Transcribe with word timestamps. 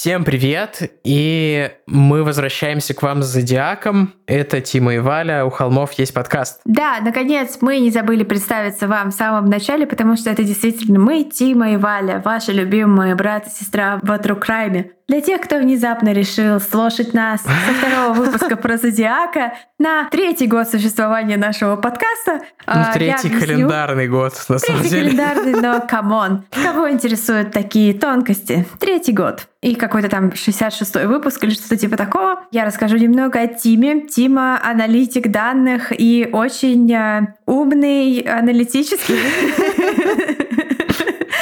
Всем 0.00 0.24
привет! 0.24 0.92
И 1.02 1.72
мы 1.86 2.22
возвращаемся 2.22 2.94
к 2.94 3.02
вам 3.02 3.20
с 3.24 3.26
Зодиаком. 3.26 4.14
Это 4.26 4.60
Тима 4.60 4.94
и 4.94 4.98
Валя. 5.00 5.44
У 5.44 5.50
холмов 5.50 5.94
есть 5.94 6.14
подкаст. 6.14 6.60
Да, 6.64 7.00
наконец, 7.02 7.58
мы 7.62 7.80
не 7.80 7.90
забыли 7.90 8.22
представиться 8.22 8.86
вам 8.86 9.10
в 9.10 9.14
самом 9.14 9.46
начале, 9.46 9.88
потому 9.88 10.16
что 10.16 10.30
это 10.30 10.44
действительно 10.44 11.00
мы, 11.00 11.24
Тима 11.24 11.72
и 11.72 11.76
Валя, 11.76 12.22
ваши 12.24 12.52
любимые 12.52 13.16
брат 13.16 13.48
и 13.48 13.50
сестра 13.50 13.98
в 14.00 14.08
True. 14.08 14.92
Для 15.08 15.22
тех, 15.22 15.40
кто 15.40 15.56
внезапно 15.56 16.12
решил 16.12 16.60
слушать 16.60 17.14
нас 17.14 17.40
со 17.40 17.48
второго 17.48 18.12
выпуска 18.12 18.56
про 18.56 18.76
Зодиака 18.76 19.54
на 19.78 20.06
третий 20.10 20.46
год 20.46 20.68
существования 20.68 21.38
нашего 21.38 21.76
подкаста. 21.76 22.40
Ну, 22.66 22.84
третий 22.92 23.30
календарный 23.30 24.06
год, 24.06 24.34
на 24.50 24.58
самом 24.58 24.80
третий 24.80 24.96
деле. 24.96 25.10
календарный, 25.12 25.60
но 25.62 25.80
come 25.88 26.20
on. 26.20 26.44
Кого 26.50 26.90
интересуют 26.90 27.52
такие 27.52 27.94
тонкости? 27.94 28.66
Третий 28.78 29.12
год. 29.12 29.46
И 29.62 29.76
какой-то 29.76 30.10
там 30.10 30.28
66-й 30.28 31.06
выпуск 31.06 31.42
или 31.42 31.52
что-то 31.52 31.78
типа 31.78 31.96
такого. 31.96 32.42
Я 32.50 32.66
расскажу 32.66 32.98
немного 32.98 33.40
о 33.40 33.46
Тиме. 33.46 34.06
Тима— 34.06 34.60
аналитик 34.62 35.30
данных 35.30 35.90
и 35.98 36.28
очень 36.30 36.92
э, 36.92 37.34
умный 37.46 38.20
аналитический. 38.20 39.16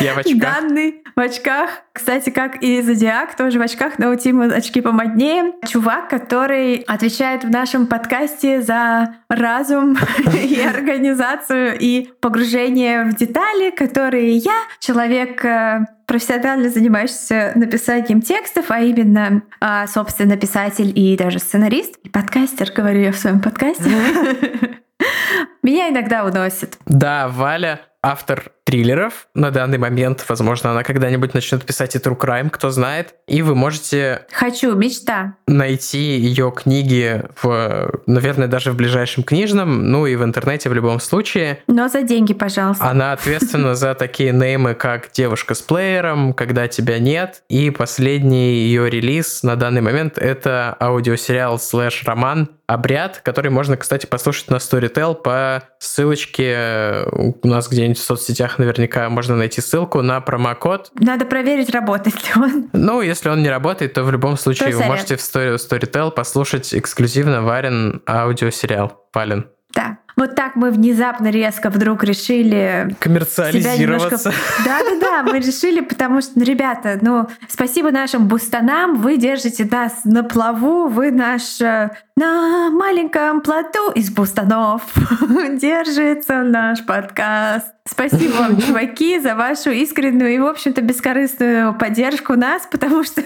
Я 0.00 0.14
в 0.14 0.18
очках. 0.18 0.38
Данный 0.38 1.02
в 1.14 1.20
очках. 1.20 1.70
Кстати, 1.92 2.30
как 2.30 2.62
и 2.62 2.82
Зодиак, 2.82 3.34
тоже 3.36 3.58
в 3.58 3.62
очках, 3.62 3.98
но 3.98 4.10
у 4.10 4.16
Тима 4.16 4.46
очки 4.46 4.80
помоднее. 4.80 5.52
Чувак, 5.66 6.08
который 6.10 6.76
отвечает 6.86 7.44
в 7.44 7.50
нашем 7.50 7.86
подкасте 7.86 8.60
за 8.60 9.14
разум 9.28 9.96
и 10.34 10.60
организацию 10.60 11.76
и 11.78 12.10
погружение 12.20 13.04
в 13.04 13.16
детали, 13.16 13.70
которые 13.70 14.36
я, 14.36 14.56
человек 14.80 15.44
э, 15.44 15.86
профессионально 16.06 16.68
занимающийся 16.68 17.52
написанием 17.54 18.20
текстов, 18.20 18.66
а 18.68 18.80
именно, 18.80 19.42
а, 19.60 19.86
собственно, 19.86 20.36
писатель 20.36 20.92
и 20.94 21.16
даже 21.16 21.38
сценарист, 21.38 21.96
и 22.02 22.08
подкастер, 22.08 22.70
говорю 22.72 23.00
я 23.00 23.12
в 23.12 23.16
своем 23.16 23.40
подкасте, 23.40 23.84
меня 25.62 25.88
иногда 25.88 26.24
уносит. 26.24 26.78
Да, 26.86 27.28
Валя 27.28 27.80
автор 28.02 28.52
триллеров 28.66 29.28
на 29.34 29.52
данный 29.52 29.78
момент. 29.78 30.24
Возможно, 30.28 30.72
она 30.72 30.82
когда-нибудь 30.82 31.34
начнет 31.34 31.64
писать 31.64 31.94
и 31.94 31.98
True 31.98 32.18
Crime, 32.18 32.50
кто 32.50 32.70
знает. 32.70 33.14
И 33.28 33.40
вы 33.40 33.54
можете... 33.54 34.26
Хочу, 34.32 34.74
мечта. 34.74 35.34
Найти 35.46 36.18
ее 36.18 36.52
книги 36.54 37.22
в, 37.40 38.00
наверное, 38.06 38.48
даже 38.48 38.72
в 38.72 38.76
ближайшем 38.76 39.22
книжном, 39.22 39.88
ну 39.90 40.06
и 40.06 40.16
в 40.16 40.24
интернете 40.24 40.68
в 40.68 40.74
любом 40.74 40.98
случае. 40.98 41.60
Но 41.68 41.88
за 41.88 42.02
деньги, 42.02 42.34
пожалуйста. 42.34 42.90
Она 42.90 43.12
ответственна 43.12 43.76
за 43.76 43.94
такие 43.94 44.32
неймы, 44.32 44.74
как 44.74 45.10
«Девушка 45.12 45.54
с 45.54 45.62
плеером», 45.62 46.34
«Когда 46.34 46.66
тебя 46.66 46.98
нет». 46.98 47.42
И 47.48 47.70
последний 47.70 48.54
ее 48.66 48.90
релиз 48.90 49.44
на 49.44 49.54
данный 49.54 49.80
момент— 49.80 50.18
это 50.18 50.76
аудиосериал 50.80 51.60
слэш-роман 51.60 52.50
«Обряд», 52.66 53.20
который 53.22 53.52
можно, 53.52 53.76
кстати, 53.76 54.06
послушать 54.06 54.50
на 54.50 54.56
Storytel 54.56 55.14
по 55.14 55.62
ссылочке 55.78 57.04
у 57.12 57.46
нас 57.46 57.68
где-нибудь 57.68 57.98
в 57.98 58.02
соцсетях 58.02 58.55
наверняка 58.58 59.08
можно 59.08 59.36
найти 59.36 59.60
ссылку 59.60 60.02
на 60.02 60.20
промокод. 60.20 60.90
Надо 60.94 61.24
проверить, 61.24 61.70
работает 61.70 62.16
ли 62.16 62.42
он. 62.42 62.70
Ну, 62.72 63.02
если 63.02 63.28
он 63.28 63.42
не 63.42 63.50
работает, 63.50 63.94
то 63.94 64.04
в 64.04 64.10
любом 64.10 64.36
случае 64.36 64.70
то 64.70 64.78
вы 64.78 64.84
можете 64.84 65.16
в 65.16 65.20
Story, 65.20 65.56
Storytel 65.56 66.10
послушать 66.10 66.74
эксклюзивно 66.74 67.42
Варен 67.42 68.02
аудиосериал. 68.06 69.06
Вален. 69.12 69.46
Да. 69.74 69.98
Вот 70.16 70.34
так 70.34 70.56
мы 70.56 70.70
внезапно 70.70 71.28
резко 71.28 71.68
вдруг 71.68 72.02
решили 72.02 72.96
коммерциализироваться. 73.00 74.32
Да-да-да, 74.64 75.22
мы 75.22 75.38
решили, 75.40 75.80
потому 75.80 76.22
что, 76.22 76.32
ну, 76.36 76.44
ребята, 76.44 76.98
ну, 77.02 77.28
спасибо 77.48 77.90
нашим 77.90 78.26
бустанам, 78.26 78.96
вы 78.96 79.18
держите 79.18 79.66
нас 79.66 80.04
на 80.04 80.24
плаву, 80.24 80.88
вы 80.88 81.10
наш 81.10 81.60
э, 81.60 81.90
на 82.18 82.70
маленьком 82.70 83.42
плоту 83.42 83.90
из 83.94 84.10
бустанов 84.10 84.82
держится 85.52 86.42
наш 86.42 86.82
подкаст. 86.82 87.74
Спасибо 87.86 88.36
вам, 88.36 88.60
чуваки, 88.66 89.18
за 89.20 89.34
вашу 89.34 89.70
искреннюю 89.70 90.34
и, 90.34 90.38
в 90.38 90.46
общем-то, 90.46 90.80
бескорыстную 90.80 91.74
поддержку 91.74 92.32
нас, 92.34 92.66
потому 92.70 93.04
что 93.04 93.22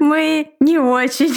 мы 0.00 0.50
не 0.60 0.78
очень 0.78 1.34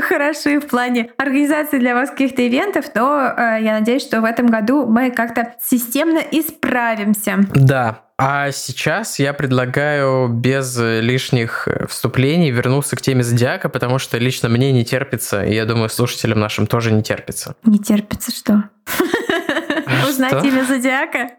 хороши 0.00 0.58
в 0.58 0.66
плане 0.68 1.10
организации 1.18 1.78
для 1.78 1.94
вас 1.94 2.10
каких-то 2.10 2.46
ивентов, 2.46 2.86
но 2.94 3.34
э, 3.36 3.58
я 3.60 3.78
надеюсь, 3.78 4.02
что 4.02 4.22
в 4.22 4.24
этом 4.24 4.46
году 4.46 4.86
мы 4.86 5.10
как-то 5.10 5.54
системно 5.60 6.20
исправимся. 6.30 7.40
Да, 7.54 8.00
а 8.24 8.52
сейчас 8.52 9.18
я 9.18 9.32
предлагаю 9.32 10.28
без 10.28 10.78
лишних 10.78 11.66
вступлений 11.88 12.52
вернуться 12.52 12.94
к 12.94 13.02
теме 13.02 13.24
зодиака, 13.24 13.68
потому 13.68 13.98
что 13.98 14.16
лично 14.18 14.48
мне 14.48 14.70
не 14.70 14.84
терпится, 14.84 15.44
и 15.44 15.54
я 15.54 15.64
думаю, 15.64 15.88
слушателям 15.88 16.38
нашим 16.38 16.68
тоже 16.68 16.92
не 16.92 17.02
терпится. 17.02 17.56
Не 17.64 17.78
терпится 17.78 18.30
что? 18.30 18.64
Узнать 20.08 20.44
имя 20.44 20.64
Зодиака? 20.64 21.30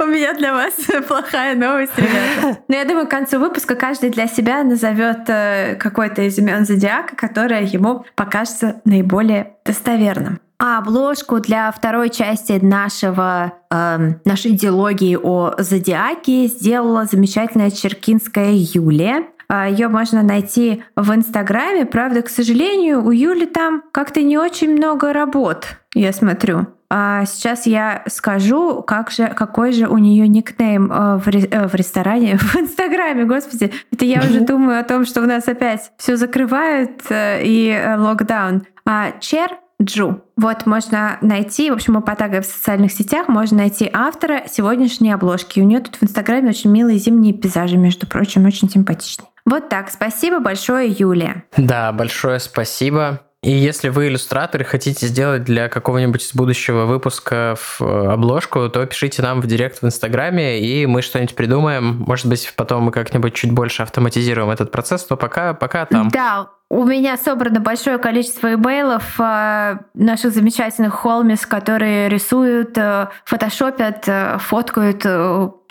У 0.00 0.06
меня 0.06 0.32
для 0.34 0.52
вас 0.52 0.74
плохая 1.06 1.54
новость, 1.54 1.92
ребята. 1.96 2.62
Но 2.68 2.74
я 2.74 2.84
думаю, 2.84 3.06
к 3.06 3.10
концу 3.10 3.38
выпуска 3.38 3.74
каждый 3.74 4.10
для 4.10 4.26
себя 4.26 4.64
назовет 4.64 5.28
э, 5.28 5.76
какой-то 5.76 6.22
из 6.22 6.38
имен 6.38 6.64
Зодиака, 6.64 7.16
которое 7.16 7.62
ему 7.62 8.04
покажется 8.14 8.80
наиболее 8.84 9.54
достоверным. 9.64 10.40
А 10.60 10.78
обложку 10.78 11.38
для 11.38 11.70
второй 11.70 12.10
части 12.10 12.58
нашего, 12.60 13.52
э, 13.70 14.14
нашей 14.24 14.52
идеологии 14.52 15.16
о 15.16 15.54
зодиаке 15.58 16.48
сделала 16.48 17.04
замечательная 17.04 17.70
черкинская 17.70 18.52
Юлия. 18.52 19.24
А, 19.48 19.68
Ее 19.68 19.88
можно 19.88 20.22
найти 20.22 20.82
в 20.96 21.14
Инстаграме. 21.14 21.86
Правда, 21.86 22.22
к 22.22 22.28
сожалению, 22.28 23.04
у 23.04 23.12
Юли 23.12 23.46
там 23.46 23.82
как-то 23.92 24.20
не 24.20 24.36
очень 24.36 24.74
много 24.74 25.12
работ, 25.12 25.78
я 25.94 26.12
смотрю. 26.12 26.66
А 26.90 27.24
сейчас 27.26 27.66
я 27.66 28.02
скажу, 28.08 28.82
как 28.82 29.10
же, 29.10 29.28
какой 29.28 29.72
же 29.72 29.86
у 29.88 29.98
нее 29.98 30.26
никнейм 30.26 30.90
э, 30.90 31.18
в, 31.18 31.28
э, 31.28 31.68
в 31.68 31.74
ресторане, 31.74 32.36
в 32.38 32.56
Инстаграме, 32.56 33.24
господи. 33.24 33.72
Это 33.92 34.04
я 34.04 34.20
уже 34.20 34.40
думаю 34.40 34.80
о 34.80 34.84
том, 34.84 35.04
что 35.04 35.20
у 35.20 35.26
нас 35.26 35.46
опять 35.48 35.92
все 35.98 36.16
закрывают 36.16 37.02
э, 37.10 37.42
и 37.44 37.78
локдаун. 37.96 38.66
А 38.86 39.12
Чер 39.20 39.50
Джу. 39.80 40.22
Вот 40.36 40.66
можно 40.66 41.18
найти, 41.20 41.70
в 41.70 41.74
общем, 41.74 41.94
мы 41.94 42.02
потагаем 42.02 42.42
в 42.42 42.46
социальных 42.46 42.92
сетях, 42.92 43.28
можно 43.28 43.58
найти 43.58 43.88
автора 43.92 44.42
сегодняшней 44.50 45.12
обложки. 45.12 45.60
У 45.60 45.64
нее 45.64 45.80
тут 45.80 45.96
в 45.96 46.02
Инстаграме 46.02 46.50
очень 46.50 46.70
милые 46.70 46.98
зимние 46.98 47.32
пейзажи, 47.32 47.76
между 47.76 48.06
прочим, 48.06 48.44
очень 48.44 48.68
симпатичные. 48.68 49.28
Вот 49.44 49.68
так. 49.68 49.90
Спасибо 49.90 50.40
большое, 50.40 50.90
Юлия. 50.90 51.44
Да, 51.56 51.92
большое 51.92 52.38
спасибо. 52.38 53.20
И 53.42 53.52
если 53.52 53.88
вы 53.88 54.08
иллюстратор 54.08 54.62
и 54.62 54.64
хотите 54.64 55.06
сделать 55.06 55.44
для 55.44 55.68
какого-нибудь 55.68 56.24
из 56.24 56.34
будущего 56.34 56.86
выпуска 56.86 57.54
в 57.56 57.80
э, 57.80 58.12
обложку, 58.12 58.68
то 58.68 58.84
пишите 58.84 59.22
нам 59.22 59.40
в 59.40 59.46
директ 59.46 59.80
в 59.80 59.86
Инстаграме, 59.86 60.60
и 60.60 60.86
мы 60.86 61.02
что-нибудь 61.02 61.36
придумаем. 61.36 62.02
Может 62.04 62.26
быть, 62.26 62.52
потом 62.56 62.82
мы 62.82 62.90
как-нибудь 62.90 63.34
чуть 63.34 63.52
больше 63.52 63.82
автоматизируем 63.84 64.50
этот 64.50 64.72
процесс, 64.72 65.06
но 65.08 65.16
пока, 65.16 65.54
пока 65.54 65.86
там. 65.86 66.08
Да, 66.08 66.50
у 66.70 66.84
меня 66.84 67.16
собрано 67.16 67.60
большое 67.60 67.98
количество 67.98 68.52
имейлов 68.54 69.18
э, 69.18 69.78
наших 69.94 70.34
замечательных 70.34 70.94
холмис, 70.94 71.46
которые 71.46 72.08
рисуют, 72.10 72.76
э, 72.76 73.08
фотошопят, 73.24 74.04
э, 74.06 74.36
фоткают, 74.38 75.04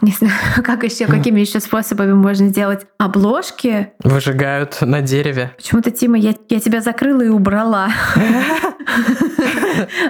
не 0.02 0.12
знаю, 0.12 0.34
как 0.64 0.84
еще, 0.84 1.06
какими 1.06 1.40
еще 1.40 1.60
способами 1.60 2.14
можно 2.14 2.48
сделать 2.48 2.88
обложки. 2.98 3.94
Выжигают 4.04 4.82
на 4.82 5.02
дереве. 5.02 5.52
Почему-то, 5.58 5.92
Тима, 5.92 6.18
я, 6.18 6.34
я 6.50 6.60
тебя 6.60 6.82
закрыла 6.82 7.22
и 7.22 7.30
убрала. 7.30 7.90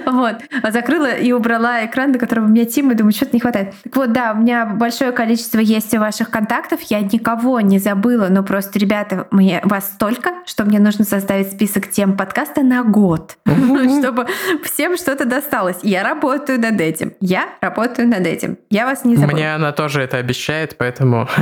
Вот. 0.06 0.36
Закрыла 0.70 1.12
и 1.12 1.32
убрала 1.32 1.84
экран, 1.84 2.12
до 2.12 2.18
которого 2.18 2.46
у 2.46 2.48
меня 2.48 2.64
Тим, 2.64 2.90
и 2.90 2.94
думаю, 2.94 3.12
что-то 3.12 3.32
не 3.34 3.40
хватает. 3.40 3.74
Так 3.84 3.96
вот, 3.96 4.12
да, 4.12 4.32
у 4.32 4.40
меня 4.40 4.64
большое 4.66 5.12
количество 5.12 5.58
есть 5.58 5.94
ваших 5.96 6.30
контактов. 6.30 6.80
Я 6.82 7.00
никого 7.00 7.60
не 7.60 7.78
забыла, 7.78 8.28
но 8.28 8.42
просто, 8.42 8.78
ребята, 8.78 9.26
мне 9.30 9.60
вас 9.64 9.92
столько, 9.92 10.30
что 10.46 10.64
мне 10.64 10.77
нужно 10.78 11.04
составить 11.04 11.52
список 11.52 11.90
тем 11.90 12.16
подкаста 12.16 12.62
на 12.62 12.82
год, 12.82 13.38
чтобы 13.46 14.26
всем 14.64 14.96
что-то 14.96 15.24
досталось. 15.24 15.78
Я 15.82 16.02
работаю 16.02 16.60
над 16.60 16.80
этим. 16.80 17.14
Я 17.20 17.48
работаю 17.60 18.08
над 18.08 18.26
этим. 18.26 18.58
Я 18.70 18.86
вас 18.86 19.04
не 19.04 19.16
забыла. 19.16 19.34
Мне 19.34 19.54
она 19.54 19.72
тоже 19.72 20.02
это 20.02 20.16
обещает, 20.18 20.76
поэтому... 20.78 21.28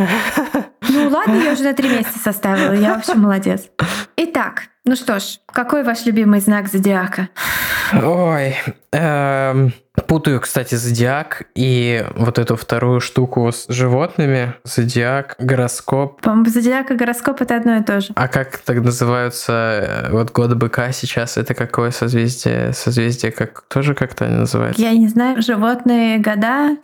Ну 0.89 1.09
ладно, 1.09 1.35
я 1.35 1.53
уже 1.53 1.65
на 1.65 1.75
три 1.75 1.89
месяца 1.89 2.19
составила. 2.21 2.73
Я 2.73 2.95
вообще 2.95 3.15
молодец. 3.15 3.69
Итак, 4.17 4.69
ну 4.87 4.95
что 4.95 5.19
ж, 5.19 5.41
какой 5.47 5.83
ваш 5.83 6.07
любимый 6.07 6.41
знак 6.41 6.69
зодиака? 6.69 7.29
Ой, 7.93 8.57
эм, 8.93 9.73
путаю, 10.07 10.41
кстати, 10.41 10.75
зодиак 10.77 11.45
и 11.55 12.05
вот 12.15 12.39
эту 12.39 12.57
вторую 12.57 13.01
штуку 13.01 13.51
с 13.51 13.67
животными. 13.69 14.55
Зодиак, 14.65 15.35
гороскоп. 15.39 16.21
По-моему, 16.21 16.47
зодиак 16.47 16.91
и 16.91 16.95
гороскоп 16.95 17.41
это 17.41 17.57
одно 17.57 17.77
и 17.79 17.83
то 17.83 18.01
же. 18.01 18.09
А 18.15 18.29
как 18.29 18.59
так 18.59 18.83
называются 18.83 19.53
э, 19.53 20.13
вот 20.13 20.31
годы 20.33 20.55
быка 20.55 20.93
сейчас? 20.93 21.37
Это 21.37 21.55
какое 21.55 21.91
созвездие? 21.91 22.73
Созвездие 22.73 23.33
как 23.33 23.63
тоже 23.63 23.95
как-то 23.95 24.27
они 24.27 24.37
называются? 24.37 24.81
Я 24.81 24.93
не 24.93 25.09
знаю. 25.09 25.43
Животные 25.43 26.19
года? 26.19 26.77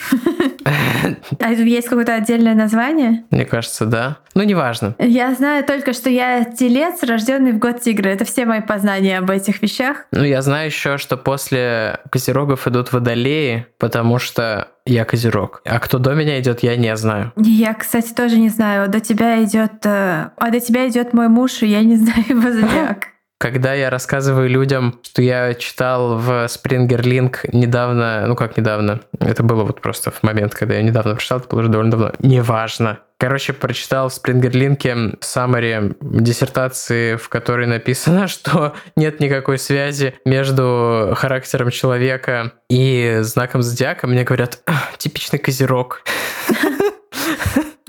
А 1.40 1.50
есть 1.50 1.88
какое-то 1.88 2.14
отдельное 2.14 2.54
название? 2.54 3.24
Мне 3.30 3.44
кажется, 3.44 3.84
да. 3.84 4.18
Ну, 4.34 4.42
неважно. 4.44 4.94
Я 4.98 5.34
знаю 5.34 5.64
только, 5.64 5.92
что 5.92 6.08
я 6.08 6.44
телец, 6.44 7.02
рожденный 7.02 7.52
в 7.52 7.58
год 7.58 7.80
тигра. 7.92 8.08
Это 8.08 8.24
все 8.24 8.46
мои 8.46 8.60
познания 8.60 9.18
об 9.18 9.30
этих 9.30 9.62
вещах. 9.62 10.06
Ну, 10.12 10.24
я 10.24 10.42
знаю 10.42 10.66
еще, 10.66 10.98
что 10.98 11.16
после 11.16 12.00
козерогов 12.10 12.66
идут 12.66 12.92
водолеи, 12.92 13.66
потому 13.78 14.18
что 14.18 14.68
я 14.86 15.04
козерог. 15.04 15.62
А 15.64 15.78
кто 15.78 15.98
до 15.98 16.14
меня 16.14 16.40
идет, 16.40 16.62
я 16.62 16.76
не 16.76 16.96
знаю. 16.96 17.32
Я, 17.36 17.74
кстати, 17.74 18.12
тоже 18.12 18.38
не 18.38 18.48
знаю. 18.48 18.88
До 18.88 19.00
тебя 19.00 19.42
идет, 19.44 19.84
э, 19.84 20.30
а 20.36 20.50
до 20.50 20.60
тебя 20.60 20.88
идет 20.88 21.12
мой 21.12 21.28
муж, 21.28 21.62
и 21.62 21.66
я 21.66 21.82
не 21.82 21.96
знаю 22.02 22.24
его 22.28 22.50
зодиак. 22.52 23.08
Когда 23.38 23.74
я 23.74 23.90
рассказываю 23.90 24.48
людям, 24.48 25.00
что 25.02 25.20
я 25.20 25.54
читал 25.54 26.16
в 26.16 26.46
Springer 26.46 27.00
Link 27.00 27.38
недавно, 27.52 28.24
ну 28.28 28.36
как 28.36 28.56
недавно, 28.56 29.00
это 29.18 29.42
было 29.42 29.64
вот 29.64 29.80
просто 29.80 30.12
в 30.12 30.22
момент, 30.22 30.54
когда 30.54 30.74
я 30.74 30.82
недавно 30.82 31.14
прочитал, 31.14 31.38
это 31.38 31.48
было 31.48 31.60
уже 31.60 31.68
довольно 31.68 31.90
давно, 31.90 32.12
неважно. 32.20 33.00
Короче, 33.22 33.52
прочитал 33.52 34.08
в 34.08 34.14
Спрингерлинке 34.14 34.96
саммари 35.20 35.92
диссертации, 36.00 37.14
в 37.14 37.28
которой 37.28 37.68
написано, 37.68 38.26
что 38.26 38.74
нет 38.96 39.20
никакой 39.20 39.60
связи 39.60 40.16
между 40.24 41.12
характером 41.16 41.70
человека 41.70 42.50
и 42.68 43.18
знаком 43.20 43.62
зодиака. 43.62 44.08
Мне 44.08 44.24
говорят, 44.24 44.58
типичный 44.98 45.38
козерог. 45.38 46.02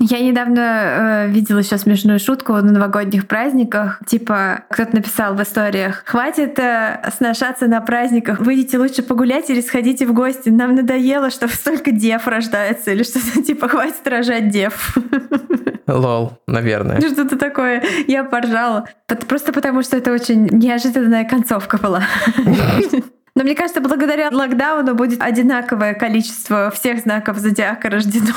Я 0.06 0.20
недавно 0.20 0.60
э, 0.60 1.28
видела 1.28 1.60
еще 1.60 1.78
смешную 1.78 2.18
шутку 2.18 2.52
на 2.52 2.72
новогодних 2.72 3.26
праздниках. 3.26 4.00
Типа, 4.06 4.64
кто-то 4.68 4.96
написал 4.96 5.34
в 5.34 5.42
историях, 5.42 6.02
хватит 6.04 6.58
э, 6.58 7.10
сношаться 7.16 7.68
на 7.68 7.80
праздниках, 7.80 8.40
выйдите 8.40 8.76
лучше 8.76 9.02
погулять 9.02 9.48
или 9.48 9.62
сходите 9.62 10.06
в 10.06 10.12
гости. 10.12 10.50
Нам 10.50 10.74
надоело, 10.74 11.30
что 11.30 11.48
столько 11.54 11.90
дев 11.90 12.26
рождается. 12.28 12.90
Или 12.90 13.02
что-то 13.02 13.42
типа, 13.46 13.66
хватит 13.68 14.06
рожать 14.06 14.50
дев. 14.50 14.94
Лол, 15.86 16.38
наверное. 16.46 17.00
Что-то 17.00 17.38
такое. 17.38 17.82
Я 18.06 18.24
поржала. 18.24 18.86
Просто 19.26 19.54
потому, 19.54 19.82
что 19.82 19.96
это 19.96 20.12
очень 20.12 20.48
неожиданная 20.48 21.24
концовка 21.24 21.78
была. 21.78 22.02
Но 23.34 23.42
мне 23.42 23.54
кажется, 23.54 23.80
благодаря 23.80 24.30
локдауну 24.30 24.94
будет 24.94 25.20
одинаковое 25.20 25.94
количество 25.94 26.70
всех 26.70 27.00
знаков 27.00 27.38
зодиака 27.38 27.90
рождено. 27.90 28.32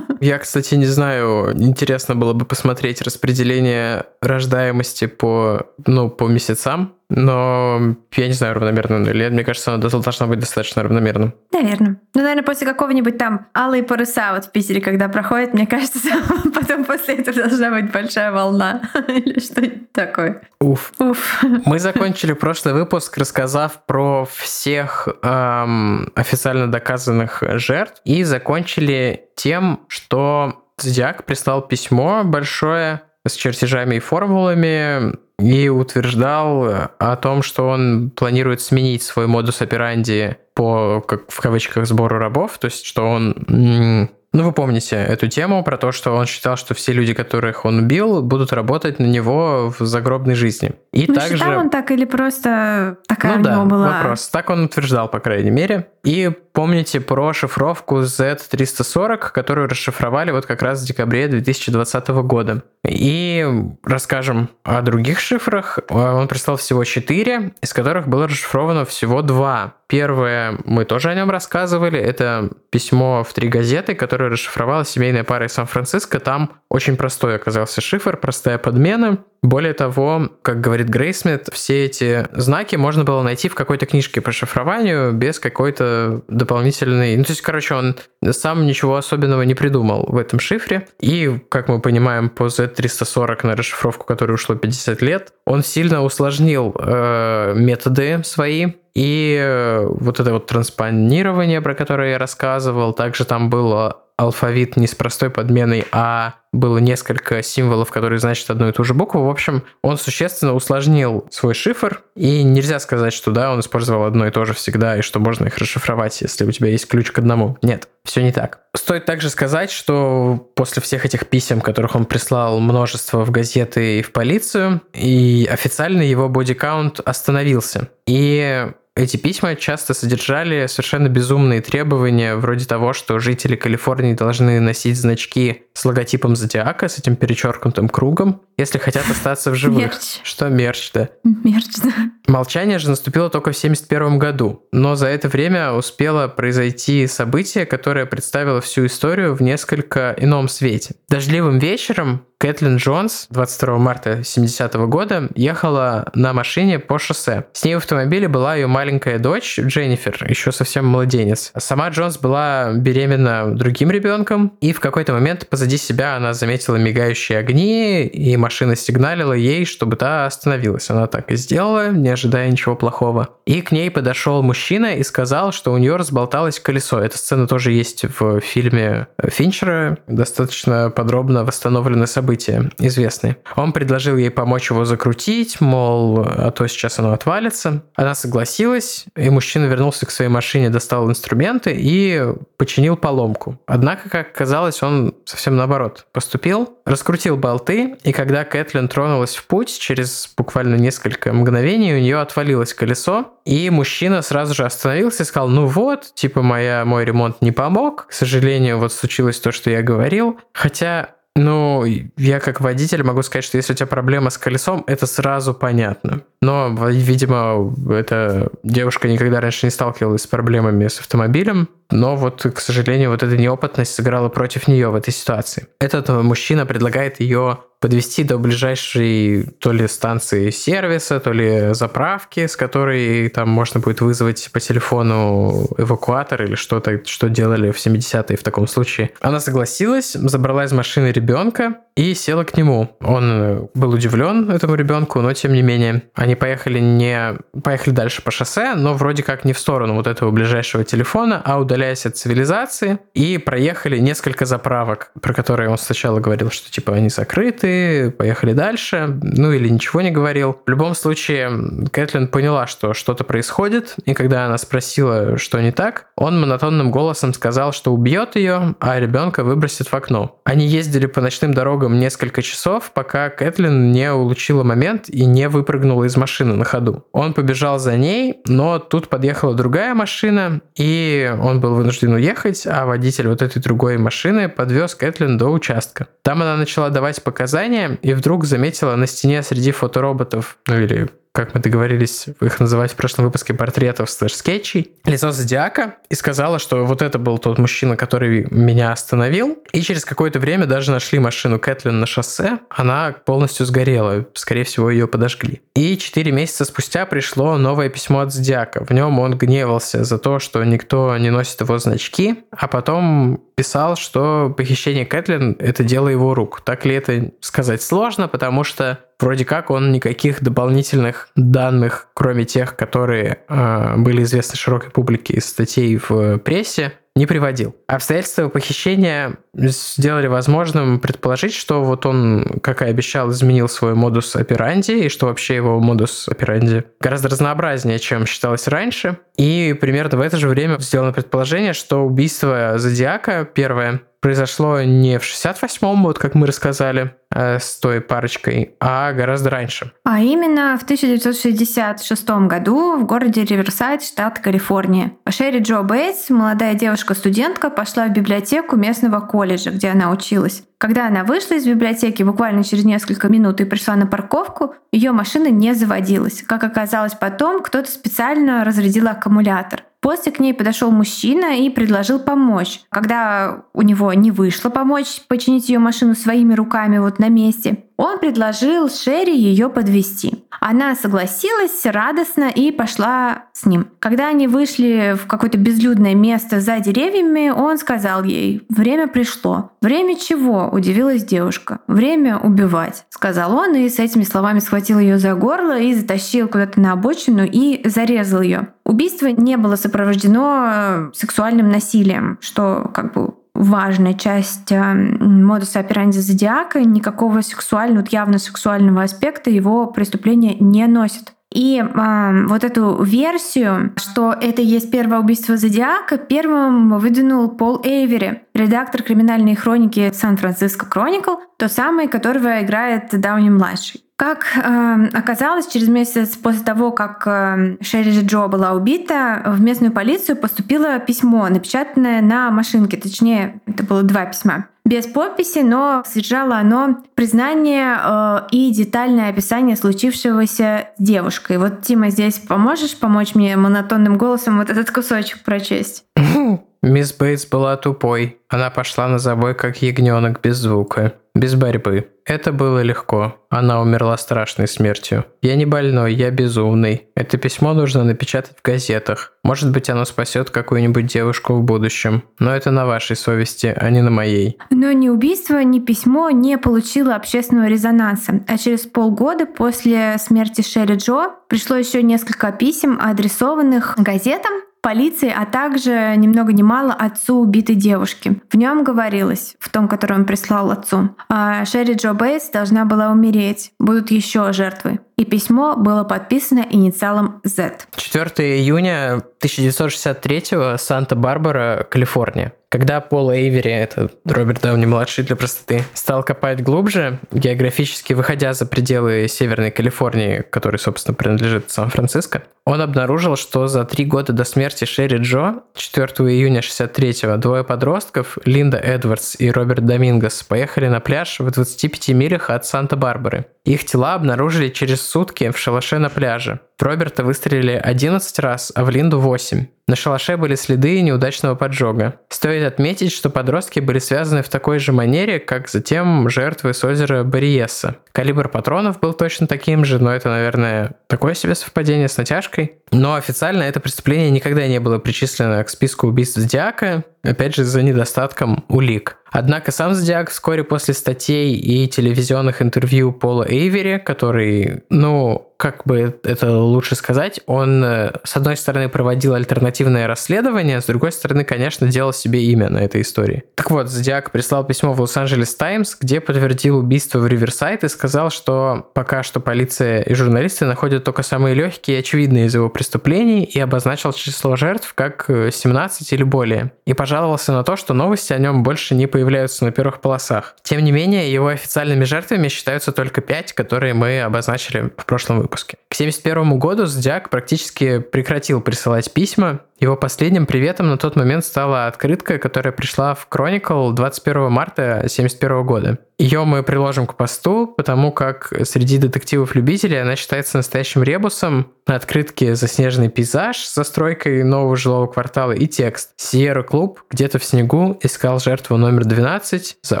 Я, 0.20 0.38
кстати, 0.38 0.74
не 0.74 0.86
знаю, 0.86 1.52
интересно 1.56 2.16
было 2.16 2.32
бы 2.32 2.44
посмотреть 2.44 3.00
распределение 3.02 4.06
рождаемости 4.20 5.06
по, 5.06 5.68
ну, 5.86 6.10
по 6.10 6.24
месяцам, 6.24 6.94
но 7.10 7.96
я 8.16 8.26
не 8.26 8.32
знаю, 8.32 8.54
равномерно 8.54 9.08
или 9.08 9.24
нет. 9.24 9.32
Мне 9.32 9.44
кажется, 9.44 9.72
оно 9.72 9.88
должно 9.88 10.26
быть 10.26 10.40
достаточно 10.40 10.82
равномерным. 10.82 11.34
Наверное. 11.52 12.00
Ну, 12.14 12.20
наверное, 12.20 12.42
после 12.42 12.66
какого-нибудь 12.66 13.16
там 13.16 13.46
алые 13.56 13.82
паруса 13.82 14.34
вот 14.34 14.44
в 14.44 14.52
Питере, 14.52 14.80
когда 14.80 15.08
проходит, 15.08 15.54
мне 15.54 15.66
кажется, 15.68 16.10
потом 16.54 16.84
после 16.84 17.16
этого 17.16 17.48
должна 17.48 17.70
быть 17.70 17.90
большая 17.90 18.30
волна 18.30 18.82
или 19.08 19.40
что-нибудь 19.40 19.92
такое. 19.92 20.42
Уф. 20.60 20.92
Уф. 20.98 21.42
Мы 21.64 21.78
закончили 21.78 22.34
прошлый 22.34 22.74
выпуск, 22.74 23.16
рассказав 23.16 23.86
про 23.86 24.26
всех 24.30 25.08
эм, 25.22 26.12
официально 26.14 26.70
доказанных 26.70 27.42
жертв 27.58 28.00
и 28.04 28.22
закончили 28.24 29.28
тем, 29.34 29.80
что 29.88 30.64
Зодиак 30.76 31.24
прислал 31.24 31.62
письмо 31.62 32.22
большое 32.24 33.02
с 33.26 33.34
чертежами 33.34 33.96
и 33.96 34.00
формулами 34.00 35.14
и 35.38 35.68
утверждал 35.68 36.90
о 36.98 37.16
том, 37.16 37.42
что 37.42 37.68
он 37.68 38.10
планирует 38.10 38.60
сменить 38.60 39.02
свой 39.02 39.26
модус 39.26 39.62
операнди 39.62 40.36
по, 40.54 41.00
как 41.00 41.30
в 41.30 41.40
кавычках, 41.40 41.86
сбору 41.86 42.18
рабов, 42.18 42.58
то 42.58 42.66
есть 42.66 42.84
что 42.84 43.08
он 43.08 44.08
ну, 44.34 44.44
вы 44.44 44.52
помните 44.52 44.96
эту 44.96 45.26
тему 45.26 45.64
про 45.64 45.78
то, 45.78 45.90
что 45.90 46.14
он 46.14 46.26
считал, 46.26 46.56
что 46.58 46.74
все 46.74 46.92
люди, 46.92 47.14
которых 47.14 47.64
он 47.64 47.78
убил, 47.78 48.22
будут 48.22 48.52
работать 48.52 48.98
на 48.98 49.06
него 49.06 49.72
в 49.78 49.86
загробной 49.86 50.34
жизни. 50.34 50.72
И 50.92 51.06
ну, 51.08 51.14
также... 51.14 51.38
считал 51.38 51.58
он 51.58 51.70
так 51.70 51.90
или 51.90 52.04
просто 52.04 52.98
такая 53.08 53.36
ну, 53.36 53.40
у 53.40 53.42
да, 53.42 53.54
него 53.54 53.64
была? 53.64 53.88
вопрос. 53.88 54.28
Так 54.28 54.50
он 54.50 54.64
утверждал, 54.64 55.08
по 55.08 55.20
крайней 55.20 55.50
мере. 55.50 55.88
И 56.04 56.30
помните 56.58 57.00
про 57.00 57.32
шифровку 57.32 58.00
Z340, 58.00 59.30
которую 59.30 59.68
расшифровали 59.68 60.32
вот 60.32 60.44
как 60.44 60.60
раз 60.60 60.82
в 60.82 60.86
декабре 60.88 61.28
2020 61.28 62.08
года. 62.08 62.64
И 62.84 63.46
расскажем 63.84 64.50
о 64.64 64.82
других 64.82 65.20
шифрах. 65.20 65.78
Он 65.88 66.26
прислал 66.26 66.56
всего 66.56 66.82
четыре, 66.82 67.52
из 67.62 67.72
которых 67.72 68.08
было 68.08 68.26
расшифровано 68.26 68.84
всего 68.84 69.22
два. 69.22 69.74
Первое, 69.88 70.58
мы 70.64 70.84
тоже 70.84 71.08
о 71.08 71.14
нем 71.14 71.30
рассказывали, 71.30 71.98
это 71.98 72.50
письмо 72.70 73.24
в 73.24 73.32
три 73.32 73.48
газеты, 73.48 73.94
которое 73.94 74.28
расшифровала 74.28 74.84
семейная 74.84 75.24
пара 75.24 75.46
из 75.46 75.52
Сан-Франциско. 75.52 76.20
Там 76.20 76.60
очень 76.68 76.98
простой 76.98 77.36
оказался 77.36 77.80
шифр, 77.80 78.18
простая 78.18 78.58
подмена. 78.58 79.24
Более 79.42 79.72
того, 79.72 80.30
как 80.42 80.60
говорит 80.60 80.88
Грейсмит, 80.88 81.48
все 81.52 81.86
эти 81.86 82.26
знаки 82.32 82.76
можно 82.76 83.04
было 83.04 83.22
найти 83.22 83.48
в 83.48 83.54
какой-то 83.54 83.86
книжке 83.86 84.20
по 84.20 84.30
шифрованию 84.30 85.12
без 85.12 85.38
какой-то 85.40 86.22
дополнительной... 86.28 86.47
Ну, 86.56 87.24
то 87.24 87.30
есть, 87.30 87.42
короче, 87.42 87.74
он 87.74 87.96
сам 88.30 88.66
ничего 88.66 88.96
особенного 88.96 89.42
не 89.42 89.54
придумал 89.54 90.06
в 90.08 90.16
этом 90.16 90.40
шифре. 90.40 90.88
И, 91.00 91.40
как 91.48 91.68
мы 91.68 91.80
понимаем, 91.80 92.28
по 92.28 92.44
Z340 92.44 93.46
на 93.46 93.56
расшифровку, 93.56 94.06
которой 94.06 94.32
ушло 94.32 94.54
50 94.54 95.02
лет, 95.02 95.32
он 95.44 95.62
сильно 95.62 96.02
усложнил 96.02 96.74
э, 96.78 97.54
методы 97.54 98.22
свои, 98.24 98.72
и 98.94 99.38
э, 99.40 99.86
вот 99.86 100.18
это 100.18 100.32
вот 100.32 100.46
транспонирование, 100.46 101.60
про 101.60 101.74
которое 101.74 102.12
я 102.12 102.18
рассказывал, 102.18 102.92
также 102.92 103.24
там 103.24 103.48
было 103.48 104.07
алфавит 104.18 104.76
не 104.76 104.88
с 104.88 104.94
простой 104.94 105.30
подменой, 105.30 105.86
а 105.92 106.34
было 106.52 106.78
несколько 106.78 107.42
символов, 107.42 107.90
которые 107.90 108.18
значат 108.18 108.50
одну 108.50 108.68
и 108.68 108.72
ту 108.72 108.82
же 108.82 108.92
букву. 108.92 109.24
В 109.24 109.30
общем, 109.30 109.62
он 109.82 109.96
существенно 109.96 110.54
усложнил 110.54 111.26
свой 111.30 111.54
шифр, 111.54 112.02
и 112.16 112.42
нельзя 112.42 112.80
сказать, 112.80 113.12
что 113.12 113.30
да, 113.30 113.52
он 113.52 113.60
использовал 113.60 114.04
одно 114.04 114.26
и 114.26 114.30
то 114.30 114.44
же 114.44 114.54
всегда, 114.54 114.98
и 114.98 115.02
что 115.02 115.20
можно 115.20 115.46
их 115.46 115.56
расшифровать, 115.58 116.20
если 116.20 116.44
у 116.44 116.50
тебя 116.50 116.68
есть 116.68 116.88
ключ 116.88 117.12
к 117.12 117.18
одному. 117.18 117.56
Нет, 117.62 117.88
все 118.04 118.22
не 118.22 118.32
так. 118.32 118.62
Стоит 118.74 119.04
также 119.04 119.30
сказать, 119.30 119.70
что 119.70 120.50
после 120.56 120.82
всех 120.82 121.06
этих 121.06 121.28
писем, 121.28 121.60
которых 121.60 121.94
он 121.94 122.04
прислал 122.04 122.58
множество 122.58 123.24
в 123.24 123.30
газеты 123.30 124.00
и 124.00 124.02
в 124.02 124.10
полицию, 124.10 124.82
и 124.94 125.48
официально 125.50 126.02
его 126.02 126.28
бодикаунт 126.28 127.00
остановился. 127.00 127.88
И 128.06 128.66
эти 128.98 129.16
письма 129.16 129.54
часто 129.54 129.94
содержали 129.94 130.66
совершенно 130.66 131.08
безумные 131.08 131.60
требования, 131.60 132.34
вроде 132.34 132.66
того, 132.66 132.92
что 132.92 133.20
жители 133.20 133.54
Калифорнии 133.54 134.14
должны 134.14 134.58
носить 134.60 134.98
значки 134.98 135.62
с 135.72 135.84
логотипом 135.84 136.34
зодиака, 136.34 136.88
с 136.88 136.98
этим 136.98 137.14
перечеркнутым 137.14 137.88
кругом, 137.88 138.42
если 138.56 138.78
хотят 138.78 139.08
остаться 139.08 139.52
в 139.52 139.54
живых. 139.56 139.92
Мерч. 139.92 140.20
Что 140.24 140.48
мерч, 140.48 140.90
да? 140.92 141.08
Мерч, 141.22 141.76
да. 141.82 141.92
Молчание 142.26 142.78
же 142.78 142.90
наступило 142.90 143.30
только 143.30 143.52
в 143.52 143.56
1971 143.56 144.18
году, 144.18 144.66
но 144.72 144.96
за 144.96 145.06
это 145.06 145.28
время 145.28 145.72
успело 145.72 146.26
произойти 146.26 147.06
событие, 147.06 147.66
которое 147.66 148.04
представило 148.04 148.60
всю 148.60 148.86
историю 148.86 149.34
в 149.34 149.42
несколько 149.42 150.14
ином 150.18 150.48
свете. 150.48 150.96
Дождливым 151.08 151.58
вечером 151.58 152.24
Кэтлин 152.40 152.76
Джонс 152.76 153.26
22 153.30 153.78
марта 153.78 154.22
70 154.22 154.76
-го 154.76 154.86
года 154.86 155.28
ехала 155.34 156.08
на 156.14 156.32
машине 156.32 156.78
по 156.78 156.96
шоссе. 157.00 157.46
С 157.52 157.64
ней 157.64 157.74
в 157.74 157.78
автомобиле 157.78 158.28
была 158.28 158.54
ее 158.54 158.68
маленькая 158.68 159.18
дочь 159.18 159.58
Дженнифер, 159.58 160.24
еще 160.28 160.52
совсем 160.52 160.86
младенец. 160.86 161.50
Сама 161.56 161.88
Джонс 161.88 162.16
была 162.16 162.70
беременна 162.74 163.56
другим 163.56 163.90
ребенком, 163.90 164.52
и 164.60 164.72
в 164.72 164.78
какой-то 164.78 165.14
момент 165.14 165.48
позади 165.48 165.76
себя 165.78 166.14
она 166.14 166.32
заметила 166.32 166.76
мигающие 166.76 167.38
огни, 167.38 168.06
и 168.06 168.36
машина 168.36 168.76
сигналила 168.76 169.32
ей, 169.32 169.64
чтобы 169.64 169.96
та 169.96 170.26
остановилась. 170.26 170.90
Она 170.90 171.08
так 171.08 171.32
и 171.32 171.36
сделала, 171.36 171.90
не 171.90 172.08
ожидая 172.08 172.48
ничего 172.48 172.76
плохого. 172.76 173.30
И 173.46 173.62
к 173.62 173.72
ней 173.72 173.90
подошел 173.90 174.44
мужчина 174.44 174.94
и 174.94 175.02
сказал, 175.02 175.50
что 175.50 175.72
у 175.72 175.78
нее 175.78 175.96
разболталось 175.96 176.60
колесо. 176.60 177.00
Эта 177.00 177.18
сцена 177.18 177.48
тоже 177.48 177.72
есть 177.72 178.04
в 178.20 178.38
фильме 178.40 179.08
Финчера, 179.26 179.98
достаточно 180.06 180.90
подробно 180.90 181.44
восстановлены 181.44 182.06
события 182.06 182.27
известные. 182.34 183.36
Он 183.56 183.72
предложил 183.72 184.16
ей 184.16 184.30
помочь 184.30 184.70
его 184.70 184.84
закрутить, 184.84 185.60
мол, 185.60 186.20
а 186.20 186.50
то 186.50 186.66
сейчас 186.66 186.98
оно 186.98 187.12
отвалится. 187.12 187.82
Она 187.94 188.14
согласилась, 188.14 189.06
и 189.16 189.30
мужчина 189.30 189.66
вернулся 189.66 190.06
к 190.06 190.10
своей 190.10 190.30
машине, 190.30 190.70
достал 190.70 191.08
инструменты 191.08 191.74
и 191.76 192.34
починил 192.56 192.96
поломку. 192.96 193.58
Однако, 193.66 194.08
как 194.08 194.32
казалось, 194.32 194.82
он 194.82 195.14
совсем 195.24 195.56
наоборот 195.56 196.06
поступил, 196.12 196.78
раскрутил 196.84 197.36
болты, 197.36 197.96
и 198.02 198.12
когда 198.12 198.44
Кэтлин 198.44 198.88
тронулась 198.88 199.36
в 199.36 199.46
путь, 199.46 199.78
через 199.78 200.32
буквально 200.36 200.76
несколько 200.76 201.32
мгновений 201.32 201.94
у 201.94 201.98
нее 201.98 202.20
отвалилось 202.20 202.74
колесо, 202.74 203.34
и 203.44 203.70
мужчина 203.70 204.22
сразу 204.22 204.54
же 204.54 204.64
остановился 204.64 205.22
и 205.22 205.26
сказал, 205.26 205.48
ну 205.48 205.66
вот, 205.66 206.12
типа 206.14 206.42
моя, 206.42 206.84
мой 206.84 207.04
ремонт 207.04 207.40
не 207.40 207.52
помог, 207.52 208.06
к 208.08 208.12
сожалению, 208.12 208.78
вот 208.78 208.92
случилось 208.92 209.40
то, 209.40 209.52
что 209.52 209.70
я 209.70 209.82
говорил. 209.82 210.38
Хотя 210.52 211.10
ну, 211.38 211.84
я 212.16 212.40
как 212.40 212.60
водитель 212.60 213.04
могу 213.04 213.22
сказать, 213.22 213.44
что 213.44 213.56
если 213.56 213.72
у 213.72 213.76
тебя 213.76 213.86
проблема 213.86 214.30
с 214.30 214.38
колесом, 214.38 214.82
это 214.88 215.06
сразу 215.06 215.54
понятно. 215.54 216.22
Но, 216.42 216.68
видимо, 216.88 217.74
эта 217.90 218.50
девушка 218.64 219.08
никогда 219.08 219.40
раньше 219.40 219.66
не 219.66 219.70
сталкивалась 219.70 220.22
с 220.22 220.26
проблемами 220.26 220.88
с 220.88 220.98
автомобилем, 220.98 221.68
но 221.90 222.16
вот, 222.16 222.42
к 222.42 222.58
сожалению, 222.58 223.10
вот 223.10 223.22
эта 223.22 223.36
неопытность 223.36 223.94
сыграла 223.94 224.28
против 224.28 224.66
нее 224.66 224.88
в 224.90 224.96
этой 224.96 225.12
ситуации. 225.12 225.68
Этот 225.78 226.08
мужчина 226.08 226.66
предлагает 226.66 227.20
ее 227.20 227.60
подвести 227.80 228.24
до 228.24 228.38
ближайшей 228.38 229.44
то 229.60 229.72
ли 229.72 229.86
станции 229.86 230.50
сервиса, 230.50 231.20
то 231.20 231.32
ли 231.32 231.74
заправки, 231.74 232.46
с 232.46 232.56
которой 232.56 233.28
там 233.28 233.48
можно 233.48 233.80
будет 233.80 234.00
вызвать 234.00 234.50
по 234.52 234.60
телефону 234.60 235.68
эвакуатор 235.78 236.44
или 236.44 236.54
что-то, 236.54 237.00
что 237.04 237.28
делали 237.28 237.70
в 237.70 237.76
70-е 237.76 238.36
в 238.36 238.42
таком 238.42 238.66
случае. 238.66 239.10
Она 239.20 239.40
согласилась, 239.40 240.12
забрала 240.12 240.64
из 240.64 240.72
машины 240.72 241.12
ребенка 241.12 241.76
и 241.98 242.14
села 242.14 242.44
к 242.44 242.56
нему. 242.56 242.96
Он 243.00 243.68
был 243.74 243.90
удивлен 243.90 244.50
этому 244.50 244.74
ребенку, 244.76 245.20
но 245.20 245.32
тем 245.32 245.52
не 245.52 245.62
менее 245.62 246.02
они 246.14 246.34
поехали 246.34 246.78
не 246.78 247.36
поехали 247.62 247.94
дальше 247.94 248.22
по 248.22 248.30
шоссе, 248.30 248.74
но 248.74 248.94
вроде 248.94 249.22
как 249.22 249.44
не 249.44 249.52
в 249.52 249.58
сторону 249.58 249.94
вот 249.94 250.06
этого 250.06 250.30
ближайшего 250.30 250.84
телефона, 250.84 251.42
а 251.44 251.58
удаляясь 251.58 252.06
от 252.06 252.16
цивилизации 252.16 252.98
и 253.14 253.38
проехали 253.38 253.98
несколько 253.98 254.46
заправок, 254.46 255.10
про 255.20 255.34
которые 255.34 255.70
он 255.70 255.78
сначала 255.78 256.20
говорил, 256.20 256.50
что 256.50 256.70
типа 256.70 256.94
они 256.94 257.08
закрыты, 257.08 257.58
ты, 257.58 258.10
поехали 258.10 258.52
дальше, 258.52 259.18
ну 259.22 259.52
или 259.52 259.68
ничего 259.68 260.00
не 260.00 260.10
говорил. 260.10 260.60
В 260.64 260.70
любом 260.70 260.94
случае, 260.94 261.50
Кэтлин 261.92 262.28
поняла, 262.28 262.66
что 262.66 262.94
что-то 262.94 263.24
происходит, 263.24 263.96
и 264.04 264.14
когда 264.14 264.46
она 264.46 264.58
спросила, 264.58 265.38
что 265.38 265.60
не 265.60 265.72
так, 265.72 266.06
он 266.16 266.40
монотонным 266.40 266.90
голосом 266.90 267.34
сказал, 267.34 267.72
что 267.72 267.92
убьет 267.92 268.36
ее, 268.36 268.74
а 268.80 269.00
ребенка 269.00 269.42
выбросит 269.44 269.88
в 269.88 269.94
окно. 269.94 270.40
Они 270.44 270.66
ездили 270.66 271.06
по 271.06 271.20
ночным 271.20 271.52
дорогам 271.52 271.87
несколько 271.96 272.42
часов, 272.42 272.90
пока 272.92 273.30
Кэтлин 273.30 273.92
не 273.92 274.12
улучила 274.12 274.64
момент 274.64 275.08
и 275.08 275.24
не 275.24 275.48
выпрыгнула 275.48 276.04
из 276.04 276.16
машины 276.16 276.54
на 276.54 276.64
ходу. 276.64 277.04
Он 277.12 277.34
побежал 277.34 277.78
за 277.78 277.96
ней, 277.96 278.40
но 278.46 278.78
тут 278.78 279.08
подъехала 279.08 279.54
другая 279.54 279.94
машина, 279.94 280.60
и 280.76 281.32
он 281.40 281.60
был 281.60 281.74
вынужден 281.74 282.12
уехать, 282.12 282.66
а 282.66 282.86
водитель 282.86 283.28
вот 283.28 283.42
этой 283.42 283.62
другой 283.62 283.98
машины 283.98 284.48
подвез 284.48 284.94
Кэтлин 284.94 285.38
до 285.38 285.48
участка. 285.48 286.08
Там 286.22 286.42
она 286.42 286.56
начала 286.56 286.90
давать 286.90 287.22
показания 287.22 287.98
и 288.02 288.12
вдруг 288.12 288.44
заметила 288.44 288.96
на 288.96 289.06
стене 289.06 289.42
среди 289.42 289.70
фотороботов, 289.70 290.58
ну 290.66 290.78
или 290.80 291.08
как 291.38 291.54
мы 291.54 291.60
договорились 291.60 292.26
их 292.40 292.58
называть 292.58 292.90
в 292.90 292.96
прошлом 292.96 293.26
выпуске, 293.26 293.54
портретов 293.54 294.10
слэш-скетчей, 294.10 294.90
лицо 295.04 295.30
Зодиака 295.30 295.94
и 296.10 296.16
сказала, 296.16 296.58
что 296.58 296.84
вот 296.84 297.00
это 297.00 297.20
был 297.20 297.38
тот 297.38 297.58
мужчина, 297.58 297.96
который 297.96 298.48
меня 298.50 298.90
остановил. 298.90 299.56
И 299.70 299.80
через 299.82 300.04
какое-то 300.04 300.40
время 300.40 300.66
даже 300.66 300.90
нашли 300.90 301.20
машину 301.20 301.60
Кэтлин 301.60 302.00
на 302.00 302.06
шоссе. 302.06 302.58
Она 302.70 303.14
полностью 303.24 303.66
сгорела. 303.66 304.26
Скорее 304.34 304.64
всего, 304.64 304.90
ее 304.90 305.06
подожгли. 305.06 305.62
И 305.76 305.96
четыре 305.96 306.32
месяца 306.32 306.64
спустя 306.64 307.06
пришло 307.06 307.56
новое 307.56 307.88
письмо 307.88 308.18
от 308.18 308.32
Зодиака. 308.32 308.84
В 308.84 308.90
нем 308.90 309.20
он 309.20 309.38
гневался 309.38 310.02
за 310.02 310.18
то, 310.18 310.40
что 310.40 310.64
никто 310.64 311.16
не 311.18 311.30
носит 311.30 311.60
его 311.60 311.78
значки, 311.78 312.42
а 312.50 312.66
потом 312.66 313.40
писал, 313.54 313.94
что 313.94 314.52
похищение 314.56 315.06
Кэтлин— 315.06 315.54
это 315.60 315.84
дело 315.84 316.08
его 316.08 316.34
рук. 316.34 316.62
Так 316.62 316.84
ли 316.84 316.96
это 316.96 317.30
сказать 317.40 317.80
сложно, 317.80 318.26
потому 318.26 318.64
что 318.64 318.98
вроде 319.20 319.44
как 319.44 319.70
он 319.70 319.92
никаких 319.92 320.42
дополнительных 320.42 321.28
данных, 321.36 322.08
кроме 322.14 322.44
тех, 322.44 322.76
которые 322.76 323.38
э, 323.48 323.96
были 323.96 324.22
известны 324.22 324.56
широкой 324.56 324.90
публике 324.90 325.34
из 325.34 325.46
статей 325.46 325.96
в 325.96 326.38
прессе, 326.38 326.92
не 327.18 327.26
приводил. 327.26 327.74
Обстоятельства 327.88 328.48
похищения 328.48 329.38
сделали 329.52 330.28
возможным 330.28 331.00
предположить, 331.00 331.52
что 331.52 331.82
вот 331.82 332.06
он, 332.06 332.60
как 332.62 332.80
и 332.80 332.84
обещал, 332.84 333.30
изменил 333.30 333.68
свой 333.68 333.94
модус 333.94 334.36
операнди, 334.36 334.92
и 334.92 335.08
что 335.08 335.26
вообще 335.26 335.56
его 335.56 335.80
модус 335.80 336.28
операнди 336.28 336.84
гораздо 337.00 337.28
разнообразнее, 337.28 337.98
чем 337.98 338.24
считалось 338.24 338.68
раньше. 338.68 339.18
И 339.36 339.76
примерно 339.80 340.18
в 340.18 340.20
это 340.20 340.36
же 340.36 340.48
время 340.48 340.78
сделано 340.78 341.12
предположение, 341.12 341.72
что 341.72 342.04
убийство 342.04 342.74
Зодиака, 342.76 343.44
первое, 343.52 344.00
произошло 344.20 344.82
не 344.82 345.18
в 345.18 345.22
68-м, 345.22 346.02
вот 346.02 346.18
как 346.18 346.34
мы 346.34 346.46
рассказали, 346.46 347.14
э, 347.34 347.58
с 347.58 347.78
той 347.78 348.00
парочкой, 348.00 348.74
а 348.80 349.12
гораздо 349.12 349.50
раньше. 349.50 349.92
А 350.04 350.20
именно 350.20 350.76
в 350.78 350.82
1966 350.84 352.46
году 352.46 352.96
в 352.96 353.04
городе 353.04 353.44
Риверсайд, 353.44 354.02
штат 354.02 354.38
Калифорния. 354.38 355.12
Шерри 355.28 355.60
Джо 355.60 355.82
Бейтс, 355.82 356.30
молодая 356.30 356.74
девушка-студентка, 356.74 357.70
пошла 357.70 358.06
в 358.06 358.12
библиотеку 358.12 358.76
местного 358.76 359.20
колледжа, 359.20 359.70
где 359.70 359.88
она 359.88 360.10
училась. 360.10 360.64
Когда 360.78 361.08
она 361.08 361.24
вышла 361.24 361.54
из 361.54 361.66
библиотеки 361.66 362.22
буквально 362.22 362.62
через 362.62 362.84
несколько 362.84 363.28
минут 363.28 363.60
и 363.60 363.64
пришла 363.64 363.96
на 363.96 364.06
парковку, 364.06 364.74
ее 364.92 365.10
машина 365.10 365.48
не 365.50 365.74
заводилась. 365.74 366.42
Как 366.42 366.62
оказалось 366.62 367.14
потом, 367.14 367.62
кто-то 367.62 367.90
специально 367.90 368.64
разрядил 368.64 369.08
аккумулятор. 369.08 369.82
После 370.00 370.30
к 370.30 370.38
ней 370.38 370.54
подошел 370.54 370.90
мужчина 370.90 371.58
и 371.58 371.70
предложил 371.70 372.20
помочь. 372.20 372.82
Когда 372.88 373.64
у 373.72 373.82
него 373.82 374.12
не 374.12 374.30
вышло 374.30 374.70
помочь 374.70 375.22
починить 375.26 375.68
ее 375.68 375.80
машину 375.80 376.14
своими 376.14 376.54
руками 376.54 376.98
вот 376.98 377.18
на 377.18 377.28
месте, 377.28 377.87
он 377.98 378.20
предложил 378.20 378.88
Шерри 378.88 379.36
ее 379.36 379.68
подвести. 379.68 380.44
Она 380.60 380.94
согласилась 380.94 381.84
радостно 381.84 382.44
и 382.44 382.70
пошла 382.70 383.44
с 383.52 383.66
ним. 383.66 383.88
Когда 383.98 384.28
они 384.28 384.46
вышли 384.46 385.16
в 385.20 385.26
какое-то 385.26 385.58
безлюдное 385.58 386.14
место 386.14 386.60
за 386.60 386.78
деревьями, 386.78 387.50
он 387.50 387.76
сказал 387.76 388.22
ей, 388.22 388.64
время 388.68 389.08
пришло. 389.08 389.72
Время 389.80 390.16
чего? 390.16 390.68
Удивилась 390.70 391.24
девушка. 391.24 391.80
Время 391.88 392.38
убивать, 392.38 393.04
сказал 393.10 393.56
он 393.56 393.74
и 393.74 393.88
с 393.88 393.98
этими 393.98 394.22
словами 394.22 394.60
схватил 394.60 395.00
ее 395.00 395.18
за 395.18 395.34
горло 395.34 395.78
и 395.78 395.94
затащил 395.94 396.48
куда-то 396.48 396.80
на 396.80 396.92
обочину 396.92 397.44
и 397.44 397.86
зарезал 397.88 398.42
ее. 398.42 398.68
Убийство 398.84 399.26
не 399.26 399.56
было 399.56 399.74
сопровождено 399.76 401.10
сексуальным 401.14 401.68
насилием, 401.68 402.38
что 402.40 402.90
как 402.94 403.12
бы 403.12 403.34
важная 403.58 404.14
часть 404.14 404.72
э, 404.72 404.94
модуса 404.94 405.80
операнди 405.80 406.18
зодиака. 406.18 406.80
Никакого 406.80 407.40
сексуального, 407.40 408.00
вот 408.00 408.10
явно 408.10 408.38
сексуального 408.38 409.02
аспекта 409.02 409.50
его 409.50 409.86
преступление 409.86 410.56
не 410.60 410.86
носит. 410.86 411.34
И 411.52 411.78
э, 411.78 412.46
вот 412.46 412.62
эту 412.62 413.02
версию, 413.02 413.94
что 413.96 414.32
это 414.32 414.60
есть 414.62 414.90
первое 414.90 415.18
убийство 415.18 415.56
Зодиака, 415.56 416.18
первым 416.18 416.98
выдвинул 416.98 417.48
Пол 417.48 417.80
Эйвери, 417.84 418.42
редактор 418.54 419.02
криминальной 419.02 419.54
хроники 419.54 420.12
Сан-Франциско 420.12 420.86
Кроникл, 420.86 421.36
то 421.56 421.68
самый, 421.68 422.08
которого 422.08 422.62
играет 422.62 423.18
Дауни-младший. 423.18 424.02
Как 424.18 424.46
э, 424.56 425.08
оказалось, 425.14 425.68
через 425.68 425.86
месяц 425.86 426.36
после 426.36 426.64
того, 426.64 426.90
как 426.90 427.22
э, 427.24 427.76
Шерри 427.80 428.20
Джо 428.22 428.48
была 428.48 428.72
убита, 428.72 429.42
в 429.46 429.60
местную 429.60 429.92
полицию 429.92 430.36
поступило 430.36 430.98
письмо, 430.98 431.48
напечатанное 431.48 432.20
на 432.20 432.50
машинке, 432.50 432.96
точнее, 432.96 433.60
это 433.66 433.84
было 433.84 434.02
два 434.02 434.26
письма 434.26 434.66
без 434.84 435.06
подписи, 435.06 435.58
но 435.58 436.02
содержало 436.06 436.56
оно 436.56 436.96
признание 437.14 437.96
э, 438.02 438.40
и 438.50 438.72
детальное 438.72 439.28
описание 439.28 439.76
случившегося 439.76 440.88
с 440.96 441.02
девушкой. 441.02 441.58
Вот, 441.58 441.82
Тима, 441.82 442.10
здесь 442.10 442.38
поможешь 442.38 442.96
помочь 442.96 443.34
мне 443.34 443.54
монотонным 443.56 444.16
голосом 444.16 444.58
вот 444.58 444.70
этот 444.70 444.90
кусочек 444.90 445.44
прочесть? 445.44 446.04
Мисс 446.82 447.12
Бейтс 447.12 447.46
была 447.46 447.76
тупой. 447.76 448.38
Она 448.48 448.70
пошла 448.70 449.08
на 449.08 449.18
забой, 449.18 449.54
как 449.54 449.82
ягненок 449.82 450.40
без 450.40 450.56
звука, 450.56 451.14
без 451.34 451.54
борьбы. 451.54 452.08
Это 452.24 452.52
было 452.52 452.82
легко. 452.82 453.36
Она 453.50 453.80
умерла 453.80 454.16
страшной 454.16 454.68
смертью. 454.68 455.24
Я 455.42 455.56
не 455.56 455.64
больной, 455.66 456.14
я 456.14 456.30
безумный. 456.30 457.08
Это 457.14 457.38
письмо 457.38 457.72
нужно 457.72 458.04
напечатать 458.04 458.56
в 458.58 458.62
газетах. 458.62 459.32
Может 459.42 459.72
быть, 459.72 459.88
оно 459.88 460.04
спасет 460.04 460.50
какую-нибудь 460.50 461.06
девушку 461.06 461.54
в 461.54 461.64
будущем. 461.64 462.22
Но 462.38 462.54
это 462.54 462.70
на 462.70 462.86
вашей 462.86 463.16
совести, 463.16 463.74
а 463.74 463.90
не 463.90 464.02
на 464.02 464.10
моей. 464.10 464.58
Но 464.70 464.92
ни 464.92 465.08
убийство, 465.08 465.62
ни 465.62 465.80
письмо 465.80 466.30
не 466.30 466.58
получило 466.58 467.14
общественного 467.14 467.66
резонанса. 467.66 468.40
А 468.46 468.58
через 468.58 468.80
полгода 468.82 469.46
после 469.46 470.16
смерти 470.18 470.60
Шерри 470.60 470.96
Джо 470.96 471.30
пришло 471.48 471.76
еще 471.76 472.02
несколько 472.02 472.52
писем, 472.52 472.98
адресованных 473.00 473.94
газетам, 473.96 474.52
полиции, 474.80 475.32
а 475.34 475.44
также 475.46 476.14
ни 476.16 476.26
много 476.26 476.52
ни 476.52 476.62
мало 476.62 476.92
отцу 476.92 477.40
убитой 477.40 477.74
девушки. 477.74 478.40
В 478.50 478.56
нем 478.56 478.84
говорилось, 478.84 479.56
в 479.58 479.68
том, 479.70 479.88
который 479.88 480.16
он 480.18 480.24
прислал 480.24 480.70
отцу, 480.70 481.10
«А 481.28 481.64
Шерри 481.64 481.94
Джо 481.94 482.12
Бейтс 482.12 482.50
должна 482.50 482.84
была 482.84 483.10
умереть, 483.10 483.72
будут 483.78 484.10
еще 484.10 484.52
жертвы. 484.52 485.00
И 485.16 485.24
письмо 485.24 485.74
было 485.76 486.04
подписано 486.04 486.64
инициалом 486.70 487.40
Z. 487.42 487.86
4 487.96 488.58
июня 488.60 489.14
1963 489.14 490.78
Санта-Барбара, 490.78 491.86
Калифорния. 491.90 492.52
Когда 492.70 493.00
Пол 493.00 493.30
Эйвери, 493.30 493.70
это 493.70 494.10
Роберт 494.26 494.60
Дауни-младший 494.60 495.24
для 495.24 495.36
простоты, 495.36 495.84
стал 495.94 496.22
копать 496.22 496.62
глубже, 496.62 497.18
географически 497.32 498.12
выходя 498.12 498.52
за 498.52 498.66
пределы 498.66 499.26
Северной 499.26 499.70
Калифорнии, 499.70 500.44
который, 500.50 500.78
собственно, 500.78 501.14
принадлежит 501.14 501.70
Сан-Франциско, 501.70 502.42
он 502.66 502.82
обнаружил, 502.82 503.36
что 503.36 503.66
за 503.68 503.84
три 503.84 504.04
года 504.04 504.34
до 504.34 504.44
смерти 504.44 504.84
Шерри 504.84 505.16
Джо, 505.16 505.62
4 505.74 506.06
июня 506.30 506.60
63-го, 506.60 507.38
двое 507.38 507.64
подростков, 507.64 508.36
Линда 508.44 508.76
Эдвардс 508.76 509.36
и 509.38 509.50
Роберт 509.50 509.86
Домингос, 509.86 510.42
поехали 510.42 510.88
на 510.88 511.00
пляж 511.00 511.40
в 511.40 511.50
25 511.50 512.08
милях 512.08 512.50
от 512.50 512.66
Санта-Барбары. 512.66 513.46
Их 513.64 513.86
тела 513.86 514.12
обнаружили 514.12 514.68
через 514.68 515.00
сутки 515.00 515.50
в 515.50 515.56
шалаше 515.56 515.98
на 515.98 516.10
пляже. 516.10 516.60
В 516.78 516.82
Роберта 516.84 517.24
выстрелили 517.24 517.72
11 517.72 518.38
раз, 518.38 518.70
а 518.72 518.84
в 518.84 518.90
Линду 518.90 519.18
8. 519.18 519.66
На 519.88 519.96
шалаше 519.96 520.36
были 520.36 520.54
следы 520.54 521.00
неудачного 521.00 521.56
поджога. 521.56 522.20
Стоит 522.28 522.64
отметить, 522.64 523.10
что 523.10 523.30
подростки 523.30 523.80
были 523.80 523.98
связаны 523.98 524.44
в 524.44 524.48
такой 524.48 524.78
же 524.78 524.92
манере, 524.92 525.40
как 525.40 525.68
затем 525.68 526.28
жертвы 526.28 526.74
с 526.74 526.84
озера 526.84 527.24
Бариеса. 527.24 527.96
Калибр 528.12 528.48
патронов 528.48 529.00
был 529.00 529.12
точно 529.12 529.48
таким 529.48 529.84
же, 529.84 529.98
но 529.98 530.14
это, 530.14 530.28
наверное, 530.28 530.92
такое 531.08 531.34
себе 531.34 531.56
совпадение 531.56 532.06
с 532.06 532.16
натяжкой. 532.16 532.76
Но 532.92 533.14
официально 533.14 533.64
это 533.64 533.80
преступление 533.80 534.30
никогда 534.30 534.68
не 534.68 534.78
было 534.78 534.98
причислено 534.98 535.64
к 535.64 535.70
списку 535.70 536.06
убийств 536.06 536.36
Зодиака, 536.36 537.02
опять 537.22 537.54
же, 537.54 537.64
за 537.64 537.82
недостатком 537.82 538.64
улик. 538.68 539.18
Однако 539.30 539.72
сам 539.72 539.94
Зодиак 539.94 540.30
вскоре 540.30 540.64
после 540.64 540.94
статей 540.94 541.54
и 541.54 541.86
телевизионных 541.86 542.62
интервью 542.62 543.12
Пола 543.12 543.46
Эйвери, 543.48 543.98
который, 543.98 544.84
ну, 544.88 545.48
как 545.58 545.82
бы 545.84 546.18
это 546.22 546.56
лучше 546.56 546.94
сказать, 546.94 547.40
он, 547.46 547.82
э, 547.84 548.12
с 548.22 548.36
одной 548.36 548.56
стороны, 548.56 548.88
проводил 548.88 549.34
альтернативное 549.34 550.06
расследование, 550.06 550.80
с 550.80 550.86
другой 550.86 551.10
стороны, 551.10 551.42
конечно, 551.42 551.88
делал 551.88 552.12
себе 552.12 552.44
имя 552.44 552.70
на 552.70 552.78
этой 552.78 553.00
истории. 553.00 553.42
Так 553.56 553.72
вот, 553.72 553.88
Зодиак 553.88 554.30
прислал 554.30 554.64
письмо 554.64 554.92
в 554.92 555.00
Лос-Анджелес 555.00 555.56
Таймс, 555.56 555.96
где 556.00 556.20
подтвердил 556.20 556.78
убийство 556.78 557.18
в 557.18 557.26
Риверсайд 557.26 557.82
и 557.82 557.88
сказал, 557.88 558.30
что 558.30 558.88
пока 558.94 559.24
что 559.24 559.40
полиция 559.40 560.02
и 560.02 560.14
журналисты 560.14 560.64
находят 560.64 561.02
только 561.02 561.24
самые 561.24 561.56
легкие 561.56 561.96
и 561.96 562.00
очевидные 562.00 562.46
из 562.46 562.54
его 562.54 562.68
преступлений 562.68 563.42
и 563.42 563.58
обозначил 563.58 564.12
число 564.12 564.54
жертв 564.54 564.94
как 564.94 565.26
17 565.28 566.12
э, 566.12 566.14
или 566.14 566.22
более. 566.22 566.70
И 566.86 566.94
пожаловался 567.08 567.52
на 567.52 567.64
то, 567.64 567.76
что 567.76 567.94
новости 567.94 568.34
о 568.34 568.38
нем 568.38 568.62
больше 568.62 568.94
не 568.94 569.06
появляются 569.06 569.64
на 569.64 569.72
первых 569.72 570.02
полосах. 570.02 570.54
Тем 570.62 570.84
не 570.84 570.92
менее, 570.92 571.32
его 571.32 571.48
официальными 571.48 572.04
жертвами 572.04 572.48
считаются 572.48 572.92
только 572.92 573.22
пять, 573.22 573.54
которые 573.54 573.94
мы 573.94 574.20
обозначили 574.20 574.90
в 574.94 575.06
прошлом 575.06 575.40
выпуске. 575.40 575.78
К 575.88 575.94
1971 575.94 576.58
году 576.58 576.84
Зодиак 576.84 577.30
практически 577.30 578.00
прекратил 578.00 578.60
присылать 578.60 579.10
письма, 579.10 579.60
его 579.80 579.96
последним 579.96 580.46
приветом 580.46 580.88
на 580.88 580.98
тот 580.98 581.14
момент 581.16 581.44
стала 581.44 581.86
открытка, 581.86 582.38
которая 582.38 582.72
пришла 582.72 583.14
в 583.14 583.28
Chronicle 583.30 583.92
21 583.92 584.50
марта 584.50 584.98
1971 584.98 585.66
года. 585.66 585.98
Ее 586.18 586.42
мы 586.42 586.64
приложим 586.64 587.06
к 587.06 587.14
посту, 587.14 587.68
потому 587.68 588.10
как 588.10 588.52
среди 588.64 588.98
детективов-любителей 588.98 590.02
она 590.02 590.16
считается 590.16 590.56
настоящим 590.56 591.04
ребусом. 591.04 591.70
На 591.86 591.94
открытке 591.94 592.56
заснеженный 592.56 593.08
пейзаж 593.08 593.58
с 593.58 593.74
застройкой 593.74 594.42
нового 594.42 594.76
жилого 594.76 595.06
квартала 595.06 595.52
и 595.52 595.68
текст. 595.68 596.10
Сьерра 596.16 596.64
Клуб 596.64 597.04
где-то 597.08 597.38
в 597.38 597.44
снегу 597.44 597.96
искал 598.02 598.40
жертву 598.40 598.76
номер 598.76 599.04
12 599.04 599.78
за 599.80 600.00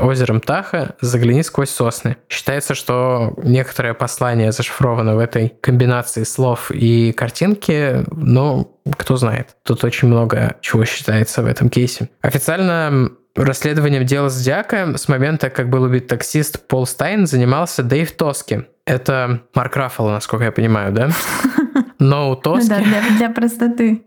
озером 0.00 0.40
Таха, 0.40 0.96
загляни 1.00 1.44
сквозь 1.44 1.70
сосны. 1.70 2.16
Считается, 2.28 2.74
что 2.74 3.34
некоторое 3.44 3.94
послание 3.94 4.50
зашифровано 4.50 5.14
в 5.14 5.20
этой 5.20 5.50
комбинации 5.60 6.24
слов 6.24 6.72
и 6.72 7.12
картинки, 7.12 8.04
но 8.10 8.74
кто 8.96 9.16
знает. 9.16 9.56
Тут 9.64 9.84
очень 9.84 10.08
много 10.08 10.56
чего 10.60 10.84
считается 10.84 11.42
в 11.42 11.46
этом 11.46 11.68
кейсе. 11.68 12.08
Официально 12.22 13.10
расследованием 13.34 14.04
дела 14.04 14.28
Зодиака 14.28 14.96
с 14.96 15.08
момента, 15.08 15.50
как 15.50 15.68
был 15.68 15.84
убит 15.84 16.06
таксист 16.06 16.66
Пол 16.66 16.86
Стайн, 16.86 17.26
занимался 17.26 17.82
Дэйв 17.82 18.12
Тоски. 18.12 18.64
Это 18.84 19.40
Марк 19.54 19.76
Раффало, 19.76 20.12
насколько 20.12 20.46
я 20.46 20.52
понимаю, 20.52 20.92
да? 20.92 21.10
Но 21.98 22.30
у 22.30 22.36
Тоски... 22.36 22.70
Ну 22.70 22.76
да, 22.76 22.82
для, 22.82 23.16
для 23.16 23.30
простоты. 23.30 24.02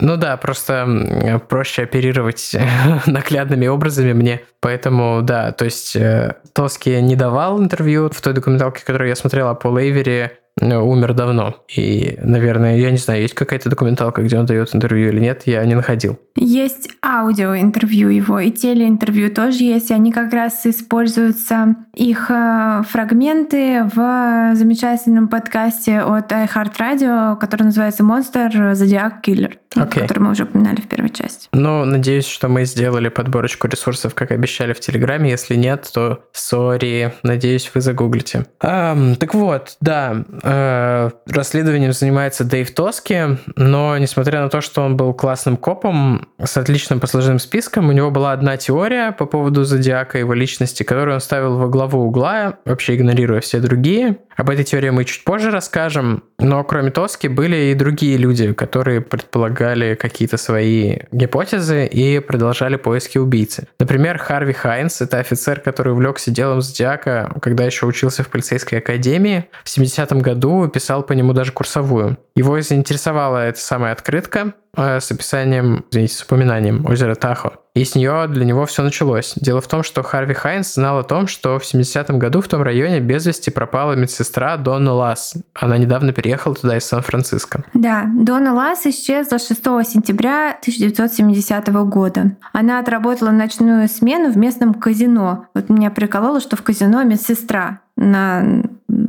Ну 0.00 0.16
да, 0.16 0.36
просто 0.36 1.40
проще 1.48 1.82
оперировать 1.82 2.56
наглядными 3.06 3.66
образами 3.66 4.12
мне. 4.12 4.42
Поэтому, 4.60 5.20
да, 5.22 5.52
то 5.52 5.64
есть 5.64 5.96
э, 5.96 6.36
Тоски 6.52 7.00
не 7.00 7.16
давал 7.16 7.60
интервью 7.60 8.08
в 8.10 8.20
той 8.20 8.32
документалке, 8.32 8.84
которую 8.84 9.08
я 9.08 9.16
смотрел 9.16 9.48
о 9.48 9.54
Пол 9.54 9.78
Эйвери, 9.78 10.32
умер 10.60 11.14
давно. 11.14 11.56
И, 11.74 12.18
наверное, 12.22 12.76
я 12.76 12.90
не 12.90 12.96
знаю, 12.96 13.22
есть 13.22 13.34
какая-то 13.34 13.68
документалка, 13.68 14.22
где 14.22 14.38
он 14.38 14.46
дает 14.46 14.74
интервью 14.74 15.08
или 15.10 15.20
нет, 15.20 15.42
я 15.46 15.64
не 15.64 15.74
находил. 15.74 16.18
Есть 16.36 16.88
аудиоинтервью 17.04 18.08
его, 18.08 18.40
и 18.40 18.50
телеинтервью 18.50 19.32
тоже 19.32 19.64
есть. 19.64 19.90
Они 19.90 20.12
как 20.12 20.32
раз 20.32 20.66
используются, 20.66 21.76
их 21.94 22.30
э, 22.30 22.82
фрагменты 22.88 23.84
в 23.94 24.54
замечательном 24.54 25.28
подкасте 25.28 26.00
от 26.00 26.32
iHeartRadio, 26.32 27.36
который 27.36 27.64
называется 27.64 28.02
«Monster 28.02 28.72
Zodiac 28.72 29.22
Killer», 29.24 29.54
okay. 29.76 30.00
который 30.00 30.20
мы 30.20 30.30
уже 30.32 30.44
упоминали 30.44 30.80
в 30.80 30.88
первой 30.88 31.10
части. 31.10 31.48
Ну, 31.52 31.84
надеюсь, 31.84 32.26
что 32.26 32.48
мы 32.48 32.64
сделали 32.64 33.08
подборочку 33.08 33.68
ресурсов, 33.68 34.14
как 34.14 34.30
обещали 34.30 34.72
в 34.72 34.80
Телеграме. 34.80 35.30
Если 35.30 35.54
нет, 35.54 35.88
то 35.92 36.24
сори, 36.32 37.14
надеюсь, 37.22 37.70
вы 37.74 37.80
загуглите. 37.80 38.46
Um, 38.62 39.16
так 39.16 39.34
вот, 39.34 39.76
да, 39.80 40.24
расследованием 40.44 41.92
занимается 41.92 42.44
Дэйв 42.44 42.70
Тоски, 42.72 43.38
но 43.56 43.96
несмотря 43.98 44.42
на 44.42 44.50
то, 44.50 44.60
что 44.60 44.82
он 44.82 44.96
был 44.96 45.14
классным 45.14 45.56
копом 45.56 46.28
с 46.42 46.56
отличным 46.56 47.00
послужным 47.00 47.38
списком, 47.38 47.88
у 47.88 47.92
него 47.92 48.10
была 48.10 48.32
одна 48.32 48.56
теория 48.56 49.12
по 49.12 49.26
поводу 49.26 49.64
Зодиака 49.64 50.18
и 50.18 50.20
его 50.20 50.34
личности, 50.34 50.82
которую 50.82 51.14
он 51.14 51.20
ставил 51.20 51.56
во 51.56 51.68
главу 51.68 52.02
угла, 52.02 52.58
вообще 52.64 52.96
игнорируя 52.96 53.40
все 53.40 53.58
другие. 53.58 54.18
Об 54.36 54.50
этой 54.50 54.64
теории 54.64 54.90
мы 54.90 55.04
чуть 55.04 55.24
позже 55.24 55.50
расскажем, 55.50 56.24
но 56.38 56.62
кроме 56.64 56.90
Тоски 56.90 57.28
были 57.28 57.56
и 57.56 57.74
другие 57.74 58.16
люди, 58.16 58.52
которые 58.52 59.00
предполагали 59.00 59.94
какие-то 59.94 60.36
свои 60.36 60.98
гипотезы 61.12 61.86
и 61.86 62.18
продолжали 62.18 62.76
поиски 62.76 63.16
убийцы. 63.18 63.68
Например, 63.78 64.18
Харви 64.18 64.52
Хайнс, 64.52 65.00
это 65.00 65.18
офицер, 65.18 65.60
который 65.60 65.92
увлекся 65.92 66.30
делом 66.30 66.60
Зодиака, 66.60 67.32
когда 67.40 67.64
еще 67.64 67.86
учился 67.86 68.24
в 68.24 68.28
полицейской 68.28 68.78
академии. 68.78 69.46
В 69.62 69.68
70-м 69.68 70.18
году 70.18 70.33
писал 70.68 71.02
по 71.02 71.12
нему 71.12 71.32
даже 71.32 71.52
курсовую. 71.52 72.18
Его 72.34 72.60
заинтересовала 72.60 73.38
эта 73.38 73.60
самая 73.60 73.92
открытка, 73.92 74.54
Э, 74.76 75.00
с 75.00 75.10
описанием, 75.10 75.84
извините, 75.90 76.14
с 76.14 76.22
упоминанием 76.22 76.84
озера 76.86 77.14
Тахо. 77.14 77.52
И 77.74 77.84
с 77.84 77.94
нее 77.96 78.26
для 78.28 78.44
него 78.44 78.66
все 78.66 78.82
началось. 78.82 79.34
Дело 79.36 79.60
в 79.60 79.66
том, 79.66 79.82
что 79.82 80.02
Харви 80.02 80.34
Хайнс 80.34 80.74
знал 80.74 80.98
о 80.98 81.02
том, 81.02 81.26
что 81.26 81.58
в 81.58 81.62
70-м 81.62 82.18
году 82.18 82.40
в 82.40 82.46
том 82.46 82.62
районе 82.62 83.00
без 83.00 83.26
вести 83.26 83.50
пропала 83.50 83.94
медсестра 83.94 84.56
Донна 84.56 84.92
Ласс. 84.92 85.34
Она 85.54 85.76
недавно 85.76 86.12
переехала 86.12 86.54
туда 86.54 86.76
из 86.76 86.84
Сан-Франциско. 86.84 87.64
Да, 87.74 88.04
Донна 88.14 88.54
Ласс 88.54 88.86
исчезла 88.86 89.38
6 89.38 89.48
сентября 89.90 90.50
1970 90.60 91.68
года. 91.88 92.36
Она 92.52 92.78
отработала 92.78 93.30
ночную 93.30 93.88
смену 93.88 94.32
в 94.32 94.36
местном 94.36 94.74
казино. 94.74 95.46
Вот 95.54 95.68
меня 95.68 95.90
прикололо, 95.90 96.40
что 96.40 96.56
в 96.56 96.62
казино 96.62 97.02
медсестра 97.02 97.80
на 97.96 98.62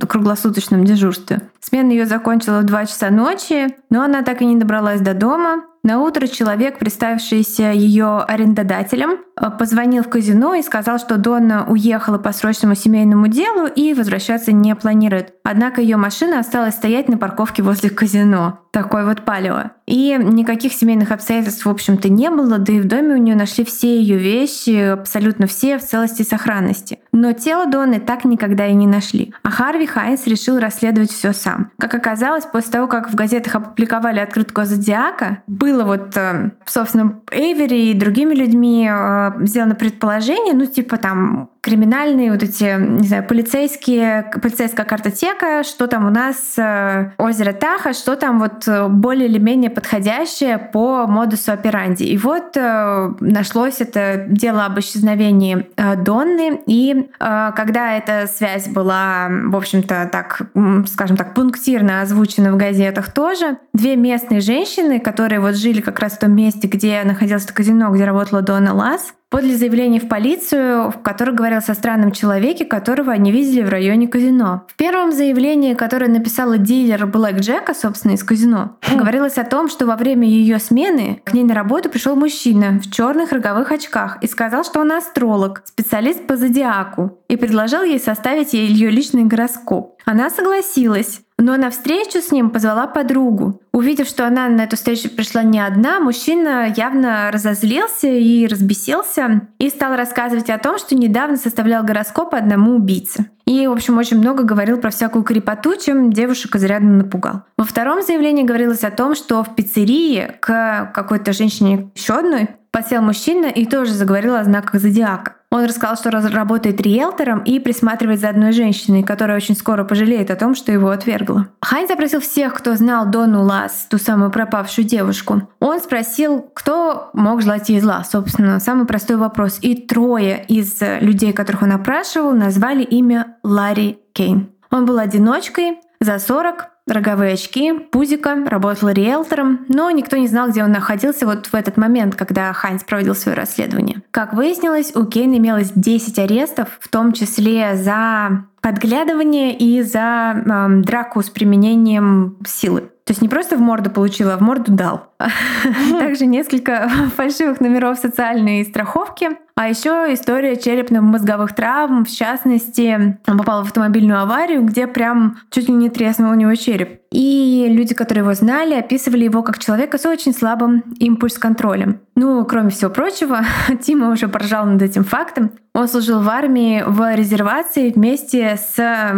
круглосуточном 0.07 0.85
дежурстве. 0.85 1.41
Смена 1.67 1.89
ее 1.89 2.05
закончила 2.05 2.59
в 2.59 2.65
2 2.65 2.85
часа 2.85 3.09
ночи, 3.09 3.75
но 3.89 4.03
она 4.03 4.21
так 4.21 4.43
и 4.43 4.45
не 4.45 4.55
добралась 4.55 5.01
до 5.01 5.15
дома. 5.15 5.63
На 5.85 5.99
утро 6.01 6.25
человек, 6.25 6.79
представившийся 6.79 7.71
ее 7.71 8.17
арендодателем, 8.27 9.19
э, 9.39 9.51
позвонил 9.51 10.01
в 10.01 10.09
казино 10.09 10.55
и 10.55 10.63
сказал, 10.63 10.97
что 10.97 11.17
Донна 11.17 11.63
уехала 11.67 12.17
по 12.17 12.31
срочному 12.31 12.73
семейному 12.73 13.27
делу 13.27 13.67
и 13.67 13.93
возвращаться 13.93 14.51
не 14.51 14.75
планирует. 14.75 15.35
Однако 15.43 15.81
ее 15.81 15.97
машина 15.97 16.39
осталась 16.39 16.73
стоять 16.73 17.07
на 17.07 17.19
парковке 17.19 17.61
возле 17.61 17.91
казино. 17.91 18.61
Такой 18.71 19.05
вот 19.05 19.21
палево. 19.25 19.73
И 19.85 20.17
никаких 20.19 20.73
семейных 20.73 21.11
обстоятельств, 21.11 21.65
в 21.65 21.69
общем-то, 21.69 22.09
не 22.09 22.31
было, 22.31 22.57
да 22.57 22.73
и 22.73 22.79
в 22.79 22.87
доме 22.87 23.13
у 23.13 23.17
нее 23.17 23.35
нашли 23.35 23.63
все 23.63 23.95
ее 24.01 24.17
вещи, 24.17 24.89
абсолютно 24.89 25.45
все 25.45 25.77
в 25.77 25.83
целости 25.83 26.23
и 26.23 26.25
сохранности. 26.25 26.97
Но 27.11 27.33
тело 27.33 27.67
Донны 27.67 27.99
так 27.99 28.25
никогда 28.25 28.65
и 28.65 28.73
не 28.73 28.87
нашли. 28.87 29.35
А 29.43 29.51
Харви 29.51 29.85
Хайнс 29.85 30.25
решил 30.25 30.57
расследовать 30.57 31.11
все 31.11 31.31
сам. 31.31 31.54
Как 31.79 31.93
оказалось, 31.93 32.45
после 32.45 32.71
того, 32.71 32.87
как 32.87 33.09
в 33.09 33.15
газетах 33.15 33.55
опубликовали 33.55 34.19
открытку 34.19 34.63
Зодиака, 34.63 35.43
было 35.47 35.83
вот, 35.83 36.15
э, 36.17 36.51
собственно, 36.65 37.19
Эйвери 37.31 37.91
и 37.91 37.93
другими 37.93 38.33
людьми 38.33 38.89
э, 38.91 39.31
сделано 39.41 39.75
предположение, 39.75 40.53
ну, 40.53 40.65
типа 40.65 40.97
там 40.97 41.49
криминальные 41.65 42.31
вот 42.31 42.43
эти, 42.43 42.79
не 42.79 43.07
знаю, 43.07 43.23
полицейские, 43.23 44.29
полицейская 44.39 44.85
картотека, 44.85 45.63
что 45.63 45.87
там 45.87 46.05
у 46.05 46.11
нас 46.11 46.53
э, 46.59 47.09
озеро 47.17 47.53
Таха, 47.53 47.93
что 47.93 48.15
там 48.15 48.37
вот 48.37 48.67
э, 48.67 48.87
более 48.87 49.27
или 49.27 49.39
менее 49.39 49.71
подходящее 49.71 50.59
по 50.59 51.07
модусу 51.07 51.51
операнди. 51.51 52.03
И 52.03 52.19
вот 52.19 52.55
э, 52.55 53.13
нашлось 53.19 53.81
это 53.81 54.25
дело 54.27 54.65
об 54.65 54.79
исчезновении 54.79 55.65
Донны, 56.03 56.61
и 56.67 57.09
когда 57.17 57.97
эта 57.97 58.27
связь 58.27 58.67
была, 58.67 59.27
в 59.29 59.55
общем-то, 59.55 60.09
так, 60.11 60.41
скажем 60.87 61.17
так, 61.17 61.33
пунктирно 61.33 62.01
озвучена 62.01 62.51
в 62.51 62.57
газетах 62.57 63.11
тоже, 63.11 63.57
две 63.73 63.95
местные 63.95 64.41
женщины, 64.41 64.99
которые 64.99 65.39
вот 65.39 65.55
жили 65.55 65.81
как 65.81 65.99
раз 65.99 66.13
в 66.13 66.19
том 66.19 66.33
месте, 66.33 66.67
где 66.67 67.01
находилось 67.03 67.45
это 67.45 67.53
казино, 67.53 67.89
где 67.91 68.05
работала 68.05 68.41
Донна 68.41 68.75
Лас, 68.75 69.13
подали 69.35 69.53
заявление 69.53 69.99
в 69.99 70.07
полицию, 70.07 70.91
в 70.91 71.01
котором 71.01 71.35
говорилось 71.35 71.67
о 71.67 71.73
странном 71.73 72.13
человеке, 72.13 72.63
которого 72.63 73.11
они 73.11 73.33
видели 73.33 73.63
в 73.63 73.69
районе 73.69 74.07
казино. 74.07 74.63
В 74.69 74.77
первом 74.77 75.11
заявлении, 75.11 75.73
которое 75.73 76.07
написала 76.07 76.57
дилер 76.57 77.05
Блэк 77.05 77.39
Джека, 77.39 77.73
собственно, 77.73 78.13
из 78.13 78.23
казино, 78.23 78.77
хм. 78.81 78.97
говорилось 78.97 79.37
о 79.37 79.43
том, 79.43 79.67
что 79.67 79.87
во 79.87 79.97
время 79.97 80.25
ее 80.25 80.57
смены 80.57 81.21
к 81.25 81.33
ней 81.33 81.43
на 81.43 81.53
работу 81.53 81.89
пришел 81.89 82.15
мужчина 82.15 82.79
в 82.79 82.89
черных 82.89 83.33
роговых 83.33 83.73
очках 83.73 84.19
и 84.21 84.27
сказал, 84.27 84.63
что 84.63 84.79
он 84.79 84.93
астролог, 84.93 85.63
специалист 85.65 86.25
по 86.25 86.37
зодиаку, 86.37 87.19
и 87.27 87.35
предложил 87.35 87.83
ей 87.83 87.99
составить 87.99 88.53
ей 88.53 88.67
ее 88.67 88.89
личный 88.89 89.25
гороскоп. 89.25 89.99
Она 90.05 90.29
согласилась, 90.29 91.24
но 91.37 91.57
на 91.57 91.69
встречу 91.69 92.19
с 92.21 92.31
ним 92.31 92.49
позвала 92.49 92.87
подругу. 92.87 93.61
Увидев, 93.73 94.07
что 94.07 94.25
она 94.25 94.47
на 94.47 94.61
эту 94.61 94.77
встречу 94.77 95.09
пришла 95.09 95.43
не 95.43 95.59
одна, 95.59 95.99
мужчина 95.99 96.73
явно 96.75 97.29
разозлился 97.31 98.07
и 98.07 98.47
разбесился 98.47 99.47
и 99.59 99.69
стал 99.69 99.95
рассказывать 99.95 100.49
о 100.49 100.57
том, 100.57 100.77
что 100.77 100.95
недавно 100.95 101.35
составлял 101.35 101.83
гороскоп 101.83 102.33
одному 102.33 102.75
убийце. 102.75 103.25
И, 103.45 103.67
в 103.67 103.71
общем, 103.71 103.97
очень 103.97 104.17
много 104.17 104.43
говорил 104.43 104.77
про 104.77 104.89
всякую 104.89 105.23
крепоту, 105.23 105.75
чем 105.75 106.11
девушек 106.11 106.55
изрядно 106.55 106.97
напугал. 106.97 107.43
Во 107.57 107.65
втором 107.65 108.01
заявлении 108.01 108.43
говорилось 108.43 108.83
о 108.83 108.91
том, 108.91 109.13
что 109.13 109.43
в 109.43 109.55
пиццерии 109.55 110.31
к 110.39 110.91
какой-то 110.93 111.33
женщине 111.33 111.91
еще 111.95 112.13
одной 112.13 112.49
подсел 112.75 113.01
мужчина 113.01 113.45
и 113.45 113.65
тоже 113.65 113.93
заговорил 113.93 114.35
о 114.35 114.43
знаках 114.43 114.81
зодиака. 114.81 115.35
Он 115.49 115.63
рассказал, 115.63 115.95
что 115.95 116.11
работает 116.11 116.81
риэлтором 116.81 117.39
и 117.39 117.59
присматривает 117.59 118.19
за 118.19 118.27
одной 118.27 118.51
женщиной, 118.51 119.01
которая 119.01 119.37
очень 119.37 119.55
скоро 119.55 119.85
пожалеет 119.85 120.29
о 120.29 120.35
том, 120.35 120.55
что 120.55 120.73
его 120.73 120.89
отвергла. 120.89 121.47
Хайн 121.61 121.87
запросил 121.87 122.19
всех, 122.19 122.53
кто 122.53 122.75
знал 122.75 123.09
Дону 123.09 123.43
Лас, 123.43 123.87
ту 123.89 123.97
самую 123.97 124.29
пропавшую 124.29 124.83
девушку. 124.83 125.43
Он 125.61 125.79
спросил, 125.79 126.41
кто 126.53 127.11
мог 127.13 127.41
желать 127.41 127.69
ей 127.69 127.79
зла. 127.79 128.03
Собственно, 128.03 128.59
самый 128.59 128.85
простой 128.85 129.15
вопрос. 129.15 129.59
И 129.61 129.75
трое 129.75 130.43
из 130.49 130.81
людей, 130.99 131.31
которых 131.31 131.61
он 131.61 131.71
опрашивал, 131.71 132.33
назвали 132.33 132.83
имя 132.83 133.37
Ларри 133.41 133.99
Кейн. 134.11 134.49
Он 134.69 134.85
был 134.85 134.99
одиночкой, 134.99 135.77
за 136.01 136.19
40, 136.19 136.67
роговые 136.87 137.33
очки, 137.33 137.73
пузика, 137.73 138.43
работал 138.45 138.89
риэлтором, 138.89 139.65
но 139.67 139.89
никто 139.91 140.17
не 140.17 140.27
знал, 140.27 140.49
где 140.49 140.63
он 140.63 140.71
находился 140.71 141.25
вот 141.25 141.47
в 141.47 141.55
этот 141.55 141.77
момент, 141.77 142.15
когда 142.15 142.53
Хайнс 142.53 142.83
проводил 142.83 143.15
свое 143.15 143.37
расследование. 143.37 144.01
Как 144.11 144.33
выяснилось, 144.33 144.95
у 144.95 145.05
Кейна 145.05 145.37
имелось 145.37 145.71
10 145.73 146.19
арестов, 146.19 146.77
в 146.79 146.87
том 146.87 147.11
числе 147.13 147.75
за 147.75 148.45
подглядывание 148.61 149.55
и 149.55 149.81
за 149.81 150.35
э, 150.35 150.67
драку 150.81 151.21
с 151.21 151.29
применением 151.29 152.37
силы. 152.47 152.89
То 153.05 153.11
есть 153.11 153.21
не 153.21 153.29
просто 153.29 153.55
в 153.55 153.59
морду 153.59 153.91
получила, 153.91 154.33
а 154.33 154.37
в 154.37 154.41
морду 154.41 154.71
дал. 154.71 155.13
Также 155.99 156.25
несколько 156.25 156.89
фальшивых 157.15 157.61
номеров 157.61 157.99
социальной 157.99 158.65
страховки. 158.65 159.29
А 159.57 159.69
еще 159.69 160.13
история 160.13 160.57
черепно-мозговых 160.57 161.55
травм, 161.55 162.03
в 162.03 162.11
частности, 162.11 163.17
он 163.25 163.37
попал 163.37 163.63
в 163.63 163.67
автомобильную 163.67 164.19
аварию, 164.21 164.61
где 164.63 164.85
прям 164.85 165.37
чуть 165.49 165.69
ли 165.69 165.73
не 165.73 165.89
треснул 165.89 166.31
у 166.31 166.35
него 166.35 166.53
череп. 166.55 166.99
И 167.09 167.67
люди, 167.69 167.93
которые 167.93 168.23
его 168.23 168.33
знали, 168.33 168.73
описывали 168.73 169.23
его 169.23 169.41
как 169.43 169.57
человека 169.59 169.97
с 169.97 170.05
очень 170.05 170.33
слабым 170.33 170.83
импульс-контролем. 170.99 172.01
Ну, 172.17 172.43
кроме 172.43 172.69
всего 172.71 172.91
прочего, 172.91 173.45
Тима 173.81 174.09
уже 174.09 174.27
поржал 174.27 174.65
над 174.65 174.81
этим 174.81 175.05
фактом. 175.05 175.51
Он 175.73 175.87
служил 175.87 176.21
в 176.21 176.29
армии 176.29 176.83
в 176.85 177.15
резервации 177.15 177.91
вместе 177.91 178.57
с 178.57 178.75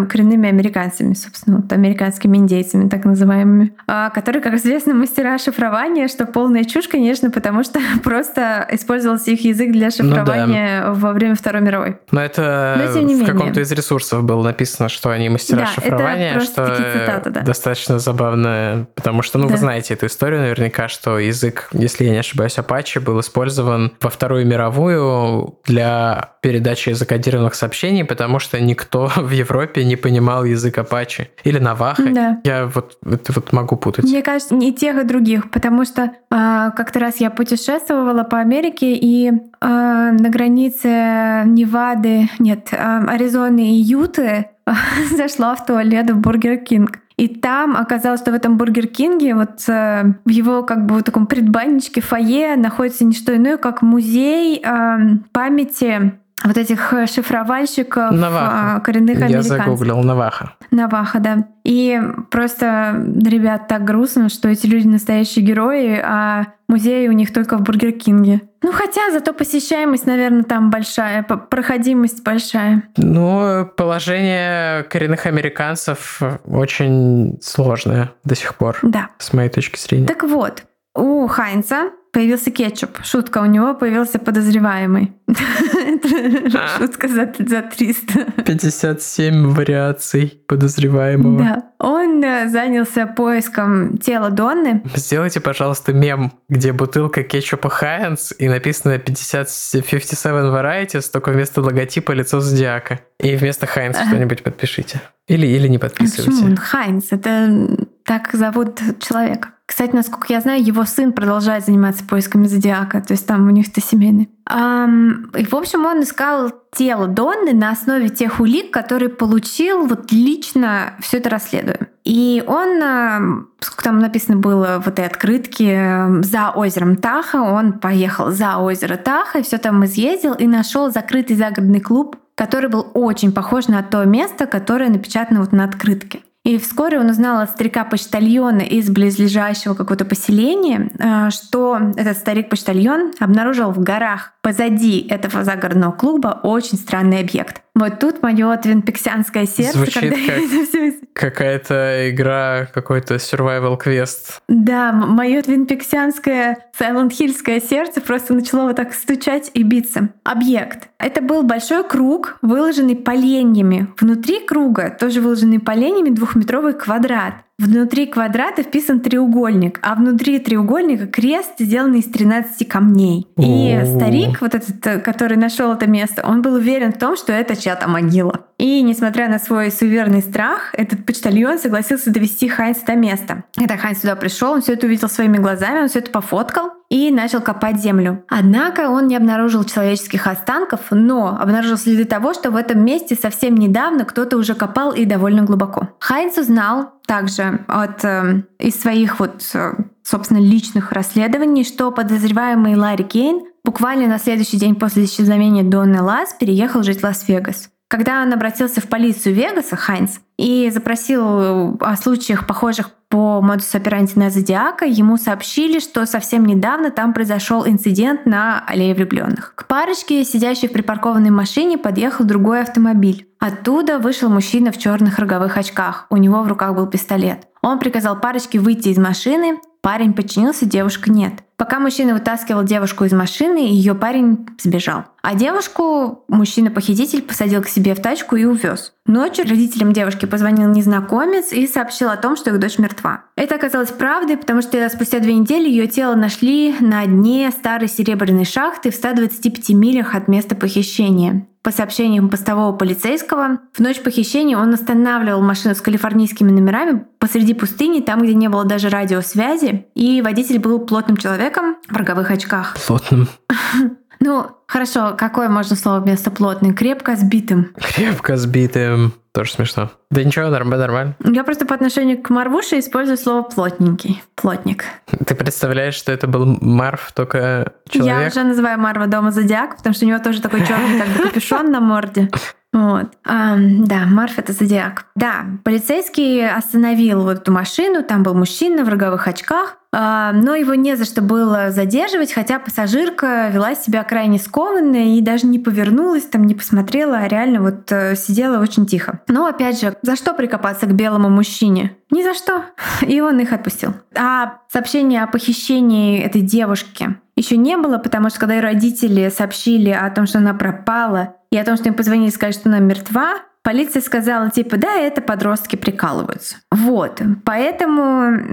коренными 0.10 0.50
американцами, 0.50 1.14
собственно, 1.14 1.58
вот 1.58 1.72
американскими 1.72 2.38
индейцами, 2.38 2.90
так 2.90 3.06
называемыми, 3.06 3.76
а, 3.88 4.10
которые, 4.10 4.42
как 4.42 4.56
известно, 4.56 4.96
мастера 4.96 5.38
шифрования, 5.38 6.08
что 6.08 6.26
полная 6.26 6.64
чушь, 6.64 6.88
конечно, 6.88 7.30
потому 7.30 7.64
что 7.64 7.80
просто 8.04 8.68
использовался 8.72 9.32
их 9.32 9.44
язык 9.44 9.72
для 9.72 9.92
шифрования 9.92 10.27
ну, 10.36 10.54
да. 10.54 10.94
во 10.94 11.14
время 11.14 11.36
Второй 11.36 11.62
мировой. 11.62 11.98
Но 12.12 12.22
это 12.22 12.76
Но, 12.78 13.14
в 13.14 13.26
каком-то 13.26 13.62
из 13.62 13.72
ресурсов 13.72 14.24
было 14.24 14.44
написано, 14.44 14.90
что 14.90 15.10
они 15.10 15.30
мастера 15.30 15.60
да, 15.60 15.68
шифрования, 15.68 16.36
это 16.36 16.46
что 16.46 16.76
цитаты, 16.76 17.30
да. 17.30 17.42
достаточно 17.42 18.00
забавно, 18.00 18.88
потому 18.96 19.22
что, 19.22 19.38
ну, 19.38 19.48
да. 19.48 19.54
вы 19.54 19.58
знаете 19.58 19.94
эту 19.94 20.08
историю 20.08 20.42
наверняка, 20.42 20.88
что 20.88 21.20
язык, 21.20 21.70
если 21.72 22.06
я 22.06 22.12
не 22.12 22.18
ошибаюсь, 22.18 22.58
Apache 22.58 23.00
был 23.00 23.20
использован 23.20 23.94
во 24.02 24.10
Вторую 24.10 24.46
мировую 24.46 25.60
для 25.66 26.32
передачи 26.42 26.92
закодированных 26.92 27.56
сообщений, 27.56 28.06
потому 28.06 28.40
что 28.40 28.60
никто 28.60 29.12
в 29.16 29.32
Европе 29.32 29.84
не 29.84 29.96
понимал 29.96 30.44
язык 30.44 30.78
Apache 30.78 31.28
или 31.44 31.60
Наваха. 31.60 32.10
Да. 32.10 32.42
Я 32.44 32.66
вот, 32.68 32.98
вот, 33.02 33.30
вот 33.30 33.54
могу 33.54 33.76
путать. 33.76 34.06
Мне 34.06 34.22
кажется, 34.22 34.56
не 34.56 34.74
тех 34.74 34.98
и 34.98 35.04
других, 35.04 35.50
потому 35.52 35.86
что 35.86 36.04
э, 36.04 36.10
как-то 36.30 37.00
раз 37.00 37.18
я 37.18 37.30
путешествовала 37.30 38.24
по 38.24 38.40
Америке, 38.40 38.94
и 38.94 39.32
на 39.62 40.30
границе 40.30 41.44
Невады, 41.46 42.30
нет, 42.40 42.70
э, 42.72 43.06
Аризоны 43.08 43.78
и 43.78 43.82
Юты 43.82 44.48
зашла 45.16 45.56
в 45.56 45.66
туалет 45.66 46.10
в 46.10 46.18
Бургер 46.18 46.58
Кинг. 46.58 47.00
И 47.18 47.28
там 47.28 47.76
оказалось, 47.76 48.22
что 48.22 48.32
в 48.32 48.36
этом 48.36 48.58
Бургер 48.58 48.88
Кинге, 48.88 49.34
вот 49.34 49.64
э, 49.68 50.14
в 50.24 50.30
его 50.30 50.64
как 50.64 50.86
бы 50.86 50.96
вот 50.96 51.06
таком 51.06 51.26
предбанничке 51.26 52.02
фойе 52.02 52.56
находится 52.56 53.06
не 53.06 53.14
что 53.14 53.36
иное, 53.36 53.58
как 53.58 53.82
музей 53.82 54.62
э, 54.64 54.98
памяти 55.32 56.14
вот 56.44 56.58
этих 56.58 56.94
шифровальщиков 57.12 58.12
Навахо. 58.12 58.76
А, 58.76 58.80
коренных 58.82 59.18
американцев. 59.18 59.52
Я 59.52 59.58
загуглил 59.58 60.04
Навахо. 60.04 60.54
Навахо, 60.70 61.20
да. 61.20 61.48
И 61.64 62.00
просто, 62.30 63.04
ребят, 63.26 63.68
так 63.68 63.84
грустно, 63.84 64.30
что 64.30 64.48
эти 64.48 64.68
люди 64.68 64.88
настоящие 64.88 65.44
герои, 65.44 66.00
а 66.04 66.46
музей 66.68 67.10
у 67.10 67.14
них 67.14 67.34
только 67.34 67.58
в 67.58 67.64
Бургер 67.64 67.94
Кинге. 67.94 68.42
Ну, 68.64 68.72
хотя 68.72 69.12
зато 69.12 69.34
посещаемость, 69.34 70.08
наверное, 70.08 70.44
там 70.44 70.70
большая, 70.70 71.24
проходимость 71.24 72.24
большая. 72.24 72.84
Ну, 72.98 73.66
положение 73.78 74.84
коренных 74.84 75.26
американцев 75.26 76.22
очень 76.46 77.40
сложное 77.42 78.12
до 78.24 78.36
сих 78.36 78.56
пор. 78.56 78.80
Да. 78.82 79.10
С 79.20 79.34
моей 79.34 79.50
точки 79.50 79.80
зрения. 79.80 80.08
Так 80.08 80.24
вот, 80.24 80.64
у 80.96 81.28
Хайнца 81.28 81.92
появился 82.18 82.50
кетчуп. 82.50 82.98
Шутка, 83.04 83.44
у 83.44 83.46
него 83.46 83.76
появился 83.76 84.18
подозреваемый. 84.18 85.14
Шутка 86.80 87.08
за, 87.08 87.32
за 87.38 87.62
300. 87.62 88.42
57 88.44 89.54
вариаций 89.54 90.42
подозреваемого. 90.48 91.38
Да. 91.38 91.64
Он 91.78 92.24
э, 92.24 92.50
занялся 92.50 93.06
поиском 93.06 94.00
тела 94.00 94.32
Донны. 94.32 94.82
Сделайте, 94.96 95.42
пожалуйста, 95.42 95.94
мем, 95.94 96.32
где 96.50 96.74
бутылка 96.74 97.22
кетчупа 97.22 97.70
Хайнс 97.70 98.34
и 98.40 98.50
написано 98.50 98.98
50, 98.98 99.48
57 99.88 100.32
varieties, 100.32 101.12
только 101.14 101.30
вместо 101.30 101.62
логотипа 101.62 102.14
лицо 102.14 102.40
зодиака. 102.40 103.02
И 103.20 103.36
вместо 103.36 103.68
Хайнс 103.68 103.96
что-нибудь 103.96 104.42
подпишите. 104.42 105.02
Или, 105.28 105.46
или 105.46 105.68
не 105.68 105.78
подписывайте. 105.78 106.32
Почему? 106.32 106.56
Хайнс, 106.56 107.12
это 107.12 107.78
так 108.04 108.32
зовут 108.34 108.80
человека. 109.00 109.50
Кстати, 109.68 109.94
насколько 109.94 110.32
я 110.32 110.40
знаю, 110.40 110.64
его 110.64 110.86
сын 110.86 111.12
продолжает 111.12 111.66
заниматься 111.66 112.06
поисками 112.06 112.48
зодиака, 112.48 113.02
то 113.02 113.12
есть 113.12 113.28
там 113.28 113.48
у 113.48 113.52
них 113.52 113.68
это 113.68 113.82
семейный. 113.82 114.30
Um, 114.50 115.38
и, 115.38 115.44
в 115.44 115.54
общем, 115.54 115.86
он 115.86 116.04
искал 116.04 116.54
тело 116.74 117.08
Донны 117.08 117.54
на 117.54 117.72
основе 117.72 118.08
тех 118.08 118.40
улик, 118.40 118.72
которые 118.72 119.10
получил 119.10 119.86
вот 119.86 120.14
лично 120.14 120.94
все 121.02 121.18
это 121.18 121.30
расследуя. 121.30 121.90
И 122.06 122.42
он, 122.48 123.50
сколько 123.60 123.84
там 123.84 124.00
написано 124.00 124.38
было 124.38 124.82
в 124.82 124.88
этой 124.88 125.06
открытке, 125.06 126.08
за 126.22 126.52
озером 126.52 126.96
Таха, 126.96 127.42
он 127.42 127.74
поехал 127.74 128.32
за 128.32 128.58
озеро 128.60 128.96
Таха, 128.96 129.40
и 129.40 129.44
все 129.44 129.58
там 129.58 129.84
изъездил 129.84 130.34
и 130.34 130.48
нашел 130.48 130.90
закрытый 130.90 131.36
загородный 131.36 131.82
клуб, 131.82 132.16
который 132.36 132.70
был 132.70 132.90
очень 132.94 133.34
похож 133.34 133.68
на 133.68 133.84
то 133.84 134.06
место, 134.06 134.46
которое 134.46 134.90
напечатано 134.90 135.42
вот 135.42 135.52
на 135.52 135.66
открытке. 135.66 136.22
И 136.48 136.58
вскоре 136.58 136.98
он 136.98 137.10
узнал 137.10 137.42
от 137.42 137.50
старика-почтальона 137.50 138.62
из 138.62 138.90
близлежащего 138.90 139.74
какого-то 139.74 140.06
поселения, 140.06 140.90
э, 140.98 141.30
что 141.30 141.78
этот 141.98 142.18
старик-почтальон 142.18 143.12
обнаружил 143.20 143.72
в 143.72 143.80
горах 143.80 144.32
позади 144.42 145.06
этого 145.10 145.44
загородного 145.44 145.92
клуба 145.92 146.40
очень 146.44 146.78
странный 146.78 147.20
объект. 147.20 147.64
Вот 147.78 148.00
тут 148.00 148.24
мое 148.24 148.58
твинпиксианское 148.58 149.46
сердце, 149.46 149.78
Звучит 149.78 150.02
когда 150.02 150.16
как 150.16 150.30
это 150.30 150.66
все... 150.66 150.94
какая-то 151.14 152.10
игра, 152.10 152.68
какой-то 152.74 153.16
survival 153.16 153.78
квест. 153.78 154.42
Да, 154.48 154.92
мое 154.92 155.44
твинпиксианское 155.44 156.58
Silent 156.78 157.12
Hillское 157.12 157.62
сердце 157.62 158.02
просто 158.02 158.34
начало 158.34 158.64
вот 158.64 158.78
так 158.78 158.96
стучать 158.96 159.52
и 159.54 159.62
биться. 159.62 160.10
Объект. 160.24 160.90
Это 160.98 161.22
был 161.22 161.44
большой 161.44 161.84
круг, 161.84 162.40
выложенный 162.42 162.96
поленьями. 162.96 163.88
Внутри 164.00 164.44
круга, 164.44 164.90
тоже 164.90 165.22
выложенный 165.22 165.60
поленьями, 165.60 166.10
двухметровый 166.10 166.74
квадрат. 166.74 167.36
Внутри 167.60 168.06
квадрата 168.06 168.62
вписан 168.62 169.00
треугольник, 169.00 169.80
а 169.82 169.96
внутри 169.96 170.38
треугольника 170.38 171.08
крест, 171.08 171.54
сделанный 171.58 172.00
из 172.00 172.06
13 172.06 172.68
камней. 172.68 173.28
И 173.36 173.74
О. 173.74 173.84
старик, 173.98 174.42
вот 174.42 174.54
этот, 174.54 174.86
э, 174.86 175.00
который 175.00 175.38
нашел 175.38 175.74
это 175.74 175.88
место, 175.88 176.24
он 176.24 176.44
был 176.44 176.54
уверен 176.54 176.94
в 176.94 177.00
том, 177.00 177.18
что 177.18 177.34
это 177.34 177.56
чья-то 177.56 177.88
могила. 177.88 178.46
И 178.60 178.84
несмотря 178.84 179.28
на 179.28 179.40
свой 179.40 179.72
суеверный 179.72 180.22
страх, 180.22 180.70
этот 180.74 181.04
почтальон 181.04 181.58
согласился 181.58 182.12
довести 182.12 182.48
Хайнса 182.48 182.86
до 182.86 182.96
места. 182.96 183.44
Когда 183.56 183.76
Хайнс 183.76 184.02
сюда 184.02 184.16
пришел, 184.16 184.52
он 184.52 184.62
все 184.62 184.74
это 184.74 184.86
увидел 184.86 185.10
своими 185.10 185.38
глазами, 185.38 185.82
он 185.82 185.88
все 185.88 186.00
это 186.00 186.12
пофоткал 186.12 186.77
и 186.90 187.12
начал 187.12 187.42
копать 187.42 187.80
землю. 187.80 188.24
Однако 188.30 188.90
он 188.90 189.08
не 189.08 189.16
обнаружил 189.16 189.64
человеческих 189.64 190.28
останков, 190.28 190.82
но 190.92 191.38
обнаружил 191.40 191.78
следы 191.78 192.06
того, 192.06 192.34
что 192.34 192.52
в 192.52 192.56
этом 192.56 192.84
месте 192.84 193.16
совсем 193.16 193.56
недавно 193.56 194.06
кто-то 194.06 194.38
уже 194.38 194.56
копал 194.56 194.94
и 194.94 195.06
довольно 195.06 195.44
глубоко. 195.44 195.90
Хайнс 196.00 196.38
узнал 196.38 196.92
также 197.06 197.66
от, 197.68 198.04
э, 198.06 198.44
из 198.60 198.80
своих 198.80 199.20
вот, 199.20 199.50
э, 199.54 199.74
собственно, 200.04 200.40
личных 200.40 200.92
расследований, 200.92 201.64
что 201.64 201.92
подозреваемый 201.92 202.76
Ларри 202.76 203.04
Кейн 203.04 203.42
буквально 203.64 204.08
на 204.08 204.20
следующий 204.20 204.58
день 204.58 204.76
после 204.76 205.06
исчезновения 205.06 205.64
Донны 205.64 206.02
Лас 206.02 206.34
переехал 206.40 206.84
жить 206.84 207.02
в 207.02 207.04
Лас-Вегас. 207.04 207.70
Когда 207.90 208.22
он 208.22 208.34
обратился 208.34 208.82
в 208.82 208.88
полицию 208.88 209.34
Вегаса, 209.36 209.78
Хайнс, 209.78 210.20
и 210.38 210.70
запросил 210.74 211.78
о 211.80 211.96
случаях, 211.96 212.46
похожих 212.46 212.92
по 213.08 213.42
модус 213.42 213.74
операнди 213.74 214.14
на 214.16 214.30
Зодиака, 214.30 214.86
ему 214.86 215.16
сообщили, 215.16 215.80
что 215.80 216.06
совсем 216.06 216.46
недавно 216.46 216.92
там 216.92 217.14
произошел 217.14 217.66
инцидент 217.66 218.26
на 218.26 218.64
аллее 218.68 218.94
влюбленных. 218.94 219.54
К 219.56 219.66
парочке, 219.68 220.26
сидящей 220.26 220.68
в 220.68 220.74
припаркованной 220.74 221.30
машине, 221.30 221.78
подъехал 221.78 222.26
другой 222.26 222.62
автомобиль. 222.62 223.28
Оттуда 223.40 224.00
вышел 224.00 224.30
мужчина 224.30 224.74
в 224.74 224.78
черных 224.78 225.20
роговых 225.20 225.56
очках. 225.56 226.08
У 226.10 226.18
него 226.18 226.42
в 226.42 226.48
руках 226.48 226.76
был 226.76 226.88
пистолет. 226.88 227.48
Он 227.62 227.80
приказал 227.80 228.20
парочке 228.20 228.60
выйти 228.60 228.90
из 228.90 228.98
машины, 228.98 229.58
Парень 229.88 230.14
подчинился, 230.14 230.66
девушка 230.66 231.10
нет. 231.10 231.46
Пока 231.58 231.80
мужчина 231.80 232.14
вытаскивал 232.14 232.64
девушку 232.64 233.04
из 233.06 233.14
машины, 233.14 233.58
ее 233.58 233.96
парень 233.96 234.48
сбежал. 234.60 235.06
А 235.24 235.34
девушку 235.34 236.24
мужчина-похититель 236.28 237.24
посадил 237.24 237.64
к 237.64 237.68
себе 237.68 237.96
в 237.96 238.02
тачку 238.02 238.36
и 238.36 238.46
увез. 238.46 238.94
Ночью 239.08 239.44
родителям 239.44 239.92
девушки 239.92 240.28
позвонил 240.28 240.70
незнакомец 240.70 241.52
и 241.52 241.66
сообщил 241.66 242.10
о 242.10 242.16
том, 242.18 242.36
что 242.36 242.52
их 242.52 242.60
дочь 242.60 242.78
мертва. 242.78 243.24
Это 243.36 243.56
оказалось 243.56 243.90
правдой, 243.90 244.38
потому 244.38 244.62
что 244.62 244.88
спустя 244.90 245.18
две 245.18 245.34
недели 245.34 245.68
ее 245.68 245.88
тело 245.88 246.14
нашли 246.14 246.76
на 246.80 247.04
дне 247.08 247.50
старой 247.50 247.88
серебряной 247.88 248.46
шахты 248.46 248.92
в 248.92 248.96
125 248.96 249.70
милях 249.70 250.14
от 250.14 250.28
места 250.28 250.56
похищения. 250.56 251.48
По 251.64 251.72
сообщениям 251.72 252.30
постового 252.30 252.74
полицейского, 252.74 253.60
в 253.74 253.80
ночь 253.82 254.00
похищения 254.02 254.58
он 254.58 254.74
останавливал 254.74 255.42
машину 255.42 255.76
с 255.76 255.82
калифорнийскими 255.82 256.50
номерами 256.50 257.06
посреди 257.20 257.54
пустыни, 257.54 258.00
там, 258.00 258.22
где 258.22 258.34
не 258.36 258.48
было 258.48 258.64
даже 258.64 258.88
радиосвязи, 258.88 259.88
и 259.94 260.22
водитель 260.22 260.60
был 260.60 260.80
плотным 260.80 261.18
человеком 261.18 261.47
в 261.90 261.96
роговых 261.96 262.32
очках. 262.32 262.76
Плотным. 262.86 263.28
Ну, 264.20 264.57
хорошо, 264.68 265.16
какое 265.18 265.50
можно 265.50 265.76
слово 265.76 266.00
вместо 266.00 266.32
плотный? 266.32 266.74
Крепко 266.74 267.16
сбитым. 267.16 267.74
Крепко 267.96 268.38
сбитым. 268.38 269.14
Тоже 269.34 269.52
смешно. 269.52 269.92
Да 270.10 270.24
ничего, 270.24 270.48
нормально, 270.48 270.78
нормально. 270.78 271.16
Я 271.24 271.44
просто 271.44 271.68
по 271.68 271.76
отношению 271.76 272.20
к 272.22 272.32
Марвуше 272.32 272.80
использую 272.80 273.18
слово 273.18 273.44
плотненький. 273.44 274.24
Плотник. 274.34 274.86
Ты 275.28 275.36
представляешь, 275.36 275.94
что 275.94 276.12
это 276.12 276.26
был 276.26 276.58
Марв, 276.60 277.12
только 277.14 277.74
человек? 277.88 278.22
Я 278.22 278.28
уже 278.28 278.44
называю 278.48 278.80
Марва 278.80 279.06
дома 279.06 279.30
Зодиак, 279.30 279.78
потому 279.78 279.94
что 279.94 280.06
у 280.06 280.10
него 280.10 280.18
тоже 280.18 280.42
такой 280.42 280.66
черный 280.66 281.00
как 281.00 281.08
бы 281.10 281.24
капюшон 281.26 281.72
на 281.72 281.80
морде. 281.80 282.32
Вот. 282.74 283.08
А, 283.26 283.56
да, 283.58 284.06
Марф 284.06 284.38
это 284.38 284.54
зодиак. 284.54 285.06
Да, 285.16 285.46
полицейский 285.64 286.48
остановил 286.48 287.24
вот 287.24 287.40
эту 287.40 287.52
машину, 287.52 288.04
там 288.04 288.24
был 288.24 288.34
мужчина 288.34 288.84
в 288.84 288.90
роговых 288.90 289.28
очках, 289.28 289.78
а, 289.94 290.32
но 290.34 290.54
его 290.54 290.76
не 290.76 290.96
за 290.96 291.06
что 291.06 291.22
было 291.22 291.72
задерживать, 291.72 292.34
хотя 292.34 292.60
пассажирка 292.60 293.50
вела 293.50 293.74
себя 293.74 294.04
крайне 294.04 294.38
скованно 294.58 295.18
и 295.18 295.22
даже 295.22 295.46
не 295.46 295.60
повернулась, 295.60 296.24
там 296.24 296.48
не 296.48 296.56
посмотрела, 296.56 297.18
а 297.20 297.28
реально 297.28 297.62
вот 297.62 297.92
э, 297.92 298.16
сидела 298.16 298.60
очень 298.60 298.88
тихо. 298.88 299.22
Но 299.28 299.46
опять 299.46 299.80
же, 299.80 299.96
за 300.02 300.16
что 300.16 300.34
прикопаться 300.34 300.88
к 300.88 300.96
белому 300.96 301.30
мужчине? 301.30 301.96
Ни 302.10 302.24
за 302.24 302.34
что. 302.34 302.66
И 303.08 303.22
он 303.22 303.40
их 303.40 303.54
отпустил. 303.54 303.94
А 304.16 304.60
сообщение 304.68 305.24
о 305.24 305.28
похищении 305.28 306.20
этой 306.22 306.42
девушки 306.42 307.18
еще 307.36 307.56
не 307.56 307.78
было, 307.78 308.00
потому 308.00 308.30
что 308.32 308.40
когда 308.40 308.60
родители 308.60 309.30
сообщили 309.30 309.92
о 309.92 310.10
том, 310.10 310.26
что 310.26 310.40
она 310.40 310.56
пропала, 310.56 311.36
и 311.52 311.58
о 311.58 311.64
том, 311.64 311.78
что 311.78 311.90
им 311.90 311.94
позвонили 311.94 312.30
и 312.30 312.32
сказали, 312.32 312.54
что 312.54 312.70
она 312.70 312.80
мертва, 312.80 313.36
полиция 313.68 314.02
сказала, 314.02 314.50
типа, 314.50 314.78
да, 314.78 314.96
это 314.96 315.22
подростки 315.22 315.76
прикалываются. 315.76 316.56
Вот. 316.72 317.22
Поэтому 317.44 318.02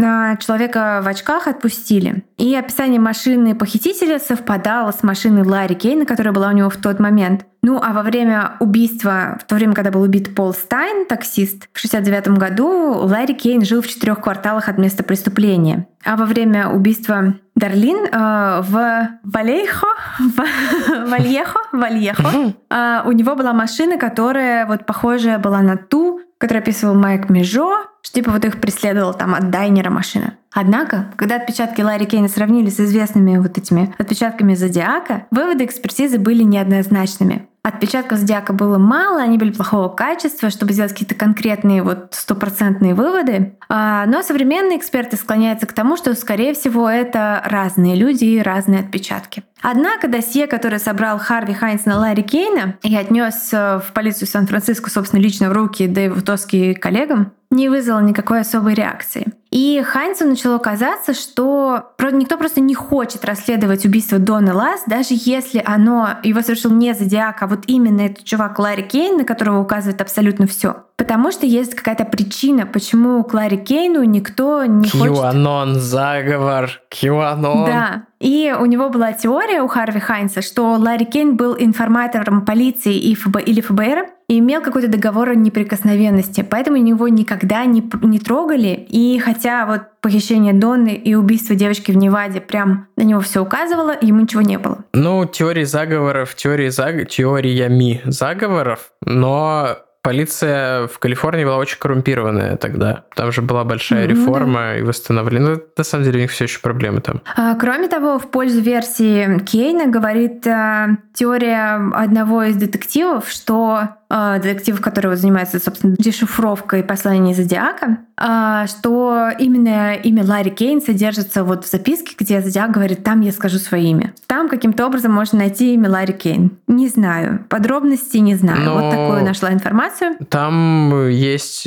а, 0.05 0.37
человека 0.39 1.03
в 1.05 1.07
очках 1.07 1.47
отпустили. 1.47 2.25
И 2.37 2.53
описание 2.57 2.99
машины 2.99 3.55
похитителя 3.55 4.19
совпадало 4.19 4.91
с 4.91 5.05
машиной 5.05 5.45
Ларри 5.45 5.77
Кейна, 5.77 6.05
которая 6.05 6.35
была 6.35 6.49
у 6.49 6.53
него 6.53 6.69
в 6.69 6.79
тот 6.79 6.99
момент. 6.99 7.47
Ну, 7.65 7.81
а 7.83 7.95
во 7.95 8.03
время 8.03 8.57
убийства, 8.61 9.39
в 9.41 9.45
то 9.45 9.55
время, 9.55 9.73
когда 9.73 9.91
был 9.91 10.03
убит 10.03 10.35
Пол 10.35 10.53
Стайн, 10.53 11.07
таксист, 11.07 11.71
в 11.73 11.79
69 11.79 12.29
году 12.37 12.93
Ларри 12.93 13.33
Кейн 13.33 13.65
жил 13.65 13.81
в 13.81 13.89
четырех 13.89 14.21
кварталах 14.21 14.69
от 14.69 14.77
места 14.77 15.03
преступления. 15.03 15.87
А 16.05 16.17
во 16.17 16.27
время 16.27 16.69
убийства 16.69 17.37
Дарлин 17.57 18.05
э, 18.05 18.61
в 18.61 19.09
Валейхо, 19.23 19.87
в 20.19 21.09
Вальехо, 21.09 21.61
Вальехо, 21.73 22.53
э, 22.69 23.03
у 23.07 23.13
него 23.13 23.35
была 23.35 23.55
машина, 23.55 23.97
которая 23.97 24.67
вот 24.67 24.85
похожая 24.85 25.39
была 25.39 25.63
на 25.63 25.79
ту, 25.79 26.21
которую 26.37 26.61
описывал 26.65 26.95
Майк 26.95 27.31
Межо, 27.31 27.87
что 28.03 28.15
типа 28.17 28.31
вот 28.31 28.45
их 28.45 28.61
преследовал 28.61 29.15
там 29.15 29.35
от 29.35 29.49
Дайнера 29.49 29.89
машина. 29.89 30.35
Однако, 30.53 31.07
когда 31.17 31.37
отпечатки 31.37 31.81
Ларри 31.81 32.05
Кейна 32.05 32.29
сравнили 32.29 32.69
с 32.69 32.79
известными 32.79 33.39
вот 33.39 33.57
этими 33.57 33.95
отпечатками 33.97 34.55
Зодиака, 34.55 35.25
выводы 35.31 35.65
экспертизы 35.65 36.19
были 36.19 36.43
неоднозначными. 36.43 37.49
Отпечатков 37.65 38.19
зодиака 38.19 38.53
было 38.53 38.77
мало, 38.77 39.23
они 39.23 39.39
были 39.39 39.51
плохого 39.51 39.89
качества, 39.89 40.51
чтобы 40.51 40.75
сделать 40.75 40.93
какие-то 40.93 41.15
конкретные 41.15 41.83
вот 41.83 42.09
стопроцентные 42.11 42.95
выводы. 42.95 43.57
А, 43.71 44.05
но 44.05 44.21
современные 44.21 44.77
эксперты 44.77 45.17
склоняются 45.17 45.67
к 45.67 45.73
тому, 45.73 45.97
что, 45.97 46.15
скорее 46.15 46.53
всего, 46.53 46.91
это 46.91 47.43
разные 47.47 47.97
люди 47.97 48.27
и 48.27 48.43
разные 48.43 48.81
отпечатки. 48.81 49.45
Однако 49.63 50.09
досье, 50.09 50.47
которое 50.47 50.79
собрал 50.79 51.19
Харви 51.19 51.55
Хайнс 51.55 51.87
на 51.87 51.99
Ларри 51.99 52.23
Кейна 52.23 52.77
и 52.83 52.95
отнес 52.95 53.49
э, 53.55 53.81
в 53.81 53.95
полицию 53.95 54.29
Сан-Франциско, 54.29 54.91
собственно, 54.91 55.23
лично 55.23 55.49
в 55.49 55.55
руки 55.55 55.87
Дэйву 55.87 56.21
Тоски 56.21 56.73
и 56.73 56.75
коллегам, 56.75 57.33
не 57.51 57.69
вызвало 57.69 58.01
никакой 58.01 58.41
особой 58.41 58.75
реакции. 58.75 59.33
И 59.51 59.81
Хайнцу 59.83 60.27
начало 60.27 60.59
казаться, 60.59 61.15
что 61.15 61.93
никто 62.13 62.37
просто 62.37 62.61
не 62.61 62.75
хочет 62.75 63.25
расследовать 63.25 63.87
убийство 63.87 64.19
Донны 64.19 64.53
Лас, 64.53 64.83
даже 64.87 65.11
если 65.11 65.63
оно 65.65 66.09
его 66.25 66.41
совершил 66.43 66.73
не 66.73 66.93
Зодиак, 66.93 67.41
а 67.41 67.47
вот 67.47 67.61
именно 67.69 68.01
этот 68.01 68.25
чувак 68.25 68.59
Ларри 68.59 68.83
Кейн, 68.83 69.19
на 69.19 69.25
которого 69.25 69.61
указывает 69.61 70.01
абсолютно 70.01 70.49
все. 70.49 70.85
Потому 70.97 71.31
что 71.31 71.47
есть 71.47 71.75
какая-то 71.77 72.05
причина, 72.05 72.67
почему 72.67 73.23
Клари 73.23 73.57
Кейну 73.57 74.03
никто 74.03 74.65
не 74.65 74.89
хочет... 74.89 75.13
QAnon, 75.13 75.75
заговор, 75.75 76.71
QAnon. 76.93 77.67
Да. 77.67 78.07
И 78.19 78.55
у 78.59 78.67
него 78.67 78.89
была 78.89 79.13
теория 79.13 79.63
у 79.63 79.69
Харви 79.69 80.01
Хайнса, 80.01 80.43
что 80.43 80.73
Ларри 80.73 81.05
Кейн 81.05 81.37
был 81.37 81.55
информатором 81.57 82.45
полиции 82.45 82.97
и 82.97 83.15
ФБ, 83.15 83.37
или 83.47 83.61
ФБР, 83.61 84.07
имел 84.29 84.63
какой-то 84.63 84.89
договор 84.89 85.31
о 85.31 85.35
неприкосновенности, 85.35 86.47
поэтому 86.49 86.77
его 86.77 87.09
никогда 87.09 87.65
не, 87.65 87.83
не 88.03 88.19
трогали. 88.19 88.87
И 88.89 89.19
хотя 89.19 89.67
вот 89.67 89.83
похищение 90.01 90.53
Донны 90.53 90.95
и 90.95 91.15
убийство 91.15 91.55
девочки 91.55 91.93
в 91.93 91.97
Неваде 91.97 92.41
прям 92.41 92.89
на 92.97 93.03
него 93.03 93.21
все 93.21 93.43
указывало, 93.43 93.95
ему 94.01 94.21
ничего 94.21 94.43
не 94.43 94.59
было. 94.59 94.79
Ну, 94.93 95.25
теории 95.27 95.65
заговоров, 95.65 96.35
теории 96.35 96.69
заг... 96.69 97.09
теориями 97.09 98.03
заговоров, 98.05 98.93
но 99.05 99.79
полиция 100.05 100.87
в 100.87 100.99
Калифорнии 100.99 101.45
была 101.45 101.57
очень 101.57 101.79
коррумпированная 101.79 102.57
тогда. 102.59 103.05
Там 103.17 103.33
же 103.33 103.41
была 103.41 103.65
большая 103.65 104.07
реформа 104.07 104.47
ну, 104.47 104.67
да. 104.67 104.77
и 104.77 104.83
восстановление. 104.83 105.55
Ну, 105.55 105.63
на 105.77 105.85
самом 105.85 106.05
деле 106.05 106.19
у 106.19 106.21
них 106.21 106.31
все 106.31 106.45
еще 106.45 106.61
проблемы 106.61 107.01
там. 107.01 107.23
А, 107.35 107.55
кроме 107.55 107.89
того, 107.89 108.19
в 108.19 108.31
пользу 108.31 108.61
версии 108.61 109.39
Кейна 109.41 109.87
говорит 109.87 110.47
а, 110.47 110.99
теория 111.15 111.91
одного 111.95 112.43
из 112.43 112.57
детективов, 112.57 113.31
что 113.31 113.89
а, 114.09 114.39
детектив, 114.39 114.81
который 114.81 115.17
занимается, 115.17 115.59
собственно, 115.59 115.97
дешифровкой 115.99 116.83
посланий 116.83 117.35
Зодиака, 117.35 117.99
а, 118.17 118.67
что 118.67 119.31
именно 119.39 119.95
имя 119.95 120.25
Ларри 120.25 120.51
Кейн 120.51 120.81
содержится 120.81 121.43
вот 121.45 121.65
в 121.65 121.71
записке, 121.71 122.15
где 122.19 122.41
Зодиак 122.41 122.71
говорит, 122.71 123.03
там 123.03 123.21
я 123.23 123.33
скажу 123.33 123.59
свое 123.59 123.85
имя. 123.85 124.15
Там 124.27 124.49
каким-то 124.49 124.87
образом 124.87 125.13
можно 125.13 125.39
найти 125.39 125.75
имя 125.75 125.91
Ларри 125.91 126.13
Кейн. 126.13 126.53
Не 126.67 126.89
знаю. 126.89 127.45
Подробностей 127.49 128.21
не 128.21 128.35
знаю. 128.35 128.61
Но 128.61 128.75
вот 128.75 128.91
такую 128.91 129.25
нашла 129.25 129.53
информацию. 129.53 130.17
Там 130.29 131.09
есть 131.09 131.67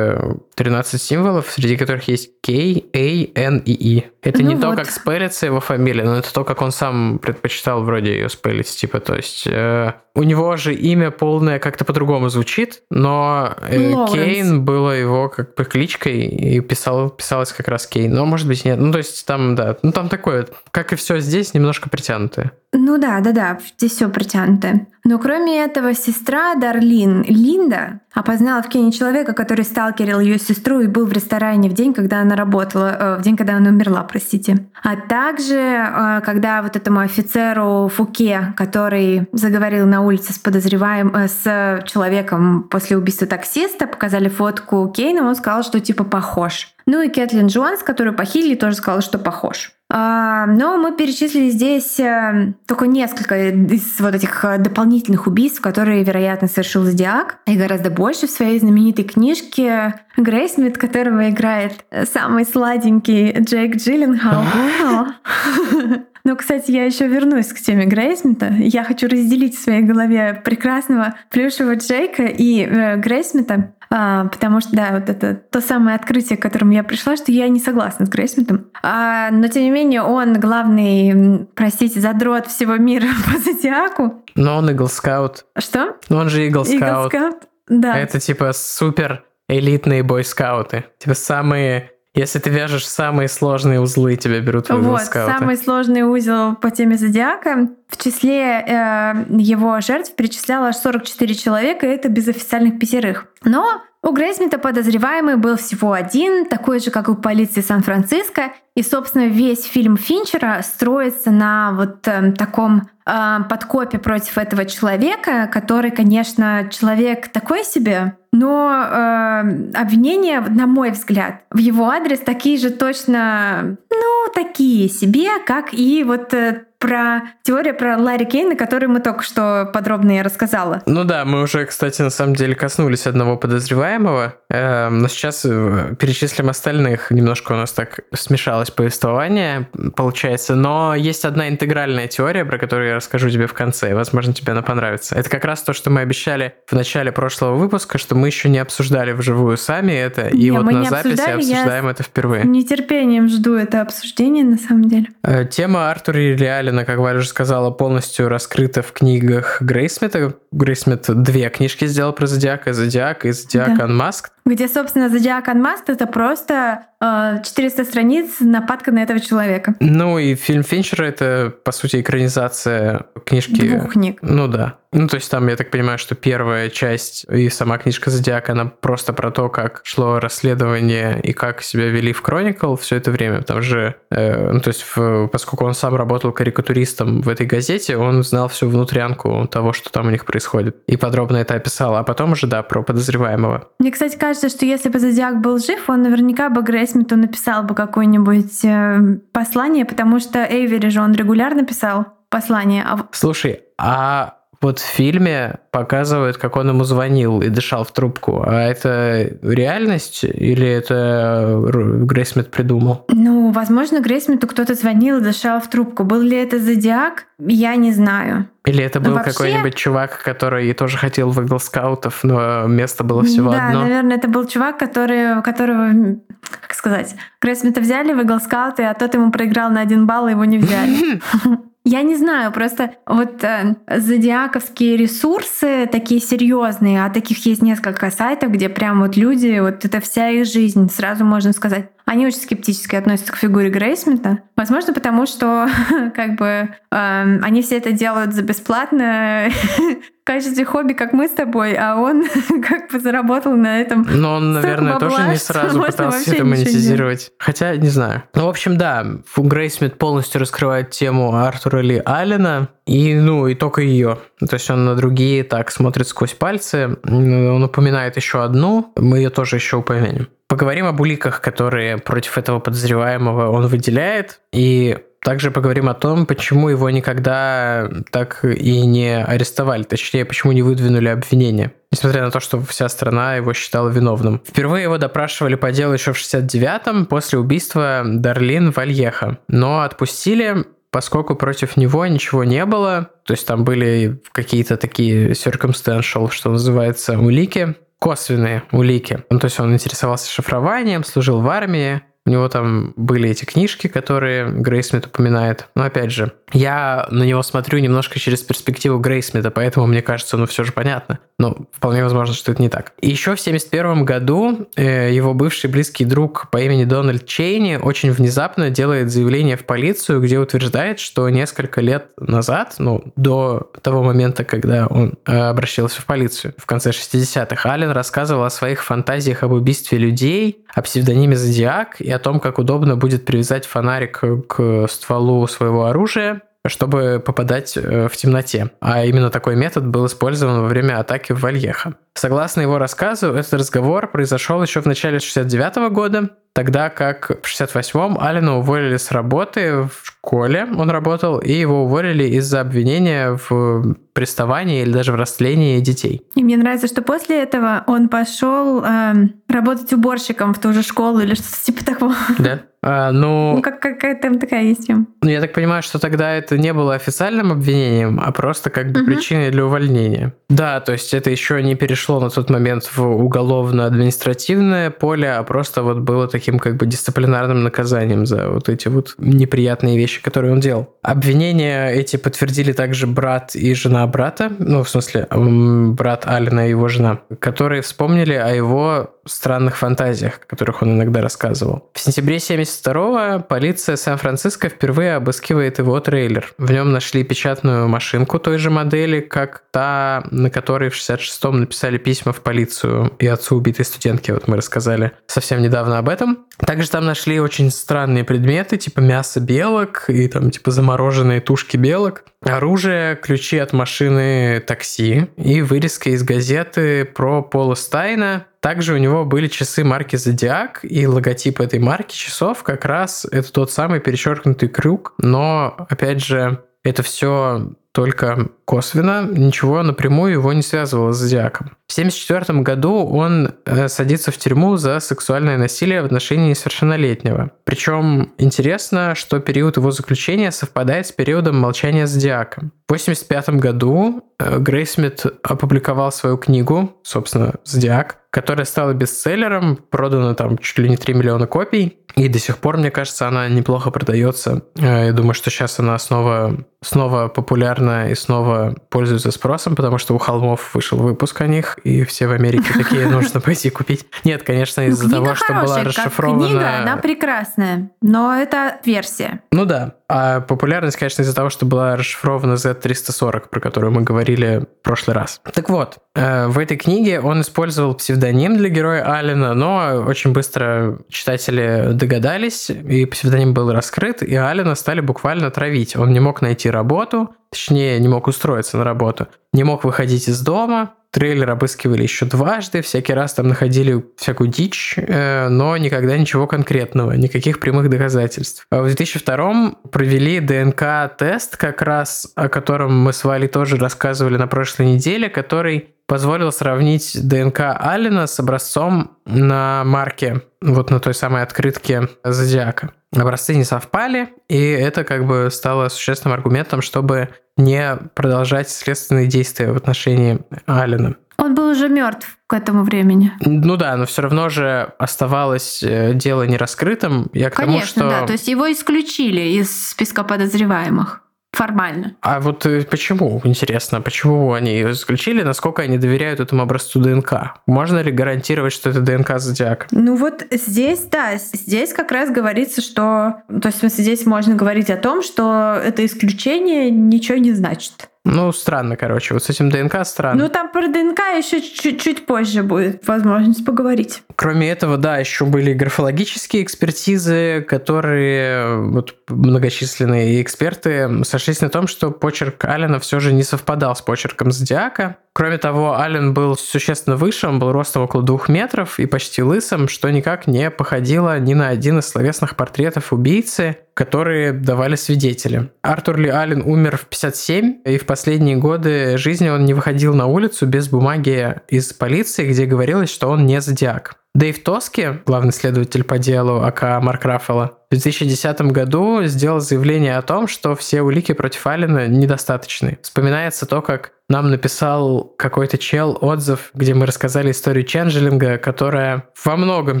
13 0.54 0.94
э, 0.94 0.98
символов, 0.98 1.50
среди 1.50 1.76
которых 1.76 2.08
есть 2.08 2.30
K, 2.42 2.52
A, 2.92 3.28
N 3.34 3.58
и 3.64 3.72
E. 3.72 4.10
Это 4.22 4.42
ну 4.42 4.48
не 4.48 4.54
вот. 4.54 4.62
то, 4.62 4.76
как 4.76 4.90
спелится 4.90 5.46
его 5.46 5.60
фамилия, 5.60 6.04
но 6.04 6.16
это 6.16 6.32
то, 6.32 6.44
как 6.44 6.62
он 6.62 6.72
сам 6.72 7.18
предпочитал 7.18 7.82
вроде 7.82 8.12
ее 8.12 8.28
спелить. 8.28 8.68
Типа, 8.68 9.00
то 9.00 9.14
есть 9.14 9.46
э, 9.46 9.92
у 10.14 10.22
него 10.22 10.56
же 10.56 10.74
имя 10.74 11.10
полное 11.10 11.58
как-то 11.58 11.84
по-другому 11.84 12.28
звучит, 12.28 12.82
но 12.90 13.54
э, 13.60 13.92
Кейн 14.12 14.64
было 14.64 14.92
его 14.92 15.28
как 15.28 15.54
бы 15.54 15.64
кличкой 15.64 16.20
и 16.20 16.60
писал, 16.60 17.10
писалось 17.10 17.52
как 17.52 17.68
раз 17.68 17.86
Кейн. 17.86 18.12
Но 18.14 18.24
может 18.24 18.46
быть 18.46 18.64
нет. 18.64 18.78
Ну 18.78 18.92
то 18.92 18.98
есть 18.98 19.26
там, 19.26 19.54
да, 19.54 19.76
ну 19.82 19.92
там 19.92 20.08
такое, 20.08 20.46
как 20.70 20.92
и 20.92 20.96
все 20.96 21.18
здесь, 21.18 21.54
немножко 21.54 21.88
притянутое. 21.88 22.52
Ну 22.72 22.98
да, 22.98 23.20
да, 23.20 23.32
да, 23.32 23.58
здесь 23.76 23.92
все 23.92 24.08
притянутое. 24.08 24.86
Но 25.06 25.18
кроме 25.18 25.62
этого, 25.62 25.92
сестра 25.92 26.54
Дарлин, 26.54 27.24
Линда, 27.28 28.00
опознала 28.14 28.62
в 28.62 28.70
Кене 28.70 28.90
человека, 28.90 29.34
который 29.34 29.66
сталкерил 29.66 30.18
ее 30.18 30.38
сестру 30.38 30.80
и 30.80 30.86
был 30.86 31.04
в 31.04 31.12
ресторане 31.12 31.68
в 31.68 31.74
день, 31.74 31.92
когда 31.92 32.20
она 32.22 32.36
работала, 32.36 32.96
э, 32.98 33.16
в 33.18 33.22
день, 33.22 33.36
когда 33.36 33.56
она 33.56 33.68
умерла, 33.68 34.02
простите. 34.04 34.66
А 34.82 34.96
также, 34.96 35.56
э, 35.56 36.20
когда 36.24 36.62
вот 36.62 36.76
этому 36.76 37.00
офицеру 37.00 37.90
Фуке, 37.94 38.54
который 38.56 39.28
заговорил 39.32 39.86
на 39.86 40.00
улице 40.00 40.32
с 40.32 40.38
подозреваемым, 40.38 41.14
э, 41.14 41.28
с 41.28 41.82
человеком 41.84 42.62
после 42.62 42.96
убийства 42.96 43.26
таксиста, 43.26 43.86
показали 43.86 44.30
фотку 44.30 44.88
Кейна, 44.88 45.26
он 45.28 45.34
сказал, 45.34 45.64
что 45.64 45.80
типа 45.80 46.04
похож. 46.04 46.73
Ну 46.86 47.02
и 47.02 47.08
Кэтлин 47.08 47.46
Джонс, 47.46 47.82
которую 47.82 48.14
похитили, 48.14 48.54
тоже 48.54 48.76
сказала, 48.76 49.02
что 49.02 49.18
похож. 49.18 49.72
А, 49.90 50.46
но 50.46 50.76
мы 50.76 50.96
перечислили 50.96 51.50
здесь 51.50 52.00
э, 52.00 52.54
только 52.66 52.86
несколько 52.86 53.50
из 53.50 54.00
вот 54.00 54.14
этих 54.14 54.44
э, 54.44 54.58
дополнительных 54.58 55.26
убийств, 55.26 55.60
которые, 55.60 56.02
вероятно, 56.02 56.48
совершил 56.48 56.84
Зодиак. 56.84 57.38
И 57.46 57.56
гораздо 57.56 57.90
больше 57.90 58.26
в 58.26 58.30
своей 58.30 58.58
знаменитой 58.58 59.04
книжке 59.04 60.00
Грейсмит, 60.16 60.78
которого 60.78 61.30
играет 61.30 61.84
самый 62.12 62.44
сладенький 62.44 63.38
Джейк 63.38 63.76
Джилленхал. 63.76 64.42
Но, 66.24 66.36
кстати, 66.36 66.70
я 66.70 66.86
еще 66.86 67.06
вернусь 67.06 67.52
к 67.52 67.60
теме 67.60 67.84
Грейсмита. 67.84 68.46
Я 68.58 68.82
хочу 68.82 69.08
разделить 69.08 69.56
в 69.56 69.62
своей 69.62 69.82
голове 69.82 70.40
прекрасного 70.42 71.16
плюшевого 71.28 71.76
Джейка 71.76 72.24
и 72.24 72.62
э, 72.64 72.96
Грейсмита. 72.96 73.74
А, 73.96 74.24
потому 74.24 74.60
что, 74.60 74.72
да, 74.72 74.88
вот 74.90 75.08
это 75.08 75.36
то 75.36 75.60
самое 75.60 75.94
открытие, 75.94 76.36
к 76.36 76.42
которому 76.42 76.72
я 76.72 76.82
пришла, 76.82 77.16
что 77.16 77.30
я 77.30 77.48
не 77.48 77.60
согласна 77.60 78.06
с 78.06 78.08
Грейсмитом. 78.08 78.66
А, 78.82 79.30
но, 79.30 79.46
тем 79.46 79.62
не 79.62 79.70
менее, 79.70 80.02
он 80.02 80.40
главный, 80.40 81.46
простите, 81.54 82.00
задрот 82.00 82.48
всего 82.48 82.76
мира 82.76 83.06
по 83.32 83.38
зодиаку. 83.38 84.24
Но 84.34 84.56
он 84.56 84.72
иглскаут. 84.72 85.44
Что? 85.56 85.94
Он 86.10 86.28
же 86.28 86.48
иглскаут. 86.48 87.12
Иглскаут, 87.12 87.36
да. 87.68 87.96
Это 87.96 88.18
типа 88.18 88.52
супер 88.52 89.22
элитные 89.48 90.02
бойскауты. 90.02 90.86
Типа 90.98 91.14
самые 91.14 91.92
если 92.14 92.38
ты 92.38 92.48
вяжешь 92.48 92.86
самые 92.86 93.28
сложные 93.28 93.80
узлы, 93.80 94.14
тебя 94.14 94.38
берут 94.40 94.68
в 94.68 94.76
Вот, 94.76 95.00
самый 95.00 95.56
сложный 95.56 96.02
узел 96.02 96.54
по 96.54 96.70
теме 96.70 96.96
зодиака. 96.96 97.70
В 97.94 98.02
числе 98.02 98.64
э, 98.66 99.24
его 99.38 99.80
жертв 99.80 100.16
перечисляла 100.16 100.68
аж 100.68 100.76
44 100.78 101.32
человека, 101.36 101.86
и 101.86 101.90
это 101.90 102.08
без 102.08 102.26
официальных 102.26 102.80
пятерых. 102.80 103.26
Но 103.44 103.82
у 104.02 104.10
Грейсмита 104.10 104.58
подозреваемый 104.58 105.36
был 105.36 105.56
всего 105.56 105.92
один, 105.92 106.46
такой 106.46 106.80
же, 106.80 106.90
как 106.90 107.08
у 107.08 107.14
полиции 107.14 107.60
Сан-Франциско. 107.60 108.52
И, 108.74 108.82
собственно, 108.82 109.28
весь 109.28 109.64
фильм 109.64 109.96
Финчера 109.96 110.60
строится 110.64 111.30
на 111.30 111.70
вот 111.70 112.08
э, 112.08 112.32
таком 112.32 112.88
э, 113.06 113.36
подкопе 113.48 113.98
против 113.98 114.38
этого 114.38 114.64
человека, 114.64 115.48
который, 115.52 115.92
конечно, 115.92 116.68
человек 116.72 117.28
такой 117.28 117.62
себе, 117.62 118.16
но 118.32 118.72
э, 118.74 119.70
обвинения, 119.74 120.40
на 120.40 120.66
мой 120.66 120.90
взгляд, 120.90 121.42
в 121.52 121.58
его 121.58 121.88
адрес 121.88 122.18
такие 122.18 122.58
же 122.58 122.70
точно, 122.70 123.76
ну, 123.88 124.32
такие 124.34 124.88
себе, 124.88 125.28
как 125.46 125.72
и 125.72 126.02
вот 126.02 126.34
э, 126.34 126.64
про 126.84 127.22
теория 127.44 127.72
про 127.72 127.96
Ларри 127.96 128.26
Кейна, 128.26 128.56
которую 128.56 128.90
мы 128.90 129.00
только 129.00 129.22
что 129.22 129.70
подробно 129.72 130.16
я 130.16 130.22
рассказала. 130.22 130.82
Ну 130.84 131.04
да, 131.04 131.24
мы 131.24 131.40
уже, 131.40 131.64
кстати, 131.64 132.02
на 132.02 132.10
самом 132.10 132.34
деле 132.34 132.54
коснулись 132.54 133.06
одного 133.06 133.38
подозреваемого, 133.38 134.34
э, 134.50 134.88
но 134.90 135.08
сейчас 135.08 135.46
э, 135.46 135.94
перечислим 135.98 136.50
остальных. 136.50 137.10
Немножко 137.10 137.52
у 137.52 137.56
нас 137.56 137.72
так 137.72 138.00
смешалось 138.12 138.70
повествование, 138.70 139.66
получается. 139.96 140.56
Но 140.56 140.94
есть 140.94 141.24
одна 141.24 141.48
интегральная 141.48 142.06
теория, 142.06 142.44
про 142.44 142.58
которую 142.58 142.90
я 142.90 142.96
расскажу 142.96 143.30
тебе 143.30 143.46
в 143.46 143.54
конце, 143.54 143.92
и, 143.92 143.94
возможно, 143.94 144.34
тебе 144.34 144.52
она 144.52 144.60
понравится. 144.60 145.14
Это 145.14 145.30
как 145.30 145.46
раз 145.46 145.62
то, 145.62 145.72
что 145.72 145.88
мы 145.88 146.02
обещали 146.02 146.52
в 146.66 146.74
начале 146.74 147.12
прошлого 147.12 147.54
выпуска, 147.54 147.96
что 147.96 148.14
мы 148.14 148.26
еще 148.26 148.50
не 148.50 148.58
обсуждали 148.58 149.12
вживую 149.12 149.56
сами 149.56 149.92
это, 149.92 150.28
и 150.28 150.50
не, 150.50 150.50
вот 150.50 150.70
на 150.70 150.84
записи 150.84 151.30
обсуждаем 151.30 151.86
это 151.86 152.02
впервые. 152.02 152.44
Нетерпением 152.44 153.30
жду 153.30 153.54
это 153.54 153.80
обсуждение, 153.80 154.44
на 154.44 154.58
самом 154.58 154.84
деле. 154.84 155.06
Э, 155.22 155.46
тема 155.46 155.90
Артура 155.90 156.20
и 156.20 156.36
Реали 156.36 156.73
Сталина, 156.74 156.84
как 156.84 156.98
Валя 156.98 157.18
уже 157.18 157.28
сказала, 157.28 157.70
полностью 157.70 158.28
раскрыта 158.28 158.82
в 158.82 158.92
книгах 158.92 159.62
Грейсмита. 159.62 160.34
Грейсмит 160.50 161.04
две 161.08 161.48
книжки 161.48 161.86
сделал 161.86 162.12
про 162.12 162.26
Зодиака, 162.26 162.72
Зодиак 162.72 163.24
и 163.26 163.30
Зодиак 163.30 163.78
да. 163.78 163.84
Unmasked. 163.84 164.26
Где, 164.44 164.66
собственно, 164.66 165.08
Зодиак 165.08 165.46
Unmasked— 165.46 165.84
это 165.86 166.06
просто 166.08 166.86
400 167.00 167.82
э, 167.82 167.84
страниц 167.84 168.40
нападка 168.40 168.90
на 168.90 169.04
этого 169.04 169.20
человека. 169.20 169.76
Ну 169.78 170.18
и 170.18 170.34
фильм 170.34 170.64
Финчера— 170.64 171.04
это, 171.06 171.54
по 171.64 171.70
сути, 171.70 172.00
экранизация 172.00 173.06
книжки... 173.24 173.68
Двух 173.68 173.92
книг. 173.92 174.18
Ну 174.20 174.48
да. 174.48 174.78
Ну, 174.94 175.08
то 175.08 175.16
есть 175.16 175.28
там, 175.30 175.48
я 175.48 175.56
так 175.56 175.70
понимаю, 175.70 175.98
что 175.98 176.14
первая 176.14 176.70
часть 176.70 177.26
и 177.28 177.48
сама 177.48 177.78
книжка 177.78 178.10
Зодиака, 178.10 178.52
она 178.52 178.66
просто 178.66 179.12
про 179.12 179.32
то, 179.32 179.48
как 179.48 179.80
шло 179.82 180.20
расследование 180.20 181.20
и 181.20 181.32
как 181.32 181.62
себя 181.62 181.88
вели 181.88 182.12
в 182.12 182.22
Chronicle 182.22 182.76
все 182.76 182.96
это 182.96 183.10
время. 183.10 183.42
Там 183.42 183.60
же, 183.60 183.96
э, 184.10 184.52
ну, 184.52 184.60
то 184.60 184.68
есть, 184.68 184.84
в, 184.94 185.26
поскольку 185.26 185.64
он 185.64 185.74
сам 185.74 185.96
работал 185.96 186.30
карикатуристом 186.30 187.22
в 187.22 187.28
этой 187.28 187.44
газете, 187.44 187.96
он 187.96 188.22
знал 188.22 188.46
всю 188.48 188.68
внутрянку 188.68 189.48
того, 189.50 189.72
что 189.72 189.90
там 189.90 190.06
у 190.06 190.10
них 190.10 190.24
происходит. 190.24 190.76
И 190.86 190.96
подробно 190.96 191.38
это 191.38 191.54
описал. 191.54 191.96
А 191.96 192.04
потом 192.04 192.32
уже, 192.32 192.46
да, 192.46 192.62
про 192.62 192.82
подозреваемого. 192.82 193.68
Мне, 193.80 193.90
кстати, 193.90 194.16
кажется, 194.16 194.48
что 194.48 194.64
если 194.64 194.90
бы 194.90 195.00
Зодиак 195.00 195.40
был 195.40 195.58
жив, 195.58 195.90
он 195.90 196.02
наверняка 196.02 196.50
бы 196.50 196.62
Грейсмиту 196.62 197.16
написал 197.16 197.64
бы 197.64 197.74
какое-нибудь 197.74 198.64
э, 198.64 199.18
послание, 199.32 199.84
потому 199.84 200.20
что 200.20 200.38
Эйвери 200.44 200.88
же 200.88 201.00
он 201.00 201.14
регулярно 201.14 201.66
писал 201.66 202.06
послание. 202.28 202.84
А 202.86 203.06
Слушай, 203.12 203.62
а 203.76 204.38
вот 204.64 204.78
в 204.78 204.84
фильме 204.84 205.56
показывают, 205.70 206.38
как 206.38 206.56
он 206.56 206.70
ему 206.70 206.84
звонил 206.84 207.42
и 207.42 207.50
дышал 207.50 207.84
в 207.84 207.92
трубку. 207.92 208.42
А 208.46 208.62
это 208.62 209.36
реальность 209.42 210.24
или 210.24 210.66
это 210.66 211.60
Грейсмит 212.04 212.50
придумал? 212.50 213.04
Ну, 213.08 213.52
возможно, 213.52 214.00
Грейсмиту 214.00 214.46
кто-то 214.46 214.74
звонил 214.74 215.18
и 215.18 215.20
дышал 215.20 215.60
в 215.60 215.68
трубку. 215.68 216.04
Был 216.04 216.22
ли 216.22 216.36
это 216.36 216.58
Зодиак? 216.58 217.26
Я 217.38 217.76
не 217.76 217.92
знаю. 217.92 218.48
Или 218.64 218.82
это 218.82 219.00
был 219.00 219.12
Вообще... 219.12 219.32
какой-нибудь 219.32 219.74
чувак, 219.74 220.22
который 220.22 220.72
тоже 220.72 220.96
хотел 220.96 221.28
в 221.28 221.40
Игл 221.42 221.60
Скаутов, 221.60 222.24
но 222.24 222.66
место 222.66 223.04
было 223.04 223.22
всего 223.22 223.50
да, 223.50 223.68
одно? 223.68 223.80
Да, 223.80 223.86
наверное, 223.86 224.16
это 224.16 224.28
был 224.28 224.46
чувак, 224.46 224.78
который, 224.78 225.42
которого, 225.42 226.16
как 226.62 226.72
сказать, 226.72 227.14
Грейсмита 227.42 227.82
взяли 227.82 228.14
в 228.14 228.20
Игл 228.20 228.40
Скауты, 228.40 228.84
а 228.84 228.94
тот 228.94 229.12
ему 229.12 229.30
проиграл 229.30 229.68
на 229.68 229.82
один 229.82 230.06
балл, 230.06 230.28
и 230.28 230.30
его 230.30 230.46
не 230.46 230.56
взяли. 230.56 231.20
Я 231.86 232.02
не 232.02 232.16
знаю, 232.16 232.50
просто 232.50 232.94
вот 233.06 233.44
э, 233.44 233.76
зодиаковские 233.86 234.96
ресурсы 234.96 235.86
такие 235.92 236.18
серьезные, 236.18 237.04
а 237.04 237.10
таких 237.10 237.44
есть 237.44 237.60
несколько 237.60 238.10
сайтов, 238.10 238.52
где 238.52 238.70
прям 238.70 239.02
вот 239.02 239.16
люди, 239.18 239.58
вот 239.60 239.84
это 239.84 240.00
вся 240.00 240.30
их 240.30 240.46
жизнь, 240.46 240.90
сразу 240.90 241.26
можно 241.26 241.52
сказать. 241.52 241.90
Они 242.06 242.26
очень 242.26 242.40
скептически 242.40 242.96
относятся 242.96 243.32
к 243.32 243.36
фигуре 243.36 243.70
Грейсмита. 243.70 244.40
Возможно, 244.56 244.92
потому 244.92 245.26
что 245.26 245.68
как 246.14 246.36
бы 246.36 246.44
э, 246.46 246.68
они 246.90 247.62
все 247.62 247.78
это 247.78 247.92
делают 247.92 248.34
за 248.34 248.42
бесплатно 248.42 249.48
в 249.78 250.26
качестве 250.26 250.64
хобби, 250.64 250.92
как 250.92 251.12
мы 251.12 251.28
с 251.28 251.32
тобой, 251.32 251.74
а 251.74 251.96
он 251.96 252.24
как 252.68 252.92
бы 252.92 253.00
заработал 253.00 253.54
на 253.54 253.80
этом. 253.80 254.06
Но 254.10 254.34
он, 254.34 254.52
наверное, 254.52 254.98
тоже 254.98 255.28
не 255.28 255.36
сразу 255.36 255.82
пытался 255.82 256.34
это 256.34 256.44
монетизировать. 256.44 257.32
Хотя, 257.38 257.76
не 257.76 257.88
знаю. 257.88 258.24
Ну, 258.34 258.46
в 258.46 258.48
общем, 258.48 258.76
да, 258.76 259.06
Грейсмит 259.36 259.98
полностью 259.98 260.40
раскрывает 260.40 260.90
тему 260.90 261.34
Артура 261.34 261.80
Ли 261.80 262.02
Аллена, 262.04 262.68
и, 262.86 263.14
ну, 263.14 263.46
и 263.46 263.54
только 263.54 263.80
ее. 263.80 264.18
То 264.40 264.54
есть 264.54 264.68
он 264.70 264.84
на 264.84 264.94
другие 264.94 265.42
так 265.42 265.70
смотрит 265.70 266.06
сквозь 266.06 266.34
пальцы. 266.34 266.98
Он 267.06 267.64
упоминает 267.64 268.16
еще 268.16 268.42
одну, 268.42 268.92
мы 268.96 269.18
ее 269.18 269.30
тоже 269.30 269.56
еще 269.56 269.78
упомянем. 269.78 270.28
Поговорим 270.54 270.86
об 270.86 271.00
уликах, 271.00 271.40
которые 271.40 271.98
против 271.98 272.38
этого 272.38 272.60
подозреваемого 272.60 273.50
он 273.50 273.66
выделяет, 273.66 274.38
и 274.52 274.98
также 275.20 275.50
поговорим 275.50 275.88
о 275.88 275.94
том, 275.94 276.26
почему 276.26 276.68
его 276.68 276.88
никогда 276.90 277.90
так 278.12 278.44
и 278.44 278.86
не 278.86 279.20
арестовали, 279.20 279.82
точнее, 279.82 280.24
почему 280.24 280.52
не 280.52 280.62
выдвинули 280.62 281.08
обвинения, 281.08 281.72
несмотря 281.90 282.22
на 282.22 282.30
то, 282.30 282.38
что 282.38 282.60
вся 282.60 282.88
страна 282.88 283.34
его 283.34 283.52
считала 283.52 283.88
виновным. 283.88 284.42
Впервые 284.46 284.84
его 284.84 284.96
допрашивали 284.96 285.56
по 285.56 285.72
делу 285.72 285.92
еще 285.92 286.12
в 286.12 286.18
69-м, 286.18 287.06
после 287.06 287.40
убийства 287.40 288.02
Дарлин 288.04 288.70
Вальеха, 288.70 289.38
но 289.48 289.80
отпустили 289.80 290.66
поскольку 290.92 291.34
против 291.34 291.76
него 291.76 292.06
ничего 292.06 292.44
не 292.44 292.64
было, 292.64 293.10
то 293.24 293.32
есть 293.32 293.44
там 293.48 293.64
были 293.64 294.22
какие-то 294.30 294.76
такие 294.76 295.32
circumstantial, 295.32 296.30
что 296.30 296.52
называется, 296.52 297.18
улики, 297.18 297.74
косвенные 298.04 298.64
улики. 298.70 299.24
Ну, 299.30 299.38
то 299.38 299.46
есть 299.46 299.58
он 299.58 299.72
интересовался 299.72 300.30
шифрованием, 300.30 301.04
служил 301.04 301.40
в 301.40 301.48
армии, 301.48 302.02
у 302.26 302.30
него 302.30 302.48
там 302.48 302.94
были 302.96 303.28
эти 303.28 303.44
книжки, 303.44 303.86
которые 303.86 304.48
Грейсмит 304.48 305.06
упоминает. 305.06 305.68
Но 305.74 305.84
опять 305.84 306.10
же, 306.10 306.32
я 306.52 307.06
на 307.10 307.24
него 307.24 307.42
смотрю 307.42 307.80
немножко 307.80 308.18
через 308.18 308.40
перспективу 308.42 308.98
Грейсмита, 308.98 309.50
поэтому 309.50 309.86
мне 309.86 310.00
кажется, 310.00 310.36
ну 310.36 310.46
все 310.46 310.64
же 310.64 310.72
понятно. 310.72 311.18
Но 311.38 311.66
вполне 311.72 312.02
возможно, 312.02 312.34
что 312.34 312.52
это 312.52 312.62
не 312.62 312.68
так. 312.68 312.92
Еще 313.02 313.34
в 313.34 313.40
71 313.40 314.04
году 314.04 314.68
э, 314.76 315.12
его 315.12 315.34
бывший 315.34 315.68
близкий 315.68 316.04
друг 316.04 316.48
по 316.50 316.58
имени 316.58 316.84
Дональд 316.84 317.26
Чейни 317.26 317.76
очень 317.76 318.12
внезапно 318.12 318.70
делает 318.70 319.10
заявление 319.10 319.56
в 319.56 319.64
полицию, 319.64 320.22
где 320.22 320.38
утверждает, 320.38 321.00
что 321.00 321.28
несколько 321.28 321.80
лет 321.80 322.06
назад, 322.18 322.76
ну, 322.78 323.12
до 323.16 323.70
того 323.82 324.02
момента, 324.02 324.44
когда 324.44 324.86
он 324.86 325.14
э, 325.26 325.36
обращался 325.36 326.00
в 326.00 326.06
полицию, 326.06 326.54
в 326.56 326.66
конце 326.66 326.90
60-х, 326.90 327.70
Аллен 327.70 327.90
рассказывал 327.90 328.44
о 328.44 328.50
своих 328.50 328.82
фантазиях 328.82 329.42
об 329.42 329.52
убийстве 329.52 329.98
людей, 329.98 330.64
о 330.72 330.82
псевдониме 330.82 331.36
Зодиак 331.36 332.00
и 332.00 332.13
о 332.14 332.18
том, 332.18 332.40
как 332.40 332.58
удобно 332.58 332.96
будет 332.96 333.24
привязать 333.24 333.66
фонарик 333.66 334.22
к 334.48 334.86
стволу 334.88 335.46
своего 335.46 335.86
оружия, 335.86 336.42
чтобы 336.66 337.22
попадать 337.24 337.76
э, 337.76 338.08
в 338.08 338.16
темноте. 338.16 338.70
А 338.80 339.04
именно 339.04 339.30
такой 339.30 339.56
метод 339.56 339.86
был 339.86 340.06
использован 340.06 340.62
во 340.62 340.68
время 340.68 340.98
атаки 340.98 341.32
в 341.32 341.40
Вальеха. 341.40 341.94
Согласно 342.16 342.60
его 342.60 342.78
рассказу, 342.78 343.34
этот 343.34 343.54
разговор 343.54 344.10
произошел 344.10 344.62
еще 344.62 344.80
в 344.80 344.86
начале 344.86 345.18
69 345.18 345.92
года, 345.92 346.30
тогда 346.52 346.88
как 346.88 347.40
в 347.42 347.46
68-м 347.46 348.16
Алина 348.20 348.58
уволили 348.58 348.96
с 348.96 349.10
работы 349.10 349.82
в 349.82 350.00
школе, 350.04 350.64
он 350.64 350.90
работал, 350.90 351.38
и 351.38 351.52
его 351.52 351.84
уволили 351.84 352.24
из-за 352.24 352.60
обвинения 352.60 353.38
в 353.48 353.96
приставании 354.12 354.82
или 354.82 354.92
даже 354.92 355.10
в 355.10 355.16
растлении 355.16 355.80
детей. 355.80 356.22
И 356.36 356.44
мне 356.44 356.56
нравится, 356.56 356.86
что 356.86 357.02
после 357.02 357.42
этого 357.42 357.82
он 357.88 358.08
пошел 358.08 358.84
э, 358.84 359.12
работать 359.48 359.92
уборщиком 359.92 360.54
в 360.54 360.60
ту 360.60 360.72
же 360.72 360.82
школу 360.82 361.18
или 361.18 361.34
что-то 361.34 361.64
типа 361.64 361.84
такого. 361.84 362.14
Да. 362.38 362.60
А, 362.80 363.10
ну, 363.10 363.52
ну 363.56 363.62
как, 363.62 363.80
какая 363.80 364.14
там 364.14 364.38
такая 364.38 364.64
есть 364.64 364.86
тема. 364.86 365.06
Ну, 365.22 365.30
я 365.30 365.40
так 365.40 365.52
понимаю, 365.52 365.82
что 365.82 365.98
тогда 365.98 366.30
это 366.32 366.58
не 366.58 366.72
было 366.72 366.94
официальным 366.94 367.50
обвинением, 367.50 368.20
а 368.22 368.30
просто 368.30 368.70
как 368.70 368.92
бы 368.92 369.00
угу. 369.00 369.06
причиной 369.06 369.50
для 369.50 369.64
увольнения. 369.64 370.34
Да, 370.48 370.80
то 370.80 370.92
есть 370.92 371.12
это 371.14 371.30
еще 371.30 371.60
не 371.62 371.74
перешло 371.74 372.03
на 372.08 372.30
тот 372.30 372.50
момент 372.50 372.90
в 372.94 373.02
уголовно-административное 373.02 374.90
поле, 374.90 375.32
а 375.32 375.42
просто 375.42 375.82
вот 375.82 375.98
было 375.98 376.28
таким 376.28 376.58
как 376.58 376.76
бы 376.76 376.86
дисциплинарным 376.86 377.62
наказанием 377.62 378.26
за 378.26 378.50
вот 378.50 378.68
эти 378.68 378.88
вот 378.88 379.14
неприятные 379.18 379.96
вещи, 379.96 380.22
которые 380.22 380.52
он 380.52 380.60
делал. 380.60 380.94
Обвинения 381.02 381.88
эти 381.90 382.16
подтвердили 382.16 382.72
также 382.72 383.06
брат 383.06 383.54
и 383.54 383.74
жена 383.74 384.06
брата, 384.06 384.52
ну, 384.58 384.82
в 384.82 384.88
смысле, 384.88 385.26
брат 385.30 386.26
Алина 386.26 386.66
и 386.66 386.70
его 386.70 386.88
жена, 386.88 387.20
которые 387.38 387.82
вспомнили 387.82 388.34
о 388.34 388.48
его 388.48 389.13
странных 389.26 389.76
фантазиях, 389.76 390.40
о 390.42 390.46
которых 390.46 390.82
он 390.82 390.96
иногда 390.96 391.20
рассказывал. 391.20 391.90
В 391.92 392.00
сентябре 392.00 392.36
72-го 392.36 393.42
полиция 393.42 393.96
Сан-Франциско 393.96 394.68
впервые 394.68 395.16
обыскивает 395.16 395.78
его 395.78 395.98
трейлер. 396.00 396.52
В 396.58 396.70
нем 396.72 396.92
нашли 396.92 397.24
печатную 397.24 397.88
машинку 397.88 398.38
той 398.38 398.58
же 398.58 398.70
модели, 398.70 399.20
как 399.20 399.64
та, 399.70 400.24
на 400.30 400.50
которой 400.50 400.90
в 400.90 400.94
66-м 400.94 401.60
написали 401.60 401.98
письма 401.98 402.32
в 402.32 402.40
полицию 402.40 403.12
и 403.18 403.26
отцу 403.26 403.56
убитой 403.56 403.84
студентки, 403.84 404.30
вот 404.30 404.48
мы 404.48 404.56
рассказали 404.56 405.12
совсем 405.26 405.62
недавно 405.62 405.98
об 405.98 406.08
этом. 406.08 406.46
Также 406.58 406.88
там 406.88 407.04
нашли 407.04 407.40
очень 407.40 407.70
странные 407.70 408.24
предметы, 408.24 408.76
типа 408.76 409.00
мясо 409.00 409.40
белок 409.40 410.04
и 410.08 410.28
там 410.28 410.50
типа 410.50 410.70
замороженные 410.70 411.40
тушки 411.40 411.76
белок, 411.76 412.24
оружие, 412.44 413.16
ключи 413.16 413.58
от 413.58 413.72
машины 413.72 414.60
такси 414.60 415.28
и 415.36 415.62
вырезка 415.62 416.10
из 416.10 416.22
газеты 416.22 417.04
про 417.04 417.42
Пола 417.42 417.74
Стайна, 417.74 418.46
также 418.60 418.94
у 418.94 418.98
него 418.98 419.24
были 419.24 419.48
часы 419.48 419.84
марки 419.84 420.16
Zodiac, 420.16 420.78
и 420.82 421.06
логотип 421.06 421.60
этой 421.60 421.78
марки 421.78 422.14
часов 422.14 422.62
как 422.62 422.84
раз 422.84 423.26
это 423.30 423.52
тот 423.52 423.70
самый 423.70 424.00
перечеркнутый 424.00 424.68
круг, 424.68 425.14
но, 425.18 425.86
опять 425.90 426.24
же, 426.24 426.64
это 426.82 427.02
все 427.02 427.72
только 427.94 428.48
косвенно, 428.64 429.24
ничего 429.24 429.84
напрямую 429.84 430.32
его 430.32 430.52
не 430.52 430.62
связывало 430.62 431.12
с 431.12 431.16
Зодиаком. 431.16 431.76
В 431.86 431.92
1974 431.92 432.60
году 432.62 433.06
он 433.06 433.52
э, 433.66 433.86
садится 433.86 434.32
в 434.32 434.36
тюрьму 434.36 434.76
за 434.76 434.98
сексуальное 434.98 435.56
насилие 435.58 436.02
в 436.02 436.06
отношении 436.06 436.50
несовершеннолетнего. 436.50 437.52
Причем 437.62 438.32
интересно, 438.36 439.14
что 439.14 439.38
период 439.38 439.76
его 439.76 439.92
заключения 439.92 440.50
совпадает 440.50 441.06
с 441.06 441.12
периодом 441.12 441.56
молчания 441.56 442.08
Зодиака. 442.08 442.62
В 442.88 442.92
1985 442.92 443.60
году 443.60 444.24
э, 444.40 444.58
Грейсмит 444.58 445.24
опубликовал 445.44 446.10
свою 446.10 446.36
книгу, 446.36 446.96
собственно, 447.04 447.54
«Зодиак», 447.62 448.18
которая 448.34 448.66
стала 448.66 448.92
бестселлером, 448.94 449.76
продано 449.76 450.34
там 450.34 450.58
чуть 450.58 450.78
ли 450.78 450.88
не 450.88 450.96
3 450.96 451.14
миллиона 451.14 451.46
копий, 451.46 452.00
и 452.16 452.28
до 452.28 452.40
сих 452.40 452.58
пор, 452.58 452.78
мне 452.78 452.90
кажется, 452.90 453.28
она 453.28 453.48
неплохо 453.48 453.92
продается. 453.92 454.62
Э, 454.76 455.06
я 455.06 455.12
думаю, 455.12 455.34
что 455.34 455.50
сейчас 455.50 455.78
она 455.78 455.96
снова, 455.98 456.56
снова 456.80 457.28
популярна 457.28 458.10
и 458.10 458.16
снова 458.16 458.74
пользуется 458.88 459.30
спросом, 459.30 459.76
потому 459.76 459.98
что 459.98 460.14
у 460.14 460.18
Холмов 460.18 460.74
вышел 460.74 460.98
выпуск 460.98 461.40
о 461.42 461.46
них, 461.46 461.78
и 461.84 462.02
все 462.02 462.26
в 462.26 462.32
Америке 462.32 462.72
такие 462.74 463.06
нужно 463.08 463.40
пойти 463.40 463.70
купить. 463.70 464.04
Нет, 464.24 464.42
конечно, 464.42 464.82
ну, 464.82 464.88
из-за 464.88 465.08
того, 465.08 465.36
что 465.36 465.54
была 465.54 465.84
расшифрована... 465.84 466.48
книга, 466.48 466.78
она 466.82 466.96
прекрасная, 466.96 467.90
но 468.02 468.34
это 468.34 468.80
версия. 468.84 469.42
Ну 469.52 469.64
да, 469.64 469.94
а 470.08 470.40
популярность, 470.40 470.96
конечно, 470.98 471.22
из-за 471.22 471.34
того, 471.34 471.48
что 471.48 471.64
была 471.64 471.96
расшифрована 471.96 472.54
Z340, 472.54 473.48
про 473.48 473.60
которую 473.60 473.92
мы 473.92 474.02
говорили 474.02 474.66
в 474.80 474.82
прошлый 474.82 475.16
раз. 475.16 475.40
Так 475.52 475.70
вот, 475.70 475.98
э, 476.14 476.46
в 476.46 476.58
этой 476.58 476.76
книге 476.76 477.20
он 477.20 477.40
использовал 477.40 477.94
псевдоним 477.94 478.56
для 478.56 478.68
героя 478.68 479.02
Алина, 479.16 479.54
но 479.54 480.04
очень 480.06 480.32
быстро 480.32 480.98
читатели 481.08 481.92
догадались, 481.92 482.68
и 482.70 483.06
псевдоним 483.06 483.54
был 483.54 483.72
раскрыт, 483.72 484.22
и 484.22 484.34
Алина 484.36 484.74
стали 484.74 485.00
буквально 485.00 485.50
травить. 485.50 485.96
Он 485.96 486.12
не 486.12 486.20
мог 486.20 486.42
найти 486.42 486.68
работу, 486.68 487.34
точнее, 487.50 487.98
не 487.98 488.08
мог 488.08 488.26
устроиться 488.26 488.76
на 488.76 488.84
работу, 488.84 489.28
не 489.52 489.64
мог 489.64 489.84
выходить 489.84 490.28
из 490.28 490.40
дома, 490.42 490.94
трейлер 491.14 491.48
обыскивали 491.50 492.02
еще 492.02 492.26
дважды, 492.26 492.82
всякий 492.82 493.14
раз 493.14 493.34
там 493.34 493.46
находили 493.46 494.04
всякую 494.16 494.50
дичь, 494.50 494.96
э, 494.96 495.48
но 495.48 495.76
никогда 495.76 496.18
ничего 496.18 496.48
конкретного, 496.48 497.12
никаких 497.12 497.60
прямых 497.60 497.88
доказательств. 497.88 498.66
А 498.70 498.82
в 498.82 498.86
2002 498.86 499.76
провели 499.92 500.40
ДНК-тест, 500.40 501.56
как 501.56 501.82
раз 501.82 502.32
о 502.34 502.48
котором 502.48 502.98
мы 502.98 503.12
с 503.12 503.22
Валей 503.22 503.46
тоже 503.46 503.76
рассказывали 503.76 504.36
на 504.36 504.48
прошлой 504.48 504.86
неделе, 504.86 505.28
который 505.28 505.90
позволил 506.06 506.52
сравнить 506.52 507.16
ДНК 507.26 507.76
Аллена 507.78 508.26
с 508.26 508.38
образцом 508.38 509.16
на 509.24 509.82
марке, 509.84 510.42
вот 510.60 510.90
на 510.90 511.00
той 511.00 511.14
самой 511.14 511.42
открытке 511.42 512.08
Зодиака. 512.24 512.92
Образцы 513.14 513.54
не 513.54 513.64
совпали, 513.64 514.28
и 514.48 514.58
это 514.58 515.04
как 515.04 515.26
бы 515.26 515.48
стало 515.52 515.88
существенным 515.88 516.34
аргументом, 516.34 516.82
чтобы 516.82 517.28
не 517.56 517.96
продолжать 518.14 518.68
следственные 518.68 519.28
действия 519.28 519.72
в 519.72 519.76
отношении 519.76 520.40
Алина. 520.66 521.14
Он 521.36 521.54
был 521.54 521.68
уже 521.68 521.88
мертв 521.88 522.38
к 522.46 522.54
этому 522.54 522.84
времени. 522.84 523.32
Ну 523.40 523.76
да, 523.76 523.96
но 523.96 524.06
все 524.06 524.22
равно 524.22 524.48
же 524.48 524.92
оставалось 524.98 525.82
э, 525.82 526.12
дело 526.14 526.44
не 526.44 526.56
раскрытым. 526.56 527.28
Я 527.32 527.50
к 527.50 527.54
Конечно, 527.54 528.02
тому, 528.02 528.10
что... 528.10 528.20
да. 528.20 528.26
То 528.26 528.32
есть 528.32 528.48
его 528.48 528.70
исключили 528.70 529.40
из 529.40 529.90
списка 529.90 530.22
подозреваемых. 530.22 531.23
Формально. 531.54 532.16
А 532.20 532.40
вот 532.40 532.66
э, 532.66 532.82
почему, 532.82 533.40
интересно, 533.44 534.00
почему 534.00 534.52
они 534.52 534.72
ее 534.72 534.92
исключили, 534.92 535.42
насколько 535.42 535.82
они 535.82 535.98
доверяют 535.98 536.40
этому 536.40 536.62
образцу 536.62 537.00
ДНК? 537.00 537.54
Можно 537.66 538.00
ли 538.00 538.10
гарантировать, 538.10 538.72
что 538.72 538.90
это 538.90 539.00
ДНК 539.00 539.38
Зодиака? 539.38 539.86
Ну 539.90 540.16
вот 540.16 540.44
здесь, 540.50 541.00
да, 541.10 541.36
здесь 541.36 541.92
как 541.92 542.12
раз 542.12 542.30
говорится, 542.30 542.80
что... 542.80 543.42
То 543.48 543.68
есть, 543.68 543.78
в 543.78 543.80
смысле, 543.80 544.04
здесь 544.04 544.26
можно 544.26 544.54
говорить 544.54 544.90
о 544.90 544.96
том, 544.96 545.22
что 545.22 545.80
это 545.82 546.04
исключение 546.04 546.90
ничего 546.90 547.38
не 547.38 547.52
значит. 547.52 548.08
Ну, 548.24 548.52
странно, 548.52 548.96
короче. 548.96 549.34
Вот 549.34 549.44
с 549.44 549.50
этим 549.50 549.70
ДНК 549.70 550.04
странно. 550.04 550.44
Ну, 550.44 550.48
там 550.48 550.72
про 550.72 550.88
ДНК 550.88 551.20
еще 551.36 551.60
чуть-чуть 551.60 552.24
позже 552.24 552.62
будет 552.62 553.06
возможность 553.06 553.64
поговорить. 553.64 554.22
Кроме 554.34 554.70
этого, 554.70 554.96
да, 554.96 555.18
еще 555.18 555.44
были 555.44 555.74
графологические 555.74 556.62
экспертизы, 556.62 557.64
которые 557.68 558.78
вот 558.78 559.14
многочисленные 559.28 560.40
эксперты 560.40 561.22
сошлись 561.24 561.60
на 561.60 561.68
том, 561.68 561.86
что 561.86 562.10
почерк 562.10 562.64
Алина 562.64 562.98
все 562.98 563.20
же 563.20 563.32
не 563.32 563.42
совпадал 563.42 563.94
с 563.94 564.00
почерком 564.00 564.52
Зодиака. 564.52 565.18
Кроме 565.36 565.58
того, 565.58 565.98
Аллен 565.98 566.32
был 566.32 566.56
существенно 566.56 567.16
выше, 567.16 567.48
он 567.48 567.58
был 567.58 567.72
ростом 567.72 568.04
около 568.04 568.22
двух 568.22 568.48
метров 568.48 569.00
и 569.00 569.06
почти 569.06 569.42
лысым, 569.42 569.88
что 569.88 570.08
никак 570.10 570.46
не 570.46 570.70
походило 570.70 571.40
ни 571.40 571.54
на 571.54 571.70
один 571.70 571.98
из 571.98 572.06
словесных 572.06 572.54
портретов 572.54 573.12
убийцы, 573.12 573.78
которые 573.94 574.52
давали 574.52 574.94
свидетели. 574.94 575.70
Артур 575.82 576.18
Ли 576.18 576.28
Аллен 576.28 576.62
умер 576.62 576.98
в 576.98 577.06
57, 577.06 577.78
и 577.84 577.98
в 577.98 578.06
последние 578.06 578.56
годы 578.56 579.18
жизни 579.18 579.48
он 579.48 579.64
не 579.64 579.74
выходил 579.74 580.14
на 580.14 580.26
улицу 580.26 580.66
без 580.66 580.88
бумаги 580.88 581.56
из 581.66 581.92
полиции, 581.92 582.48
где 582.48 582.64
говорилось, 582.64 583.10
что 583.10 583.28
он 583.28 583.44
не 583.44 583.60
зодиак. 583.60 584.23
Дэйв 584.34 584.64
Тоски, 584.64 585.20
главный 585.26 585.52
следователь 585.52 586.02
по 586.02 586.18
делу 586.18 586.62
АК 586.62 587.00
Марк 587.00 587.24
Раффало, 587.24 587.78
в 587.88 587.90
2010 587.90 588.62
году 588.72 589.22
сделал 589.26 589.60
заявление 589.60 590.16
о 590.16 590.22
том, 590.22 590.48
что 590.48 590.74
все 590.74 591.02
улики 591.02 591.32
против 591.32 591.64
Алина 591.68 592.08
недостаточны. 592.08 592.98
Вспоминается 593.02 593.64
то, 593.64 593.80
как 593.80 594.10
нам 594.28 594.50
написал 594.50 595.32
какой-то 595.38 595.78
чел 595.78 596.18
отзыв, 596.20 596.70
где 596.74 596.94
мы 596.94 597.06
рассказали 597.06 597.52
историю 597.52 597.84
Ченджелинга, 597.84 598.58
которая 598.58 599.28
во 599.44 599.56
многом 599.56 600.00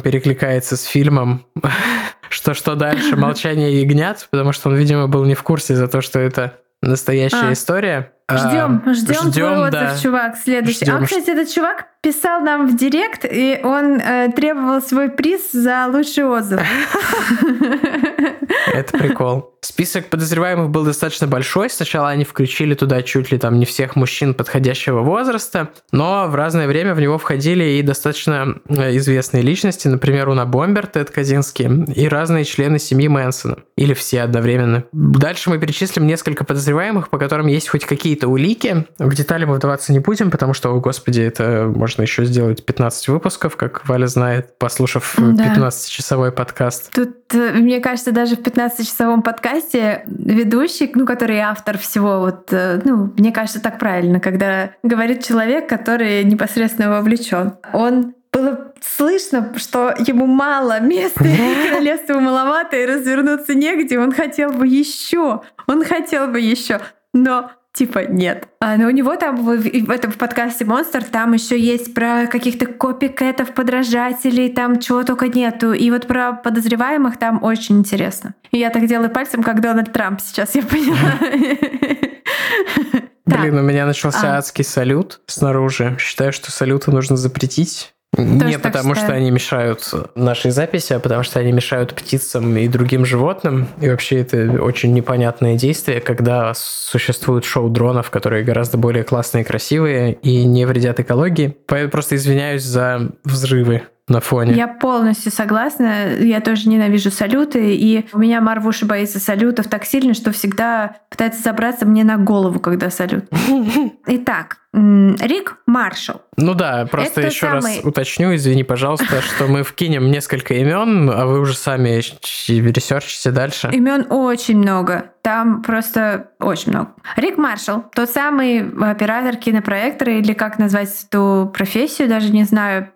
перекликается 0.00 0.76
с 0.76 0.82
фильмом 0.82 1.46
«Что 2.28 2.54
что 2.54 2.74
дальше? 2.74 3.14
Молчание 3.16 3.80
ягнят», 3.80 4.26
потому 4.32 4.50
что 4.50 4.68
он, 4.68 4.74
видимо, 4.74 5.06
был 5.06 5.24
не 5.24 5.34
в 5.34 5.44
курсе 5.44 5.76
за 5.76 5.86
то, 5.86 6.00
что 6.00 6.18
это 6.18 6.58
настоящая 6.82 7.50
а. 7.50 7.52
история. 7.52 8.12
Ждем, 8.32 8.82
ждем, 8.86 8.94
ждем 8.94 9.32
твой 9.32 9.58
отзыв, 9.58 9.70
да. 9.70 9.98
чувак, 10.02 10.36
следующий. 10.42 10.86
Ждем. 10.86 10.96
А, 10.96 11.04
кстати, 11.04 11.28
этот 11.28 11.50
чувак 11.50 11.88
писал 12.00 12.40
нам 12.40 12.66
в 12.66 12.76
директ, 12.76 13.26
и 13.30 13.60
он 13.62 14.00
э, 14.00 14.30
требовал 14.34 14.80
свой 14.80 15.10
приз 15.10 15.52
за 15.52 15.86
лучший 15.88 16.24
отзыв. 16.24 16.60
Это 18.72 18.98
прикол. 18.98 19.54
Список 19.60 20.10
подозреваемых 20.10 20.68
был 20.68 20.84
достаточно 20.84 21.26
большой. 21.26 21.70
Сначала 21.70 22.10
они 22.10 22.24
включили 22.24 22.74
туда 22.74 23.02
чуть 23.02 23.32
ли 23.32 23.38
там 23.38 23.58
не 23.58 23.64
всех 23.64 23.96
мужчин 23.96 24.34
подходящего 24.34 25.00
возраста, 25.00 25.70
но 25.92 26.26
в 26.28 26.34
разное 26.34 26.66
время 26.66 26.94
в 26.94 27.00
него 27.00 27.16
входили 27.16 27.64
и 27.64 27.82
достаточно 27.82 28.56
э, 28.68 28.96
известные 28.96 29.42
личности, 29.42 29.88
например, 29.88 30.28
Уна 30.28 30.44
Бомбер, 30.44 30.86
Тед 30.86 31.10
Казинский 31.10 31.84
и 31.94 32.08
разные 32.08 32.44
члены 32.44 32.78
семьи 32.78 33.08
Мэнсона. 33.08 33.58
Или 33.76 33.94
все 33.94 34.22
одновременно. 34.22 34.84
Дальше 34.92 35.48
мы 35.48 35.58
перечислим 35.58 36.06
несколько 36.06 36.44
подозреваемых, 36.44 37.08
по 37.08 37.18
которым 37.18 37.46
есть 37.46 37.68
хоть 37.68 37.86
какие-то 38.14 38.28
улики. 38.28 38.86
В 38.98 39.14
детали 39.14 39.44
мы 39.44 39.54
вдаваться 39.54 39.92
не 39.92 39.98
будем, 39.98 40.30
потому 40.30 40.54
что, 40.54 40.70
о 40.70 40.80
господи, 40.80 41.20
это 41.20 41.72
можно 41.74 42.02
еще 42.02 42.24
сделать 42.24 42.64
15 42.64 43.08
выпусков, 43.08 43.56
как 43.56 43.86
Валя 43.88 44.06
знает, 44.06 44.58
послушав 44.58 45.14
да. 45.18 45.54
15-часовой 45.54 46.32
подкаст. 46.32 46.92
Тут, 46.92 47.16
э, 47.32 47.52
мне 47.54 47.80
кажется, 47.80 48.12
даже 48.12 48.36
в 48.36 48.40
15-часовом 48.40 49.22
подкасте 49.22 49.44
подкасте 49.44 50.04
ведущий, 50.06 50.90
ну, 50.94 51.06
который 51.06 51.38
автор 51.38 51.78
всего, 51.78 52.20
вот, 52.20 52.48
э, 52.52 52.80
ну, 52.84 53.12
мне 53.16 53.32
кажется, 53.32 53.60
так 53.60 53.78
правильно, 53.78 54.20
когда 54.20 54.70
говорит 54.82 55.24
человек, 55.24 55.68
который 55.68 56.24
непосредственно 56.24 56.90
вовлечен. 56.90 57.54
Он 57.72 58.14
было 58.32 58.72
слышно, 58.80 59.52
что 59.56 59.94
ему 59.98 60.26
мало 60.26 60.80
места, 60.80 61.24
и 61.24 61.68
королевству 61.68 62.20
маловато, 62.20 62.76
и 62.76 62.86
развернуться 62.86 63.54
негде. 63.54 63.98
Он 63.98 64.12
хотел 64.12 64.52
бы 64.52 64.66
еще, 64.66 65.42
он 65.66 65.84
хотел 65.84 66.26
бы 66.28 66.40
еще. 66.40 66.80
Но 67.12 67.50
Типа 67.74 68.06
нет. 68.08 68.46
А, 68.60 68.76
но 68.76 68.86
у 68.86 68.90
него 68.90 69.16
там 69.16 69.36
в, 69.36 69.56
в 69.56 69.90
этом 69.90 70.12
в 70.12 70.16
подкасте 70.16 70.64
Монстр 70.64 71.02
там 71.02 71.32
еще 71.32 71.58
есть 71.58 71.92
про 71.92 72.28
каких-то 72.28 72.66
копикетов, 72.66 73.52
подражателей, 73.52 74.48
там 74.48 74.78
чего 74.78 75.02
только 75.02 75.26
нету. 75.26 75.72
И 75.72 75.90
вот 75.90 76.06
про 76.06 76.34
подозреваемых 76.34 77.18
там 77.18 77.42
очень 77.42 77.78
интересно. 77.78 78.34
И 78.52 78.58
я 78.58 78.70
так 78.70 78.86
делаю 78.86 79.10
пальцем, 79.10 79.42
как 79.42 79.60
Дональд 79.60 79.92
Трамп 79.92 80.20
сейчас, 80.20 80.54
я 80.54 80.62
поняла. 80.62 81.18
Блин, 83.26 83.58
у 83.58 83.62
меня 83.62 83.86
начался 83.86 84.36
адский 84.36 84.64
салют 84.64 85.20
снаружи. 85.26 85.96
Считаю, 85.98 86.32
что 86.32 86.52
салюты 86.52 86.92
нужно 86.92 87.16
запретить. 87.16 87.93
Не 88.16 88.58
потому, 88.58 88.94
что 88.94 89.12
они 89.12 89.30
мешают 89.30 89.92
нашей 90.14 90.50
записи, 90.50 90.92
а 90.92 91.00
потому 91.00 91.22
что 91.22 91.40
они 91.40 91.52
мешают 91.52 91.94
птицам 91.94 92.56
и 92.56 92.68
другим 92.68 93.04
животным. 93.04 93.68
И 93.80 93.88
вообще 93.88 94.20
это 94.20 94.62
очень 94.62 94.92
непонятное 94.92 95.56
действие, 95.56 96.00
когда 96.00 96.52
существуют 96.54 97.44
шоу 97.44 97.68
дронов, 97.68 98.10
которые 98.10 98.44
гораздо 98.44 98.78
более 98.78 99.04
классные 99.04 99.42
и 99.42 99.46
красивые 99.46 100.14
и 100.14 100.44
не 100.44 100.66
вредят 100.66 101.00
экологии. 101.00 101.56
Поэтому 101.66 101.90
просто 101.90 102.16
извиняюсь 102.16 102.62
за 102.62 103.10
взрывы 103.24 103.82
на 104.06 104.20
фоне. 104.20 104.54
Я 104.54 104.68
полностью 104.68 105.32
согласна. 105.32 106.14
Я 106.18 106.40
тоже 106.40 106.68
ненавижу 106.68 107.10
салюты. 107.10 107.74
И 107.74 108.06
у 108.12 108.18
меня 108.18 108.40
Марвуша 108.40 108.84
боится 108.84 109.18
салютов 109.18 109.68
так 109.68 109.84
сильно, 109.84 110.12
что 110.12 110.30
всегда 110.30 110.96
пытается 111.08 111.42
забраться 111.42 111.86
мне 111.86 112.04
на 112.04 112.18
голову, 112.18 112.60
когда 112.60 112.90
салют. 112.90 113.24
Итак, 114.06 114.58
Рик 114.74 115.58
Маршалл. 115.66 116.20
Ну 116.36 116.54
да, 116.54 116.86
просто 116.90 117.20
Это 117.20 117.30
еще 117.30 117.46
самый... 117.46 117.76
раз 117.76 117.84
уточню, 117.84 118.34
извини, 118.34 118.64
пожалуйста, 118.64 119.22
что 119.22 119.46
мы 119.46 119.62
вкинем 119.62 120.10
несколько 120.10 120.54
имен, 120.54 121.08
а 121.08 121.26
вы 121.26 121.40
уже 121.40 121.54
сами 121.54 122.02
ресерчите 122.48 123.30
дальше. 123.30 123.70
Имен 123.72 124.06
очень 124.10 124.58
много. 124.58 125.12
Там 125.22 125.62
просто 125.62 126.30
очень 126.40 126.72
много. 126.72 126.90
Рик 127.16 127.38
Маршалл, 127.38 127.84
тот 127.94 128.10
самый 128.10 128.68
оператор 128.80 129.36
кинопроектора, 129.36 130.18
или 130.18 130.32
как 130.34 130.58
назвать 130.58 130.90
эту 131.08 131.50
профессию, 131.54 132.08
даже 132.08 132.30
не 132.30 132.44
знаю, 132.44 132.90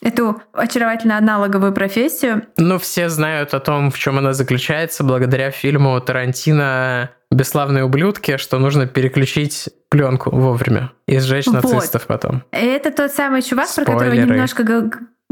эту 0.00 0.42
очаровательно 0.52 1.18
аналоговую 1.18 1.72
профессию. 1.72 2.42
Ну, 2.56 2.78
все 2.78 3.08
знают 3.08 3.54
о 3.54 3.60
том, 3.60 3.90
в 3.90 3.98
чем 3.98 4.18
она 4.18 4.32
заключается, 4.32 5.04
благодаря 5.04 5.50
фильму 5.50 6.00
Тарантино 6.00 7.10
«Бесславные 7.30 7.84
ублюдки», 7.84 8.36
что 8.36 8.58
нужно 8.58 8.86
переключить 8.86 9.68
пленку 9.88 10.30
вовремя 10.30 10.92
и 11.06 11.18
сжечь 11.18 11.46
вот. 11.46 11.62
нацистов 11.62 12.06
потом. 12.06 12.42
Это 12.50 12.90
тот 12.90 13.12
самый 13.12 13.42
чувак, 13.42 13.68
Спойлеры. 13.68 13.92
про 13.92 13.98
которого 13.98 14.14
немножко 14.14 14.64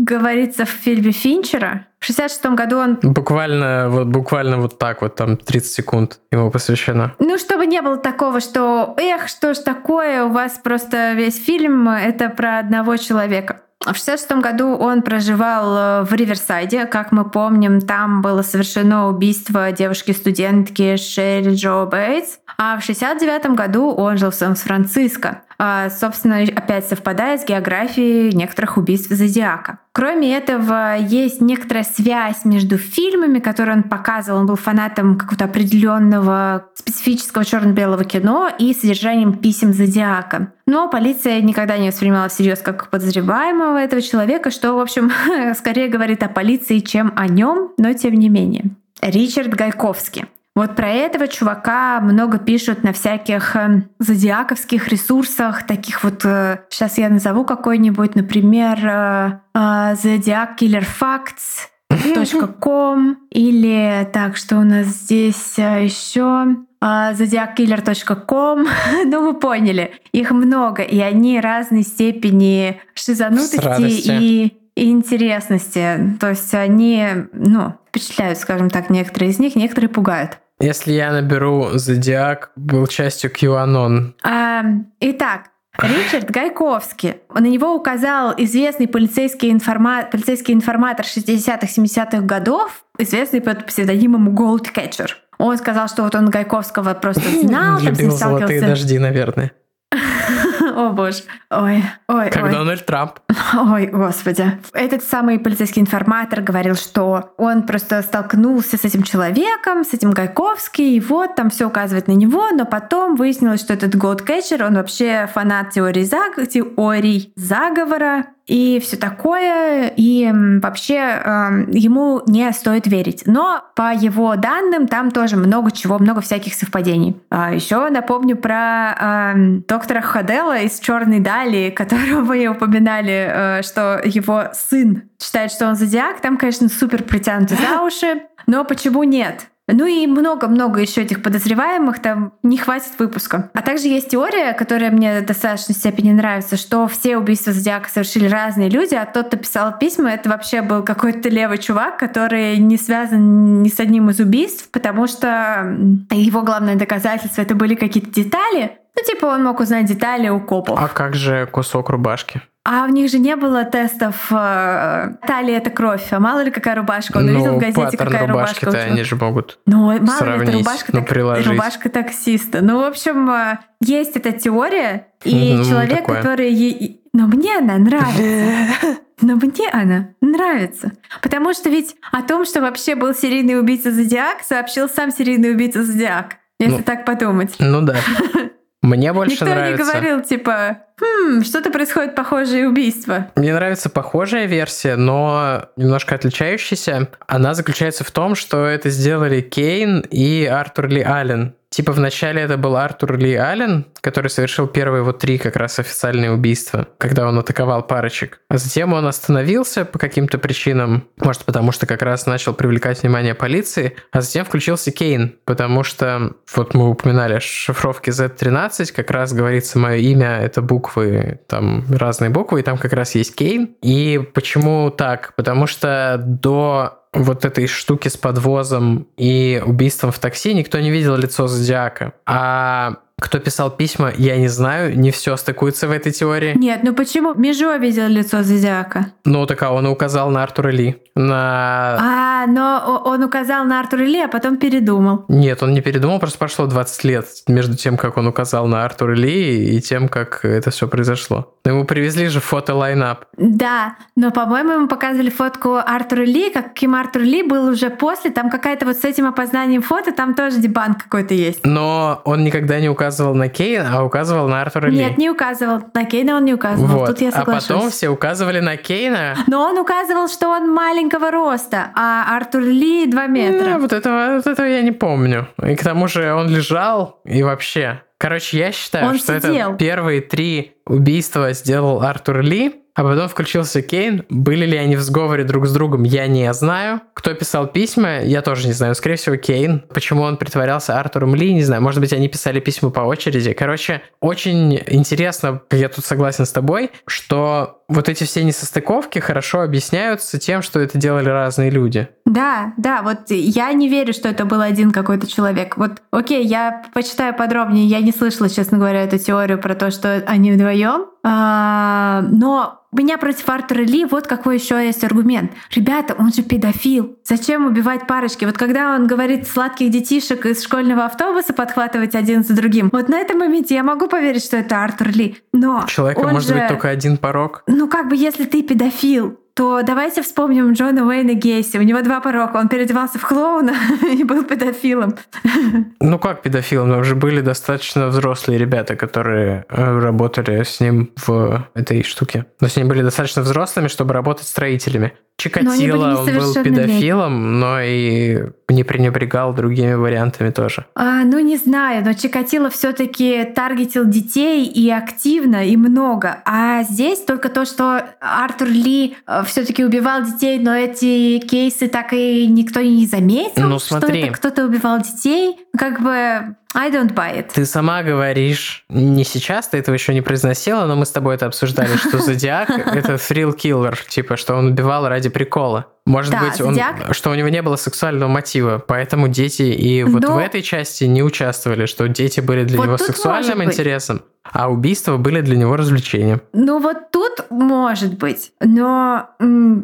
говорится 0.05 0.65
в 0.65 0.69
фильме 0.69 1.13
Финчера. 1.13 1.87
В 1.99 2.07
66 2.07 2.47
году 2.47 2.79
он... 2.79 2.99
Буквально 3.03 3.89
вот, 3.91 4.07
буквально 4.07 4.57
вот 4.59 4.79
так 4.79 5.03
вот, 5.03 5.17
там 5.17 5.37
30 5.37 5.71
секунд 5.71 6.21
ему 6.33 6.51
посвящено. 6.51 7.15
Ну, 7.19 7.37
чтобы 7.37 7.67
не 7.67 7.83
было 7.83 7.99
такого, 7.99 8.41
что 8.41 8.95
«Эх, 8.97 9.29
что 9.29 9.53
ж 9.53 9.59
такое, 9.59 10.25
у 10.25 10.31
вас 10.31 10.59
просто 10.63 11.13
весь 11.13 11.43
фильм— 11.43 11.89
это 11.89 12.31
про 12.31 12.59
одного 12.59 12.97
человека». 12.97 13.61
В 13.81 13.97
1966 13.97 14.43
году 14.43 14.77
он 14.77 15.01
проживал 15.01 16.03
э, 16.03 16.05
в 16.05 16.13
Риверсайде. 16.13 16.85
Как 16.85 17.13
мы 17.13 17.25
помним, 17.25 17.81
там 17.81 18.21
было 18.21 18.43
совершено 18.43 19.09
убийство 19.09 19.73
девушки-студентки 19.73 20.97
Шерри 20.97 21.55
Джо 21.55 21.87
Бейтс. 21.87 22.39
А 22.59 22.79
в 22.79 22.83
1969 22.83 23.57
году 23.57 23.91
он 23.91 24.19
жил 24.19 24.31
в 24.31 24.35
Сан-Франциско. 24.35 25.45
А, 25.63 25.91
собственно, 25.91 26.39
опять 26.57 26.87
совпадает 26.87 27.43
с 27.43 27.45
географией 27.45 28.35
некоторых 28.35 28.79
убийств 28.79 29.11
Зодиака. 29.11 29.81
Кроме 29.93 30.35
этого, 30.35 30.97
есть 30.97 31.43
некоторая 31.43 31.85
связь 31.85 32.47
между 32.47 32.79
фильмами, 32.79 33.41
которые 33.41 33.77
он 33.77 33.83
показывал. 33.83 34.39
Он 34.39 34.47
был 34.47 34.57
фанатом 34.57 35.19
какого-то 35.19 35.45
определенного 35.45 36.65
специфического 36.73 37.45
черно-белого 37.45 38.05
кино 38.05 38.49
и 38.59 38.73
содержанием 38.73 39.35
писем 39.35 39.75
Зодиака. 39.75 40.55
Но 40.67 40.89
полиция 40.89 41.43
никогда 41.43 41.77
не 41.77 41.89
воспринимала 41.89 42.31
всерьез 42.31 42.61
как 42.61 42.89
подозреваемого 42.89 43.77
этого 43.77 44.01
человека, 44.01 44.51
что, 44.51 44.73
в 44.73 44.79
общем, 44.79 45.13
скорее 45.59 45.89
говорит 45.89 46.23
о 46.23 46.31
полиции, 46.31 46.79
чем 46.79 47.13
о 47.17 47.27
нем, 47.29 47.73
но 47.77 47.93
тем 47.93 48.15
не 48.15 48.31
менее. 48.31 48.71
Ричард 49.03 49.51
Гайковский. 49.51 50.25
Вот 50.57 50.75
про 50.75 50.89
этого 50.89 51.29
чувака 51.29 52.01
много 52.01 52.39
пишут 52.39 52.83
на 52.83 52.93
всяких 52.93 53.55
э, 53.55 53.83
зодиаковских 53.99 54.89
ресурсах, 54.89 55.65
таких 55.65 56.03
вот, 56.03 56.25
э, 56.25 56.65
сейчас 56.69 56.99
я 56.99 57.09
назову 57.09 57.45
какой-нибудь, 57.45 58.17
например, 58.17 58.79
э, 58.85 59.39
Zodiac 59.55 60.59
Killer 60.59 60.85
Facts, 60.85 61.69
.com 62.61 63.17
или 63.31 64.09
так, 64.13 64.37
что 64.37 64.59
у 64.59 64.65
нас 64.65 64.87
здесь 64.87 65.57
еще 65.57 66.57
zodiackiller.com. 66.83 68.67
ну, 69.07 69.25
вы 69.25 69.35
поняли. 69.35 69.93
Их 70.13 70.31
много, 70.31 70.83
и 70.83 70.99
они 70.99 71.41
разной 71.41 71.83
степени 71.83 72.81
шизанутости 72.95 74.11
и 74.11 74.60
и 74.75 74.91
интересности. 74.91 76.17
То 76.21 76.31
есть 76.31 76.53
они, 76.55 77.07
ну, 77.33 77.75
впечатляют, 77.89 78.39
скажем 78.39 78.71
так, 78.71 78.91
некоторые 78.91 79.31
из 79.31 79.39
них, 79.39 79.57
некоторые 79.57 79.89
пугают. 79.89 80.39
Если 80.61 80.93
я 80.93 81.13
наберу 81.13 81.71
Зодиак, 81.73 82.53
был 82.55 82.87
частью 82.87 83.31
QAnon. 83.33 84.13
А, 84.23 84.63
итак, 85.01 85.51
Ричард 85.79 86.31
Гайковский. 86.31 87.17
На 87.33 87.47
него 87.47 87.75
указал 87.75 88.35
известный 88.37 88.89
полицейский, 88.89 89.51
информа... 89.51 90.07
полицейский 90.11 90.53
информатор 90.53 91.07
60-х, 91.07 91.67
70-х 91.67 92.21
годов, 92.21 92.85
известный 92.99 93.41
под 93.41 93.67
псевдонимом 93.67 94.37
Goldcatcher. 94.37 95.11
Он 95.39 95.57
сказал, 95.57 95.89
что 95.89 96.03
вот 96.03 96.15
он 96.15 96.29
Гайковского 96.29 96.93
просто 96.95 97.23
знал, 97.41 97.79
там 97.79 97.95
с 97.95 97.99
ним 97.99 98.09
Любил 98.09 98.11
золотые 98.11 98.61
сталкивался. 98.61 98.67
дожди, 98.67 98.99
наверное. 98.99 99.53
О 100.81 100.91
боже. 100.93 101.25
Ой, 101.51 101.85
ой, 102.09 102.31
Как 102.31 102.45
ой. 102.45 102.53
Дональд 102.53 102.87
Трамп. 102.87 103.19
Ой, 103.55 103.87
господи. 103.87 104.59
Этот 104.73 105.03
самый 105.03 105.39
полицейский 105.39 105.83
информатор 105.83 106.41
говорил, 106.41 106.75
что 106.75 107.35
он 107.37 107.65
просто 107.65 108.01
столкнулся 108.01 108.79
с 108.79 108.85
этим 108.85 109.03
человеком, 109.03 109.85
с 109.85 109.93
этим 109.93 110.13
Гайковский, 110.13 110.97
и 110.97 111.01
вот 111.01 111.35
там 111.35 111.51
все 111.51 111.67
указывает 111.67 112.09
на 112.09 112.13
него, 112.13 112.49
но 112.53 112.65
потом 112.65 113.17
выяснилось, 113.17 113.61
что 113.61 113.75
этот 113.75 113.95
Голдкетчер, 113.95 114.65
он 114.65 114.75
вообще 114.77 115.29
фанат 115.35 115.71
теории, 115.71 116.05
заг- 116.05 116.47
теорий 116.47 117.33
заговора 117.37 118.27
и 118.51 118.81
все 118.81 118.97
такое, 118.97 119.93
и 119.95 120.29
вообще 120.61 120.97
эм, 120.97 121.71
ему 121.71 122.21
не 122.27 122.53
стоит 122.53 122.89
верить. 122.89 123.23
Но 123.25 123.63
по 123.77 123.95
его 123.95 124.35
данным 124.35 124.89
там 124.89 125.13
тоже 125.13 125.37
много 125.37 125.71
чего, 125.71 126.01
много 126.01 126.21
всяких 126.21 126.55
совпадений. 126.55 127.17
А 127.31 127.55
еще 127.55 127.89
напомню 127.91 128.37
про 128.37 128.97
эм, 129.01 129.63
доктора 129.69 130.01
Хадела 130.01 130.59
из 130.63 130.81
Черной 130.81 131.21
Дали, 131.21 131.71
которого 131.77 132.23
мы 132.23 132.45
упоминали, 132.49 133.31
э, 133.33 133.63
что 133.63 134.01
его 134.05 134.47
сын 134.53 135.05
считает, 135.23 135.53
что 135.53 135.69
он 135.69 135.77
зодиак. 135.77 136.21
Там, 136.21 136.37
конечно, 136.37 136.69
супер 136.69 137.05
притянуты 137.05 137.55
за 137.55 137.83
уши. 137.83 138.23
Но 138.49 138.65
почему 138.65 139.05
нет? 139.05 139.50
Ну 139.73 139.87
и 139.87 140.07
много-много 140.07 140.81
еще 140.81 141.03
этих 141.03 141.23
подозреваемых, 141.23 142.01
там 142.01 142.33
не 142.43 142.59
хватит 142.59 142.99
выпуска. 142.99 143.51
А 143.55 143.63
также 143.63 143.89
есть 143.89 144.11
теория, 144.11 144.53
которая 144.53 144.91
мне 144.91 145.21
в 145.21 145.27
достаточной 145.27 145.75
степени 145.75 146.13
нравится, 146.13 146.57
что 146.57 146.87
все 146.89 147.17
убийства 147.17 147.53
Зодиака 147.53 147.89
совершили 147.89 148.29
разные 148.29 148.69
люди, 148.69 148.95
а 148.95 149.07
тот, 149.07 149.29
кто 149.29 149.37
писал 149.37 149.79
письма, 149.79 150.11
это 150.11 150.29
вообще 150.29 150.63
был 150.63 150.83
какой-то 150.83 151.29
левый 151.29 151.59
чувак, 151.59 151.99
который 151.99 152.59
не 152.59 152.77
связан 152.77 153.63
ни 153.63 153.69
с 153.69 153.79
одним 153.81 154.11
из 154.11 154.21
убийств, 154.21 154.69
потому 154.71 155.07
что 155.07 155.77
его 156.11 156.43
главное 156.43 156.77
доказательство 156.77 157.43
это 157.43 157.55
были 157.55 157.75
какие-то 157.75 158.11
детали. 158.11 158.79
Ну, 158.97 159.03
типа 159.05 159.27
он 159.27 159.45
мог 159.45 159.61
узнать 159.61 159.87
детали 159.87 160.29
у 160.29 160.41
копов. 160.41 160.79
А 160.81 160.89
как 160.89 161.15
же 161.15 161.47
кусок 161.47 161.91
рубашки? 161.91 162.43
А 162.63 162.87
в 162.87 162.91
них 162.91 163.11
же 163.11 163.19
не 163.19 163.37
было 163.37 163.65
тестов 163.65 164.27
э, 164.31 165.15
талия 165.27 165.57
это 165.57 165.71
кровь, 165.71 166.07
а 166.13 166.21
мало 166.21 166.41
ли 166.43 166.51
какая 166.51 166.75
рубашка. 166.75 167.17
Он 167.17 167.25
увидел 167.29 167.55
в 167.55 167.59
газете, 167.59 167.81
Ну, 167.81 167.85
паттерн 167.87 168.11
какая 168.13 168.27
рубашка. 168.29 168.69
у 168.69 168.71
тебя. 168.73 168.83
они 168.83 169.03
же 169.03 169.17
могут. 169.17 169.59
Ну, 169.67 169.79
мало 169.87 169.93
ли, 169.95 169.99
это 170.05 170.13
сравнить, 170.19 170.55
рубашка, 170.55 170.91
ну, 170.93 171.01
так- 171.01 171.09
приложить. 171.09 171.47
рубашка 171.47 171.89
таксиста. 171.89 172.61
Ну, 172.61 172.81
в 172.81 172.85
общем, 172.85 173.31
э, 173.31 173.59
есть 173.81 174.15
эта 174.17 174.33
теория, 174.33 175.07
и 175.25 175.55
Ну, 175.57 175.65
человек, 175.65 176.01
такое. 176.01 176.17
который... 176.21 176.53
ей- 176.53 177.01
Но 177.15 177.27
мне 177.29 177.57
она 177.59 177.79
нравится. 177.79 178.75
Но 179.23 179.35
мне 179.37 179.69
она 179.73 180.09
нравится. 180.21 180.93
Потому 181.23 181.53
что 181.55 181.71
ведь 181.71 181.97
о 182.13 182.23
том, 182.23 182.45
что 182.45 182.61
вообще 182.61 182.95
был 182.95 183.15
серийный 183.15 183.59
убийца 183.59 183.91
Зодиак, 183.91 184.43
сообщил 184.43 184.89
сам 184.89 185.11
серийный 185.11 185.51
убийца 185.53 185.83
Зодиак. 185.83 186.37
Если 186.59 186.77
Ну, 186.77 186.83
так 186.83 187.05
подумать. 187.07 187.55
Ну 187.59 187.81
да. 187.83 187.97
Мне 188.83 189.13
больше 189.13 189.33
Никто 189.33 189.47
нравится. 189.47 189.83
не 189.85 189.91
говорил, 189.91 190.23
типа, 190.23 190.79
хм, 190.99 191.43
что-то 191.45 191.71
происходит 191.71 192.15
похожее 192.15 192.67
убийство. 192.67 193.27
Мне 193.37 193.53
нравится 193.53 193.91
похожая 193.91 194.47
версия, 194.47 194.97
но 194.97 195.67
немножко 195.77 196.15
отличающаяся. 196.15 197.09
Она 197.27 197.53
заключается 197.53 198.05
в 198.05 198.11
том, 198.11 198.35
что 198.35 198.65
это 198.65 198.89
сделали 198.89 199.43
Кейн 199.43 200.01
и 200.11 200.47
Артур 200.47 200.89
Ли 200.89 201.03
Аллен. 201.03 201.55
Типа 201.71 201.93
вначале 201.93 202.43
это 202.43 202.57
был 202.57 202.77
Артур 202.77 203.17
Ли 203.17 203.35
Аллен, 203.37 203.87
который 204.01 204.29
совершил 204.29 204.67
первые 204.67 205.05
вот 205.05 205.21
три 205.21 205.39
как 205.39 205.55
раз 205.55 205.79
официальные 205.79 206.33
убийства, 206.33 206.89
когда 206.99 207.29
он 207.29 207.39
атаковал 207.39 207.87
парочек. 207.87 208.41
А 208.49 208.59
затем 208.59 208.93
он 208.93 209.07
остановился 209.07 209.85
по 209.85 209.99
каким-то 209.99 210.39
причинам, 210.39 211.07
может 211.19 211.45
потому 211.45 211.71
что 211.71 211.87
как 211.87 212.03
раз 212.03 212.27
начал 212.27 212.55
привлекать 212.55 213.03
внимание 213.03 213.35
полиции, 213.37 213.95
а 214.11 214.21
затем 214.21 214.45
включился 214.45 214.91
Кейн, 214.91 215.37
потому 215.45 215.85
что 215.85 216.33
вот 216.57 216.75
мы 216.75 216.91
упоминали 216.91 217.35
о 217.35 217.41
шифровке 217.41 218.11
Z13, 218.11 218.93
как 218.93 219.11
раз 219.13 219.33
говорится 219.33 219.79
мое 219.79 219.99
имя, 219.99 220.41
это 220.41 220.63
буквы, 220.63 221.41
там 221.47 221.85
разные 221.89 222.31
буквы, 222.31 222.61
и 222.61 222.63
там 222.65 222.79
как 222.79 222.93
раз 222.95 223.15
есть 223.15 223.37
Кейн. 223.37 223.77
И 223.81 224.21
почему 224.35 224.91
так? 224.91 225.35
Потому 225.37 225.69
что 225.69 226.21
до 226.21 227.00
вот 227.13 227.45
этой 227.45 227.67
штуки 227.67 228.09
с 228.09 228.17
подвозом 228.17 229.07
и 229.17 229.63
убийством 229.65 230.13
в 230.13 230.19
такси 230.19 230.55
никто 230.55 230.79
не 230.79 230.91
видел 230.91 231.17
лицо 231.17 231.47
Зодиака. 231.47 232.13
А 232.27 232.97
кто 233.21 233.39
писал 233.39 233.71
письма, 233.71 234.13
я 234.17 234.37
не 234.37 234.49
знаю, 234.49 234.99
не 234.99 235.11
все 235.11 235.37
стыкуется 235.37 235.87
в 235.87 235.93
этой 235.93 236.11
теории. 236.11 236.55
Нет, 236.57 236.81
ну 236.83 236.95
почему? 236.95 237.35
Межо 237.35 237.77
видел 237.77 238.09
лицо 238.09 238.43
Зодиака. 238.43 239.13
Ну, 239.25 239.47
так 239.47 239.63
а 239.63 239.73
он 239.73 239.87
указал 239.87 240.31
на 240.31 240.43
Артура 240.43 240.71
Ли. 240.71 240.97
На... 241.15 241.97
А, 242.01 242.47
но 242.47 243.03
он 243.05 243.23
указал 243.23 243.65
на 243.65 243.79
Артура 243.79 244.03
Ли, 244.03 244.21
а 244.21 244.29
потом 244.29 244.57
передумал. 244.57 245.27
Нет, 245.29 245.63
он 245.63 245.75
не 245.75 245.83
передумал, 245.83 246.19
просто 246.19 246.39
прошло 246.39 246.67
20 246.67 247.05
лет 247.05 247.27
между 247.47 247.77
тем, 247.77 247.99
как 247.99 248.17
он 248.17 248.27
указал 248.27 248.67
на 248.67 248.85
Артура 248.85 249.15
Ли 249.15 249.77
и 249.77 249.81
тем, 249.81 250.09
как 250.09 250.45
это 250.45 250.71
все 250.71 250.89
произошло. 250.89 251.55
Но 251.65 251.73
ему 251.73 251.85
привезли 251.85 252.29
же 252.29 252.41
фото-лайнап. 252.41 253.27
Да, 253.37 253.97
но, 254.17 254.31
по-моему, 254.31 254.73
ему 254.73 254.89
показывали 254.89 255.29
фотку 255.29 255.75
Артура 255.75 256.23
Ли, 256.23 256.51
каким 256.51 256.95
Артур 256.95 257.23
Ли 257.23 257.43
был 257.43 257.69
уже 257.69 257.91
после. 257.91 258.31
Там 258.31 258.49
какая-то 258.49 258.87
вот 258.87 258.97
с 258.97 259.05
этим 259.05 259.27
опознанием 259.27 259.83
фото, 259.83 260.13
там 260.13 260.35
тоже 260.35 260.57
дебан 260.57 260.95
какой-то 260.95 261.35
есть. 261.35 261.65
Но 261.67 262.23
он 262.25 262.45
никогда 262.45 262.81
не 262.81 262.89
указывал 262.89 263.35
на 263.35 263.49
Кейна, 263.49 263.99
а 263.99 264.05
указывал 264.05 264.49
на 264.49 264.63
Артура 264.63 264.87
Ли. 264.87 264.97
Нет, 264.97 265.19
не 265.19 265.29
указывал. 265.29 265.83
На 265.93 266.05
Кейна 266.05 266.37
он 266.37 266.45
не 266.47 266.55
указывал. 266.55 267.01
Вот. 267.01 267.07
Тут 267.09 267.21
я 267.21 267.29
а 267.29 267.33
соглашусь. 267.33 267.69
потом 267.69 267.91
все 267.91 268.09
указывали 268.09 268.61
на 268.61 268.77
Кейна. 268.77 269.37
Но 269.47 269.63
он 269.63 269.79
указывал, 269.79 270.29
что 270.29 270.49
он 270.49 270.73
маленького 270.73 271.31
роста, 271.31 271.91
а 271.95 272.37
Артур 272.37 272.63
Ли 272.63 273.07
2 273.07 273.27
метра. 273.27 273.65
Да, 273.73 273.79
вот 273.79 273.93
этого, 273.93 274.37
вот 274.37 274.47
этого 274.47 274.67
я 274.67 274.83
не 274.83 274.93
помню. 274.93 275.49
И 275.63 275.77
к 275.77 275.83
тому 275.83 276.09
же 276.09 276.33
он 276.33 276.49
лежал 276.49 277.21
и 277.25 277.43
вообще. 277.43 278.03
Короче, 278.21 278.59
я 278.59 278.71
считаю, 278.71 279.07
Он 279.07 279.17
что 279.19 279.41
сидел. 279.41 279.71
это 279.71 279.79
первые 279.79 280.21
три 280.21 280.75
убийства 280.85 281.55
сделал 281.55 282.03
Артур 282.03 282.43
Ли, 282.43 282.80
а 283.01 283.03
потом 283.03 283.29
включился 283.29 283.81
Кейн. 283.81 284.27
Были 284.29 284.67
ли 284.67 284.77
они 284.77 284.95
в 284.95 285.01
сговоре 285.01 285.45
друг 285.45 285.67
с 285.67 285.73
другом, 285.73 286.03
я 286.03 286.27
не 286.27 286.53
знаю. 286.53 287.01
Кто 287.15 287.33
писал 287.33 287.67
письма, 287.67 288.21
я 288.21 288.43
тоже 288.43 288.67
не 288.67 288.75
знаю. 288.75 288.95
Скорее 288.95 289.17
всего, 289.17 289.37
Кейн. 289.37 289.83
Почему 289.89 290.21
он 290.21 290.37
притворялся 290.37 291.01
Артуром 291.01 291.35
Ли, 291.35 291.55
не 291.55 291.63
знаю. 291.63 291.81
Может 291.81 292.01
быть, 292.01 292.13
они 292.13 292.29
писали 292.29 292.61
письма 292.61 292.91
по 292.91 293.01
очереди. 293.01 293.55
Короче, 293.55 294.03
очень 294.21 294.83
интересно, 294.87 295.63
я 295.71 295.89
тут 295.89 296.05
согласен 296.05 296.45
с 296.45 296.53
тобой, 296.53 296.91
что 297.07 297.81
вот 297.89 298.09
эти 298.09 298.25
все 298.25 298.45
несостыковки 298.45 299.19
хорошо 299.19 299.63
объясняются 299.63 300.39
тем, 300.39 300.63
что 300.63 300.79
это 300.79 300.97
делали 300.97 301.29
разные 301.29 301.71
люди. 301.71 302.09
Да, 302.25 302.73
да, 302.77 303.03
вот 303.03 303.31
я 303.31 303.73
не 303.73 303.89
верю, 303.89 304.13
что 304.13 304.29
это 304.29 304.45
был 304.45 304.61
один 304.61 304.93
какой-то 304.93 305.27
человек. 305.27 305.77
Вот, 305.77 306.01
окей, 306.13 306.45
я 306.45 306.85
почитаю 306.95 307.35
подробнее. 307.35 307.87
Я 307.87 308.01
не 308.01 308.13
слышала, 308.13 308.49
честно 308.49 308.79
говоря, 308.79 309.03
эту 309.03 309.19
теорию 309.19 309.59
про 309.59 309.75
то, 309.75 309.91
что 309.91 310.23
они 310.27 310.53
вдвоем. 310.53 311.07
А, 311.23 312.23
но 312.31 312.81
у 312.93 312.97
меня 312.97 313.19
против 313.19 313.49
Артура 313.49 313.81
Ли 313.83 314.05
вот 314.05 314.27
какой 314.27 314.57
еще 314.59 314.85
есть 314.85 315.05
аргумент. 315.05 315.53
Ребята, 315.71 316.15
он 316.19 316.33
же 316.33 316.43
педофил. 316.43 317.17
Зачем 317.25 317.67
убивать 317.67 318.07
парочки? 318.07 318.45
Вот 318.45 318.57
когда 318.59 318.95
он 318.95 319.07
говорит 319.07 319.47
сладких 319.47 319.91
детишек 319.91 320.47
из 320.47 320.63
школьного 320.65 321.05
автобуса 321.05 321.53
подхватывать 321.53 322.15
один 322.15 322.43
за 322.43 322.55
другим, 322.55 322.89
вот 322.93 323.09
на 323.09 323.19
этом 323.19 323.39
моменте 323.39 323.75
я 323.75 323.83
могу 323.85 324.09
поверить, 324.09 324.45
что 324.45 324.57
это 324.57 324.83
Артур 324.83 325.09
Ли. 325.09 325.37
Но 325.53 325.83
У 325.85 325.89
человека 325.89 326.23
может 326.27 326.49
же- 326.49 326.55
быть 326.55 326.69
только 326.69 326.89
один 326.89 327.17
порог. 327.17 327.63
ну, 327.67 327.87
как 327.89 328.09
бы, 328.09 328.17
если 328.17 328.45
ты 328.45 328.63
педофил, 328.63 329.39
то 329.61 329.83
давайте 329.83 330.23
вспомним 330.23 330.73
Джона 330.73 331.07
Уэйна 331.07 331.35
Гейси. 331.35 331.77
У 331.77 331.83
него 331.83 332.01
два 332.01 332.21
порока. 332.21 332.57
Он 332.57 332.69
переодевался 332.71 333.19
в 333.19 333.29
клоуна 333.29 333.75
и 334.11 334.25
был 334.25 334.43
педофилом. 334.45 335.15
Ну 336.03 336.19
как 336.19 336.41
педофил? 336.43 336.89
Там 336.89 337.05
же 337.05 337.15
были 337.15 337.43
достаточно 337.43 338.09
взрослые 338.09 338.59
ребята, 338.59 338.97
которые 338.97 339.67
э, 339.69 339.99
работали 339.99 340.63
с 340.63 340.81
ним 340.81 341.11
в 341.27 341.69
этой 341.75 342.03
штуке. 342.03 342.47
Но 342.61 342.69
с 342.69 342.77
ним 342.77 342.89
были 342.89 343.03
достаточно 343.03 343.43
взрослыми, 343.43 343.89
чтобы 343.89 344.15
работать 344.15 344.49
строителями. 344.49 345.13
Чикатило, 345.41 346.21
он 346.21 346.27
был 346.27 346.55
педофилом, 346.55 347.61
но 347.61 347.81
и 347.81 348.45
не 348.69 348.85
пренебрегал 348.85 349.55
другими 349.55 349.95
вариантами 349.95 350.51
тоже. 350.51 350.85
А, 350.95 351.25
ну, 351.25 351.39
не 351.39 351.57
знаю, 351.57 352.05
но 352.05 352.13
Чикатило 352.13 352.69
все 352.69 352.93
таки 352.93 353.45
таргетил 353.45 354.05
детей 354.05 354.67
и 354.67 354.91
активно, 354.91 355.67
и 355.67 355.77
много. 355.79 356.43
А 356.45 356.83
здесь 356.83 357.21
только 357.21 357.49
то, 357.49 357.65
что 357.65 358.05
Артур 358.21 358.69
Ли 358.69 359.17
все 359.27 359.50
таки 359.55 359.85
убивал 359.85 360.23
детей, 360.25 360.59
но 360.59 360.75
эти 360.75 361.39
кейсы 361.39 361.89
так 361.89 362.13
и 362.13 362.47
никто 362.47 362.81
не 362.81 363.07
заметил, 363.07 363.69
Ну, 363.69 363.79
что 363.79 363.99
смотри. 363.99 364.23
это 364.23 364.33
кто-то 364.35 364.65
убивал 364.65 365.01
детей. 365.01 365.57
Как 365.77 366.01
бы 366.03 366.57
I 366.75 366.91
don't 366.91 367.13
buy 367.15 367.37
it. 367.37 367.53
Ты 367.53 367.67
сама 367.67 368.03
говоришь, 368.03 368.85
не 368.89 369.25
сейчас, 369.25 369.69
ты 369.69 369.79
этого 369.79 369.95
еще 369.95 370.15
не 370.15 370.21
произносила, 370.21 370.85
но 370.87 370.95
мы 370.97 371.05
с 371.05 371.11
тобой 371.11 371.35
это 371.35 371.47
обсуждали, 371.47 371.97
что 371.97 372.19
Зодиак— 372.23 372.71
это 372.95 373.15
thrill 373.15 373.57
killer, 373.57 373.97
типа, 374.09 374.37
что 374.37 374.55
он 374.55 374.69
убивал 374.69 375.09
ради 375.09 375.29
прикола. 375.29 375.87
Может 376.07 376.33
Да, 376.33 376.41
быть, 376.41 376.61
он, 376.61 376.75
Зодиак- 376.75 377.13
что 377.13 377.31
у 377.31 377.35
него 377.35 377.49
не 377.49 377.61
было 377.63 377.77
сексуального 377.77 378.29
мотива, 378.29 378.83
поэтому 378.85 379.29
дети 379.29 379.63
и 379.63 380.03
вот 380.05 380.23
Но- 380.23 380.35
в 380.35 380.39
этой 380.39 380.63
части 380.63 381.05
не 381.05 381.23
участвовали, 381.23 381.87
что 381.87 382.09
дети 382.09 382.41
были 382.41 382.65
для 382.65 382.79
Вот 382.79 382.87
него 382.87 382.99
сексуальным 382.99 383.63
интересом, 383.63 384.23
а 384.51 384.71
убийства 384.71 385.19
были 385.19 385.43
для 385.43 385.57
него 385.57 385.77
развлечением. 385.77 386.41
Ну 386.55 386.79
вот 386.81 387.11
тут 387.13 387.45
может 387.51 388.17
быть. 388.19 388.53
Но 388.61 389.29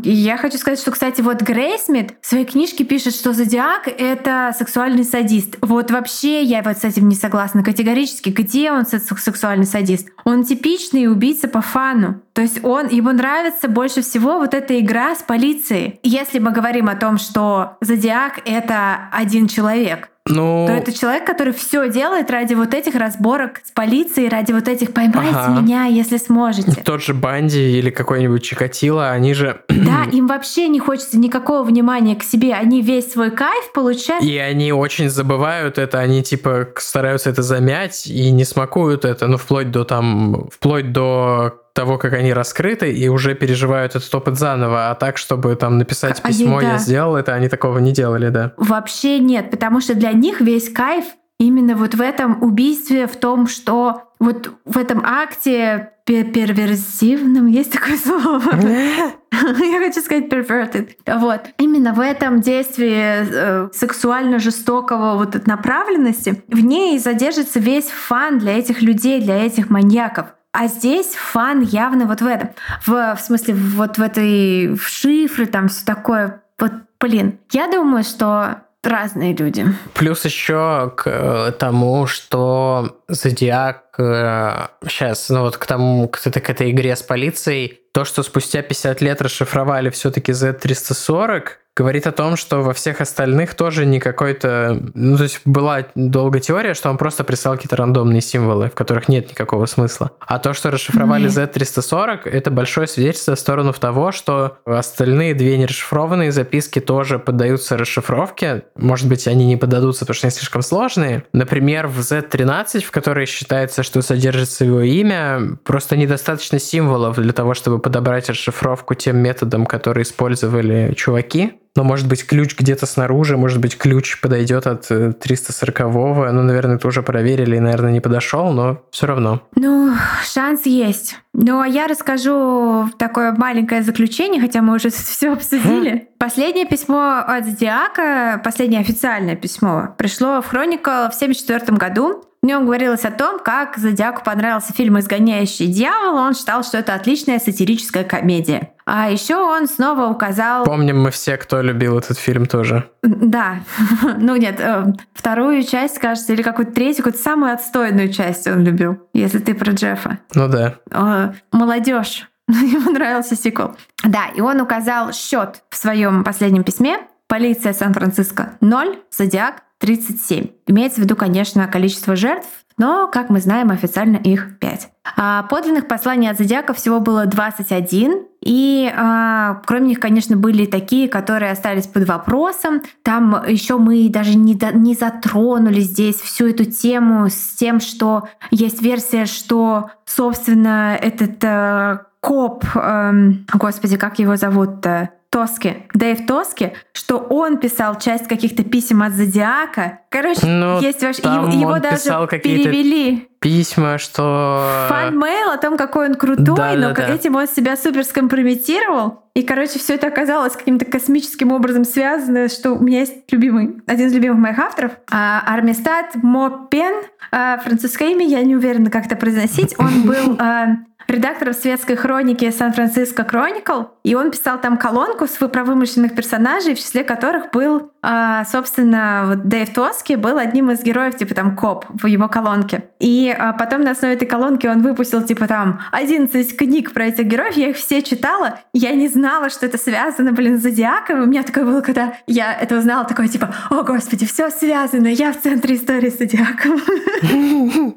я 0.02 0.38
хочу 0.38 0.56
сказать, 0.56 0.80
что, 0.80 0.90
кстати, 0.90 1.20
вот 1.20 1.42
Грейсмит 1.42 2.14
в 2.22 2.26
своей 2.26 2.46
книжке 2.46 2.84
пишет, 2.84 3.14
что 3.14 3.32
Зодиак— 3.34 3.86
это 3.98 4.54
сексуальный 4.58 5.04
садист. 5.04 5.56
Вот 5.60 5.90
вообще 5.90 6.42
я 6.42 6.62
вот 6.62 6.75
с 6.78 6.84
этим 6.84 7.08
не 7.08 7.14
согласна 7.14 7.62
категорически. 7.62 8.30
Где 8.30 8.72
он 8.72 8.86
секс- 8.86 9.22
сексуальный 9.22 9.66
садист? 9.66 10.08
Он 10.24 10.44
типичный 10.44 11.08
убийца 11.08 11.48
по 11.48 11.60
фану. 11.60 12.20
То 12.32 12.42
есть 12.42 12.62
он, 12.64 12.88
ему 12.88 13.12
нравится 13.12 13.68
больше 13.68 14.02
всего 14.02 14.38
вот 14.38 14.54
эта 14.54 14.78
игра 14.78 15.14
с 15.14 15.22
полицией. 15.22 16.00
Если 16.02 16.38
мы 16.38 16.50
говорим 16.50 16.88
о 16.88 16.96
том, 16.96 17.18
что 17.18 17.76
Зодиак— 17.80 18.40
это 18.44 19.08
один 19.12 19.46
человек, 19.48 20.10
Ну, 20.28 20.66
то 20.66 20.72
это 20.72 20.92
человек, 20.92 21.24
который 21.24 21.52
все 21.52 21.88
делает 21.88 22.30
ради 22.30 22.54
вот 22.54 22.74
этих 22.74 22.94
разборок 22.94 23.60
с 23.64 23.70
полицией, 23.70 24.28
ради 24.28 24.52
вот 24.52 24.68
этих 24.68 24.92
«поймайте 24.92 25.36
Ага. 25.36 25.60
меня, 25.60 25.84
если 25.84 26.16
сможете». 26.16 26.82
тот 26.84 27.02
же 27.02 27.14
Банди 27.14 27.78
или 27.78 27.90
какой-нибудь 27.90 28.42
Чикатило, 28.42 29.10
они 29.10 29.34
же... 29.34 29.60
Да, 29.68 30.04
им 30.10 30.26
вообще 30.26 30.68
не 30.68 30.80
хочется 30.80 31.18
никакого 31.18 31.62
внимания 31.62 32.16
к 32.16 32.22
себе. 32.22 32.54
Они 32.54 32.82
весь 32.82 33.12
свой 33.12 33.30
кайф 33.30 33.72
получают. 33.72 34.24
И 34.24 34.36
они 34.38 34.72
очень 34.72 35.08
забывают 35.08 35.78
это, 35.78 36.00
они 36.00 36.22
типа 36.22 36.68
стараются 36.76 37.30
это 37.30 37.42
замять 37.42 38.06
и 38.06 38.30
не 38.30 38.44
смакуют 38.44 39.04
это, 39.04 39.26
ну, 39.28 39.36
вплоть 39.36 39.70
до 39.70 39.84
там, 39.84 40.48
вплоть 40.50 40.92
до 40.92 41.65
того, 41.76 41.98
как 41.98 42.14
они 42.14 42.32
раскрыты, 42.32 42.90
и 42.90 43.08
уже 43.08 43.34
переживают 43.34 43.94
этот 43.94 44.12
опыт 44.14 44.36
заново. 44.38 44.90
А 44.90 44.94
так, 44.94 45.18
чтобы 45.18 45.54
там 45.54 45.78
написать 45.78 46.20
Они, 46.24 46.32
письмо, 46.32 46.60
я 46.60 46.72
да. 46.72 46.78
сделал 46.78 47.14
это, 47.16 47.34
они 47.34 47.48
такого 47.48 47.78
не 47.78 47.92
делали, 47.92 48.30
да. 48.30 48.54
Вообще 48.56 49.18
нет, 49.20 49.50
потому 49.50 49.80
что 49.80 49.94
для 49.94 50.12
них 50.12 50.40
весь 50.40 50.72
кайф 50.72 51.04
именно 51.38 51.76
вот 51.76 51.94
в 51.94 52.00
этом 52.00 52.42
убийстве, 52.42 53.06
в 53.06 53.16
том, 53.16 53.46
что 53.46 54.02
вот 54.18 54.50
в 54.64 54.78
этом 54.78 55.02
акте 55.04 55.90
пе- 56.06 56.24
перверсивном 56.24 57.46
есть 57.46 57.72
такое 57.72 57.98
слово. 57.98 58.42
Я 59.32 59.78
хочу 59.80 60.00
сказать 60.00 60.32
perverted. 60.32 60.92
Вот. 61.06 61.40
Именно 61.58 61.92
в 61.92 62.00
этом 62.00 62.40
действии 62.40 62.96
э, 62.96 63.68
сексуально 63.74 64.38
жестокого 64.38 65.16
вот 65.16 65.34
этой 65.34 65.46
направленности 65.46 66.42
в 66.48 66.60
ней 66.60 66.98
задержится 66.98 67.60
весь 67.60 67.88
фан 67.90 68.38
для 68.38 68.58
этих 68.58 68.80
людей, 68.80 69.20
для 69.20 69.44
этих 69.44 69.68
маньяков. 69.68 70.28
А 70.58 70.68
здесь 70.68 71.14
фан 71.14 71.60
явно 71.60 72.06
вот 72.06 72.22
в 72.22 72.26
этом. 72.26 72.48
В, 72.86 73.14
в 73.14 73.20
смысле, 73.20 73.52
вот 73.52 73.98
в 73.98 74.02
этой 74.02 74.68
в 74.68 74.88
шифры, 74.88 75.44
там 75.44 75.68
все 75.68 75.84
такое. 75.84 76.40
Вот, 76.58 76.72
блин, 76.98 77.38
я 77.52 77.70
думаю, 77.70 78.04
что 78.04 78.62
разные 78.82 79.36
люди. 79.36 79.66
Плюс 79.92 80.24
еще 80.24 80.94
к 80.96 81.06
э, 81.06 81.52
тому, 81.58 82.06
что 82.06 83.02
Зодиак 83.06 83.82
сейчас, 83.98 85.28
ну 85.28 85.40
вот 85.40 85.58
к 85.58 85.66
тому, 85.66 86.08
к, 86.08 86.18
к 86.20 86.50
этой 86.50 86.70
игре 86.70 86.96
с 86.96 87.02
полицией, 87.02 87.80
то, 87.92 88.06
что 88.06 88.22
спустя 88.22 88.62
50 88.62 89.02
лет 89.02 89.20
расшифровали 89.20 89.90
все-таки 89.90 90.32
Z340, 90.32 91.48
говорит 91.76 92.06
о 92.06 92.12
том, 92.12 92.36
что 92.36 92.62
во 92.62 92.72
всех 92.72 93.00
остальных 93.00 93.54
тоже 93.54 93.84
не 93.86 94.00
какой-то... 94.00 94.80
Ну, 94.94 95.16
то 95.16 95.24
есть 95.24 95.40
была 95.44 95.86
долго 95.94 96.40
теория, 96.40 96.74
что 96.74 96.90
он 96.90 96.96
просто 96.96 97.22
прислал 97.22 97.54
какие-то 97.54 97.76
рандомные 97.76 98.22
символы, 98.22 98.70
в 98.70 98.74
которых 98.74 99.08
нет 99.08 99.28
никакого 99.28 99.66
смысла. 99.66 100.10
А 100.20 100.38
то, 100.38 100.54
что 100.54 100.70
расшифровали 100.70 101.28
Нет. 101.28 101.56
Z340, 101.56 102.28
это 102.30 102.50
большое 102.50 102.86
свидетельство 102.86 103.34
в 103.34 103.38
сторону 103.38 103.72
того, 103.78 104.12
что 104.12 104.58
остальные 104.64 105.34
две 105.34 105.58
нерасшифрованные 105.58 106.32
записки 106.32 106.80
тоже 106.80 107.18
поддаются 107.18 107.76
расшифровке. 107.76 108.64
Может 108.76 109.08
быть, 109.08 109.28
они 109.28 109.46
не 109.46 109.56
поддадутся, 109.56 110.00
потому 110.00 110.14
что 110.14 110.26
они 110.28 110.34
слишком 110.34 110.62
сложные. 110.62 111.24
Например, 111.32 111.86
в 111.86 111.98
Z13, 111.98 112.80
в 112.82 112.90
которой 112.90 113.26
считается, 113.26 113.82
что 113.82 114.00
содержится 114.02 114.64
его 114.64 114.80
имя, 114.80 115.58
просто 115.64 115.96
недостаточно 115.96 116.58
символов 116.58 117.16
для 117.16 117.32
того, 117.32 117.54
чтобы 117.54 117.78
подобрать 117.78 118.30
расшифровку 118.30 118.94
тем 118.94 119.18
методом, 119.18 119.66
который 119.66 120.02
использовали 120.04 120.94
чуваки. 120.96 121.52
Но 121.76 121.84
может 121.84 122.08
быть 122.08 122.26
ключ 122.26 122.56
где-то 122.56 122.86
снаружи, 122.86 123.36
может 123.36 123.60
быть 123.60 123.76
ключ 123.76 124.20
подойдет 124.20 124.66
от 124.66 124.90
340-го. 124.90 126.32
Ну, 126.32 126.42
наверное, 126.42 126.76
это 126.76 126.88
уже 126.88 127.02
проверили 127.02 127.56
и, 127.56 127.60
наверное, 127.60 127.92
не 127.92 128.00
подошел, 128.00 128.52
но 128.52 128.82
все 128.90 129.06
равно. 129.06 129.42
Ну, 129.54 129.92
шанс 130.24 130.64
есть. 130.64 131.16
Ну, 131.34 131.60
а 131.60 131.68
я 131.68 131.86
расскажу 131.86 132.88
такое 132.98 133.32
маленькое 133.32 133.82
заключение, 133.82 134.40
хотя 134.40 134.62
мы 134.62 134.74
уже 134.74 134.88
все 134.90 135.32
обсудили. 135.32 136.08
Последнее 136.18 136.66
письмо 136.66 137.22
от 137.26 137.44
Зодиака, 137.44 138.40
последнее 138.42 138.80
официальное 138.80 139.36
письмо, 139.36 139.94
пришло 139.98 140.40
в 140.40 140.46
Хроникл 140.46 140.90
в 140.90 141.14
1974 141.14 141.76
году. 141.76 142.24
В 142.42 142.46
нем 142.46 142.64
говорилось 142.64 143.04
о 143.04 143.10
том, 143.10 143.38
как 143.40 143.76
Зодиаку 143.76 144.22
понравился 144.24 144.72
фильм 144.72 144.98
«Изгоняющий 144.98 145.66
дьявола». 145.66 146.20
Он 146.20 146.34
считал, 146.34 146.62
что 146.62 146.78
это 146.78 146.94
отличная 146.94 147.38
сатирическая 147.38 148.04
комедия. 148.04 148.70
А 148.86 149.10
еще 149.10 149.36
он 149.36 149.66
снова 149.66 150.06
указал... 150.06 150.64
Помним 150.64 151.02
мы 151.02 151.10
все, 151.10 151.36
кто 151.36 151.60
любил 151.60 151.98
этот 151.98 152.18
фильм 152.18 152.46
тоже. 152.46 152.88
Да. 153.02 153.60
Ну 154.18 154.36
нет, 154.36 154.60
э, 154.60 154.92
вторую 155.12 155.62
часть, 155.64 155.98
кажется, 155.98 156.32
или 156.32 156.42
какую-то 156.42 156.72
третью, 156.72 157.04
какую-то 157.04 157.22
самую 157.22 157.52
отстойную 157.52 158.12
часть 158.12 158.46
он 158.46 158.64
любил, 158.64 158.98
если 159.12 159.38
ты 159.38 159.54
про 159.54 159.72
Джеффа. 159.72 160.18
Ну 160.34 160.48
да. 160.48 161.32
Молодежь. 161.52 162.28
Ему 162.48 162.92
нравился 162.92 163.34
сиквел. 163.34 163.76
Да, 164.04 164.28
и 164.34 164.40
он 164.40 164.60
указал 164.60 165.12
счет 165.12 165.62
в 165.68 165.76
своем 165.76 166.22
последнем 166.22 166.62
письме. 166.62 166.98
Полиция 167.26 167.72
Сан-Франциско 167.72 168.52
0, 168.60 168.98
Зодиак 169.10 169.62
37. 169.78 170.46
Имеется 170.68 171.00
в 171.00 171.04
виду, 171.04 171.16
конечно, 171.16 171.66
количество 171.66 172.14
жертв, 172.14 172.48
но, 172.78 173.08
как 173.08 173.30
мы 173.30 173.40
знаем, 173.40 173.70
официально 173.70 174.16
их 174.16 174.58
5. 174.58 174.88
А 175.16 175.44
подлинных 175.44 175.88
посланий 175.88 176.30
от 176.30 176.36
Зодиака 176.36 176.74
всего 176.74 177.00
было 177.00 177.26
21, 177.26 178.24
и 178.42 178.92
а, 178.94 179.62
кроме 179.66 179.88
них, 179.88 180.00
конечно, 180.00 180.36
были 180.36 180.66
такие, 180.66 181.08
которые 181.08 181.52
остались 181.52 181.86
под 181.86 182.06
вопросом. 182.06 182.82
Там 183.02 183.44
еще 183.48 183.78
мы 183.78 184.08
даже 184.08 184.36
не, 184.36 184.54
до- 184.54 184.76
не 184.76 184.94
затронули 184.94 185.80
здесь 185.80 186.16
всю 186.16 186.48
эту 186.48 186.64
тему 186.64 187.28
с 187.28 187.56
тем, 187.56 187.80
что 187.80 188.28
есть 188.50 188.82
версия, 188.82 189.26
что, 189.26 189.90
собственно, 190.04 190.96
этот 191.00 191.42
э, 191.42 191.98
коп, 192.20 192.64
эм, 192.74 193.46
господи, 193.54 193.96
как 193.96 194.18
его 194.18 194.36
зовут-то? 194.36 195.10
Тоски, 195.30 195.84
Дэйв 195.92 196.26
Тоски, 196.26 196.72
что 196.92 197.18
он 197.18 197.58
писал 197.58 197.98
часть 197.98 198.28
каких-то 198.28 198.64
писем 198.64 199.02
от 199.02 199.12
Зодиака. 199.12 200.00
Короче, 200.08 200.46
Ну, 200.46 200.80
есть 200.80 201.00
там 201.22 201.50
Его, 201.50 201.72
его 201.72 201.78
даже 201.78 202.26
перевели 202.38 203.28
Письма, 203.38 203.98
что... 203.98 204.86
fan 204.88 205.15
mail 205.15 205.50
о 205.50 205.58
том, 205.58 205.76
какой 205.76 206.08
он 206.08 206.14
крутой, 206.14 206.44
Да, 206.56 206.72
но 206.74 206.88
да, 206.88 206.94
да. 206.94 207.14
этим 207.14 207.36
он 207.36 207.46
себя 207.46 207.76
супер 207.76 208.02
скомпрометировал. 208.04 209.24
И, 209.34 209.42
короче, 209.42 209.78
все 209.78 209.94
это 209.94 210.06
оказалось 210.06 210.56
каким-то 210.56 210.84
космическим 210.84 211.52
образом 211.52 211.84
связано, 211.84 212.48
что 212.48 212.72
у 212.72 212.82
меня 212.82 213.00
есть 213.00 213.30
любимый, 213.30 213.82
один 213.86 214.08
из 214.08 214.14
любимых 214.14 214.38
моих 214.38 214.58
авторов, 214.58 214.92
а, 215.10 215.42
Армистад 215.46 216.14
Мопен, 216.16 217.04
а, 217.30 217.58
французское 217.58 218.08
имя, 218.08 218.26
я 218.26 218.42
не 218.42 218.56
уверена, 218.56 218.90
как 218.90 219.06
это 219.06 219.16
произносить. 219.16 219.74
Он 219.78 220.02
был 220.02 220.36
а, 220.40 220.78
редактором 221.08 221.54
светской 221.54 221.96
хроники 221.96 222.50
Сан-Франциско 222.50 223.24
Кроникл, 223.24 223.84
и 224.04 224.14
он 224.14 224.30
писал 224.30 224.60
там 224.60 224.76
колонку 224.76 225.26
с 225.26 225.36
про 225.36 225.64
вымышленных 225.64 226.14
персонажей, 226.14 226.74
в 226.74 226.78
числе 226.78 227.04
которых 227.04 227.50
был, 227.52 227.92
а, 228.02 228.44
собственно, 228.44 229.40
Дэйв 229.44 229.72
Тоски 229.72 230.16
был 230.16 230.38
одним 230.38 230.70
из 230.70 230.82
героев, 230.82 231.16
типа 231.16 231.34
там 231.34 231.56
коп 231.56 231.84
в 231.88 232.06
его 232.06 232.28
колонке. 232.28 232.84
И 232.98 233.34
а, 233.36 233.52
потом 233.52 233.82
на 233.82 233.92
основе 233.92 234.14
этой 234.14 234.26
колонки 234.26 234.66
он 234.66 234.82
выпустил, 234.82 235.22
типа 235.22 235.46
там, 235.46 235.80
11 235.92 236.56
книг 236.56 236.92
про 236.92 237.06
этих 237.06 237.26
героев, 237.26 237.56
я 237.56 237.68
их 237.68 237.76
все 237.76 238.02
читала, 238.02 238.60
я 238.72 238.92
не 238.92 239.08
знала, 239.08 239.50
что 239.50 239.66
это 239.66 239.78
связано, 239.78 240.32
блин, 240.32 240.58
с 240.58 240.62
Зодиаком, 240.62 241.20
и 241.20 241.22
у 241.22 241.26
меня 241.26 241.42
такое 241.42 241.64
было, 241.64 241.80
когда 241.80 242.14
я 242.26 242.52
это 242.54 242.78
узнала, 242.78 243.04
такое 243.04 243.28
типа, 243.28 243.54
о 243.70 243.82
господи, 243.82 244.26
все 244.26 244.50
связано, 244.50 245.08
я 245.08 245.32
в 245.32 245.40
центре 245.40 245.76
истории 245.76 246.10
с 246.10 246.18
Зодиаком. 246.18 246.80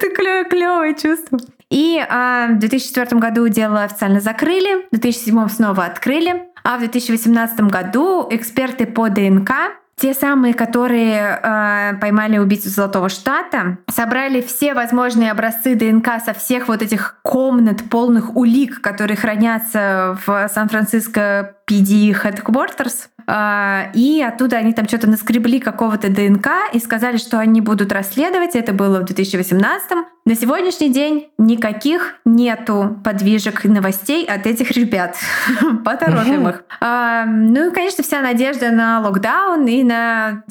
Такое 0.00 0.44
клевое 0.44 0.94
чувство. 0.94 1.38
И 1.70 1.98
а, 2.08 2.48
в 2.48 2.58
2004 2.58 3.20
году 3.20 3.48
дело 3.48 3.82
официально 3.82 4.20
закрыли, 4.20 4.86
в 4.90 4.98
2007 4.98 5.48
снова 5.48 5.84
открыли, 5.84 6.44
а 6.64 6.76
в 6.76 6.80
2018 6.80 7.60
году 7.62 8.26
эксперты 8.30 8.86
по 8.86 9.08
ДНК 9.08 9.52
те 10.00 10.14
самые, 10.14 10.54
которые 10.54 11.40
э, 11.42 11.94
поймали 12.00 12.38
убийцу 12.38 12.68
Золотого 12.68 13.08
Штата, 13.08 13.78
собрали 13.88 14.40
все 14.40 14.72
возможные 14.74 15.32
образцы 15.32 15.74
ДНК 15.74 16.22
со 16.24 16.34
всех 16.34 16.68
вот 16.68 16.82
этих 16.82 17.18
комнат, 17.22 17.82
полных 17.90 18.36
улик, 18.36 18.80
которые 18.80 19.16
хранятся 19.16 20.16
в 20.24 20.48
Сан-Франциско 20.54 21.56
PD 21.68 22.12
Headquarters, 22.12 23.08
а, 23.30 23.90
и 23.92 24.22
оттуда 24.22 24.56
они 24.56 24.72
там 24.72 24.88
что-то 24.88 25.06
наскребли 25.06 25.60
какого-то 25.60 26.08
ДНК 26.08 26.48
и 26.72 26.78
сказали, 26.78 27.18
что 27.18 27.38
они 27.38 27.60
будут 27.60 27.92
расследовать. 27.92 28.56
Это 28.56 28.72
было 28.72 29.00
в 29.00 29.04
2018 29.04 29.92
-м. 29.92 30.04
На 30.24 30.34
сегодняшний 30.34 30.90
день 30.90 31.28
никаких 31.38 32.16
нету 32.24 32.98
подвижек 33.04 33.64
новостей 33.64 34.26
от 34.26 34.46
этих 34.46 34.70
ребят. 34.72 35.16
Поторопим 35.84 36.48
их. 36.48 36.64
А, 36.80 37.24
ну 37.26 37.68
и, 37.68 37.74
конечно, 37.74 38.02
вся 38.02 38.20
надежда 38.20 38.70
на 38.70 39.00
локдаун 39.00 39.66
и 39.66 39.82
на 39.84 40.44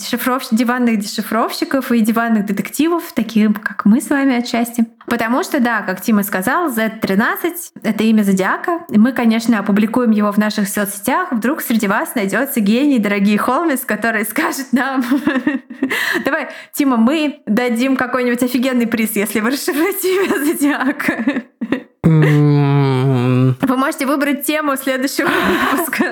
диванных 0.51 0.99
дешифровщиков 0.99 1.91
и 1.91 1.99
диванных 1.99 2.45
детективов, 2.45 3.11
таких 3.13 3.61
как 3.61 3.86
мы 3.86 4.01
с 4.01 4.09
вами 4.09 4.38
отчасти. 4.38 4.88
Потому 5.07 5.43
что, 5.43 5.61
да, 5.61 5.82
как 5.82 6.01
Тима 6.01 6.24
сказал, 6.24 6.70
Z13— 6.70 7.53
это 7.84 8.03
имя 8.03 8.24
Зодиака. 8.24 8.80
И 8.89 8.97
мы, 8.99 9.13
конечно, 9.13 9.57
опубликуем 9.57 10.11
его 10.11 10.32
в 10.32 10.38
наших 10.38 10.68
соцсетях. 10.68 11.07
Вдруг 11.32 11.62
среди 11.62 11.88
вас 11.88 12.16
найдется 12.16 12.60
гений, 12.60 12.99
дорогие 12.99 13.38
Холмис, 13.38 13.82
который 13.82 14.26
скажет 14.26 14.74
нам... 14.74 15.03
Давай, 16.26 16.49
Тима, 16.74 16.97
мы 16.97 17.41
дадим 17.45 17.95
какой-нибудь 17.95 18.43
офигенный 18.43 18.88
приз, 18.88 19.16
если 19.16 19.39
вы 19.39 19.51
расшифруете 19.51 20.16
имя 20.16 20.45
Зодиака. 20.45 21.43
Вы 22.03 23.78
можете 23.78 24.05
выбрать 24.05 24.45
тему 24.45 24.76
следующего 24.78 25.28
выпуска. 25.28 26.05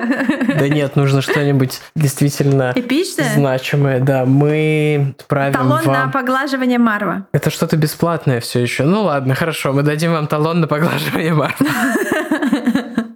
Да 0.58 0.68
нет, 0.68 0.96
нужно 0.96 1.22
что-нибудь 1.22 1.80
действительно 1.94 2.72
Эпичное? 2.74 3.34
значимое. 3.34 4.00
Да, 4.00 4.24
мы 4.24 5.14
отправим 5.18 5.52
Талон 5.54 5.82
вам... 5.84 5.94
на 5.94 6.08
поглаживание 6.08 6.78
Марва. 6.78 7.26
Это 7.32 7.50
что-то 7.50 7.76
бесплатное 7.76 8.40
все 8.40 8.60
еще. 8.60 8.84
Ну 8.84 9.04
ладно, 9.04 9.34
хорошо, 9.34 9.72
мы 9.72 9.82
дадим 9.82 10.12
вам 10.12 10.26
талон 10.26 10.60
на 10.60 10.66
поглаживание 10.66 11.34
Марва. 11.34 11.54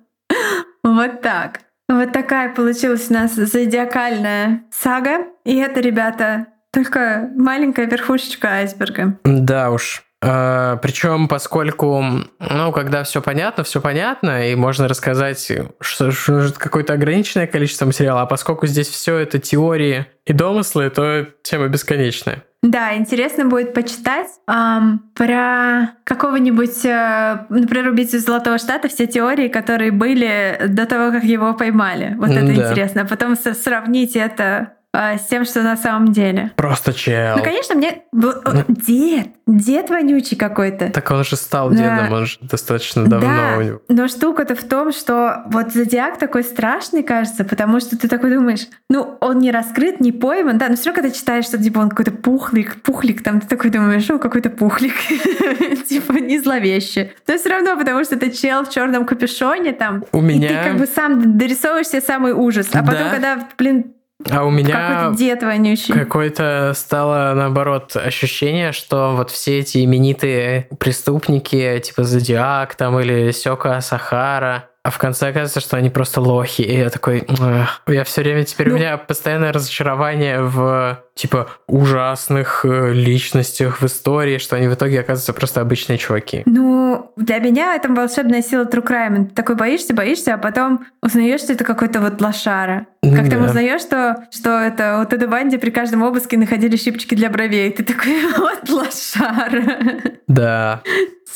Вот 0.83 1.20
так. 1.20 1.61
Вот 1.91 2.12
такая 2.12 2.55
получилась 2.55 3.11
у 3.11 3.14
нас 3.14 3.34
зодиакальная 3.34 4.62
сага. 4.70 5.26
И 5.45 5.57
это, 5.57 5.80
ребята, 5.80 6.47
только 6.72 7.28
маленькая 7.34 7.86
верхушечка 7.86 8.47
айсберга. 8.49 9.18
Да 9.24 9.70
уж. 9.72 10.05
А, 10.22 10.76
причем, 10.76 11.26
поскольку, 11.26 12.05
ну, 12.38 12.72
когда 12.72 13.03
все 13.03 13.20
понятно, 13.20 13.64
все 13.64 13.80
понятно, 13.80 14.51
и 14.51 14.55
можно 14.55 14.86
рассказать, 14.86 15.51
какое-то 16.59 16.93
ограниченное 16.93 17.49
количество 17.49 17.86
материала, 17.86 18.22
а 18.22 18.26
поскольку 18.26 18.68
здесь 18.68 18.88
все 18.88 19.16
это 19.16 19.41
теории 19.41 20.07
и 20.26 20.32
домыслы, 20.32 20.91
то 20.91 21.26
тема 21.43 21.66
бесконечная. 21.66 22.45
Да, 22.62 22.94
интересно 22.94 23.46
будет 23.46 23.72
почитать 23.72 24.28
эм, 24.46 24.98
про 25.14 25.92
какого-нибудь, 26.04 26.84
э, 26.84 27.46
например, 27.48 27.88
убийцу 27.88 28.18
Золотого 28.18 28.58
Штата, 28.58 28.88
все 28.88 29.06
теории, 29.06 29.48
которые 29.48 29.92
были 29.92 30.61
до 30.68 30.84
того, 30.84 31.11
как 31.11 31.24
его 31.24 31.54
поймали. 31.54 32.14
Вот 32.18 32.28
это 32.30 32.44
Да. 32.46 32.52
интересно. 32.52 33.02
А 33.02 33.04
потом 33.06 33.34
сравнить 33.36 34.14
это 34.14 34.74
э, 34.95 35.18
с 35.18 35.26
тем, 35.26 35.45
что 35.45 35.62
на 35.62 35.76
самом 35.76 36.12
деле. 36.12 36.53
Просто 36.57 36.93
чел. 36.93 37.36
Ну, 37.36 37.43
конечно, 37.45 37.74
мне... 37.74 38.03
Ну. 38.12 38.32
Дед! 38.68 39.28
Дед 39.47 39.91
вонючий 39.91 40.36
какой-то. 40.36 40.91
Так 40.91 41.11
он 41.11 41.24
же 41.24 41.34
стал 41.36 41.70
Да. 41.70 41.76
дедом, 41.76 42.12
он 42.12 42.26
же 42.26 42.38
достаточно 42.41 43.05
давно 43.07 43.26
Да, 43.28 43.78
но 43.88 44.07
штука-то 44.09 44.55
в 44.55 44.62
том, 44.62 44.93
что 44.93 45.43
вот 45.47 45.72
зодиак 45.72 46.18
такой 46.18 46.45
страшный, 46.45 47.03
кажется, 47.03 47.43
потому 47.45 47.80
что 47.80 47.99
ты 47.99 48.07
такой 48.07 48.30
думаешь, 48.32 48.68
ну, 48.88 49.16
он 49.20 49.38
не 49.38 49.51
раскрыт, 49.51 49.99
не 50.01 50.12
пойман, 50.12 50.59
да, 50.59 50.68
но 50.68 50.76
все 50.76 50.86
равно, 50.91 51.03
когда 51.03 51.16
читаешь, 51.16 51.47
что 51.47 51.59
типа 51.59 51.80
он 51.80 51.88
какой-то 51.88 52.12
пухлик, 52.12 52.80
пухлик, 52.82 53.24
там 53.24 53.41
ты 53.41 53.49
такой 53.49 53.70
думаешь, 53.70 54.07
ну, 54.09 54.20
какой-то 54.20 54.51
пухлик, 54.51 54.95
типа 55.88 56.12
не 56.12 56.38
зловеще. 56.38 57.12
Но 57.26 57.36
все 57.36 57.49
равно, 57.49 57.76
потому 57.76 58.05
что 58.05 58.14
это 58.14 58.30
чел 58.30 58.64
в 58.64 58.70
черном 58.70 59.05
капюшоне 59.05 59.72
там, 59.72 60.05
У 60.12 60.18
и 60.18 60.20
ты 60.20 60.26
меня... 60.26 60.62
как 60.62 60.76
бы 60.78 60.86
сам 60.86 61.36
дорисовываешь 61.38 61.88
себе 61.88 62.01
самый 62.03 62.32
ужас. 62.32 62.68
А 62.72 62.82
потом, 62.84 63.05
Да. 63.05 63.11
когда, 63.11 63.49
блин, 63.59 63.95
А 64.31 64.45
у 64.45 64.51
меня 64.51 64.75
какой-то 64.75 65.18
дед 65.18 65.43
вонючий. 65.43 65.95
какое-то 65.95 66.73
стало, 66.77 67.33
наоборот, 67.35 67.97
ощущение, 67.97 68.73
что 68.73 69.14
вот 69.16 69.31
все 69.31 69.61
эти 69.61 69.85
именитые 69.85 70.68
преступники, 70.79 71.81
типа 71.81 72.05
Зодиак 72.05 72.75
там 72.75 72.99
или 73.01 73.31
Сёка 73.31 73.81
Сахара, 73.81 74.66
а 74.83 74.91
в 74.91 74.99
конце 74.99 75.29
оказывается, 75.29 75.61
что 75.61 75.77
они 75.77 75.91
просто 75.91 76.21
лохи. 76.21 76.62
И 76.62 76.77
я 76.79 76.89
такой, 76.91 77.25
«Эх». 77.29 77.83
я 77.87 78.05
все 78.05 78.23
время 78.23 78.45
теперь 78.45 78.68
у 78.68 78.73
Ну. 78.73 78.77
меня 78.79 78.97
постоянное 78.97 79.53
разочарование 79.53 80.41
в 80.43 81.03
типа 81.14 81.48
ужасных 81.66 82.64
э, 82.64 82.92
личностях 82.92 83.80
в 83.80 83.86
истории, 83.86 84.38
что 84.38 84.56
они 84.56 84.68
в 84.68 84.74
итоге 84.74 85.00
оказываются 85.00 85.32
просто 85.32 85.61
обычные 85.61 85.98
чуваки. 85.98 86.42
Ну, 86.46 87.12
для 87.16 87.38
меня 87.38 87.74
это 87.76 87.88
волшебная 87.92 88.42
сила 88.42 88.64
True 88.64 88.82
Crime. 88.86 89.26
Ты 89.26 89.34
такой 89.34 89.54
боишься, 89.56 89.94
боишься, 89.94 90.34
а 90.34 90.38
потом 90.38 90.86
узнаешь, 91.02 91.40
что 91.40 91.52
это 91.52 91.64
какой-то 91.64 92.00
вот 92.00 92.20
лошара. 92.20 92.86
Как 93.02 93.30
там 93.30 93.40
Да. 93.42 93.46
узнаешь, 93.46 93.80
что, 93.80 94.24
что 94.30 94.50
это 94.61 94.96
вот 94.98 95.12
этой 95.12 95.26
банде 95.28 95.58
при 95.58 95.70
каждом 95.70 96.02
обыске 96.02 96.36
находили 96.36 96.76
щипчики 96.76 97.14
для 97.14 97.30
бровей. 97.30 97.70
Ты 97.72 97.82
такой, 97.84 98.14
вот 98.38 98.68
лошара. 98.68 99.62
Да. 100.26 100.82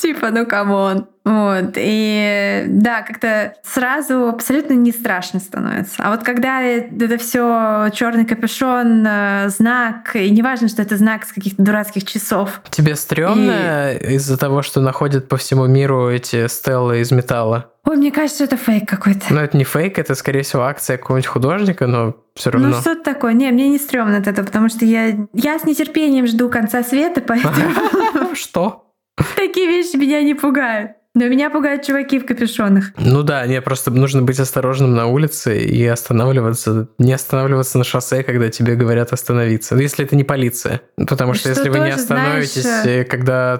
Типа, 0.01 0.29
ну 0.29 0.45
come 0.45 0.80
on. 0.80 1.07
Вот. 1.23 1.71
И 1.77 2.63
да, 2.67 3.01
как-то 3.01 3.55
сразу 3.63 4.27
абсолютно 4.27 4.73
не 4.73 4.91
страшно 4.91 5.39
становится. 5.39 5.95
А 5.99 6.11
вот 6.11 6.21
когда 6.23 6.61
это 6.61 7.17
все 7.17 7.89
черный 7.93 8.25
капюшон, 8.25 9.05
э, 9.07 9.49
знак, 9.75 10.15
и 10.15 10.29
неважно, 10.29 10.67
что 10.67 10.81
это 10.81 10.95
знак 10.97 11.25
с 11.25 11.31
каких-то 11.33 11.61
дурацких 11.61 12.05
часов. 12.05 12.61
Тебе 12.69 12.95
стрёмно 12.95 13.93
из-за 13.93 14.37
того, 14.37 14.61
что 14.61 14.81
находят 14.81 15.27
по 15.27 15.37
всему 15.37 15.65
миру 15.67 16.09
эти 16.09 16.47
стелы 16.47 16.99
из 16.99 17.11
металла? 17.11 17.71
Ой, 17.85 17.97
мне 17.97 18.11
кажется, 18.11 18.43
это 18.45 18.57
фейк 18.57 18.89
какой-то. 18.89 19.25
Ну, 19.29 19.39
это 19.41 19.55
не 19.57 19.63
фейк, 19.63 19.99
это, 19.99 20.15
скорее 20.15 20.41
всего, 20.41 20.63
акция 20.63 20.97
какого-нибудь 20.97 21.27
художника, 21.27 21.87
но 21.87 22.15
все 22.35 22.51
Ну 22.51 22.59
равно. 22.63 22.81
что-то 22.81 23.03
такое. 23.03 23.33
Не, 23.33 23.51
мне 23.51 23.69
не 23.69 23.77
стрёмно 23.77 24.17
от 24.17 24.27
этого, 24.27 24.45
потому 24.45 24.69
что 24.69 24.85
я, 24.85 25.15
я 25.33 25.59
с 25.59 25.65
нетерпением 25.65 26.25
жду 26.27 26.49
конца 26.49 26.83
света, 26.83 27.21
поэтому 27.21 27.55
Что? 28.35 28.91
такие 29.35 29.67
вещи 29.67 29.97
меня 29.97 30.21
не 30.23 30.33
пугают. 30.33 30.91
Но 31.15 31.27
меня 31.29 31.49
пугают 31.49 31.83
чуваки 31.83 32.19
в 32.19 32.25
капюшонах. 32.25 32.91
Ну 32.97 33.23
да, 33.23 33.47
не, 33.47 33.61
просто 33.61 33.89
нужно 33.89 34.21
быть 34.21 34.37
осторожным 34.37 34.93
на 34.93 35.07
улице 35.07 35.57
и 35.59 35.85
останавливаться, 35.85 36.89
не 36.99 37.13
останавливаться 37.13 37.77
на 37.77 37.85
шоссе, 37.85 38.21
когда 38.21 38.49
тебе 38.49 38.75
говорят 38.75 39.13
остановиться. 39.13 39.75
Ну, 39.75 39.81
если 39.81 40.05
это 40.05 40.17
не 40.17 40.25
полиция. 40.25 40.81
Потому 40.97 41.33
что, 41.33 41.51
Что 41.51 41.61
если 41.61 41.69
вы 41.69 41.79
не 41.79 41.91
остановитесь, 41.91 42.63
знаешь, 42.63 42.85
э, 42.85 43.03
когда 43.05 43.57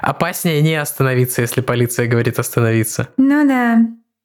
опаснее 0.00 0.62
не 0.62 0.74
остановиться, 0.74 1.42
если 1.42 1.60
полиция 1.60 2.06
говорит 2.06 2.38
остановиться. 2.38 3.08
Ну 3.18 3.46
да. 3.46 3.80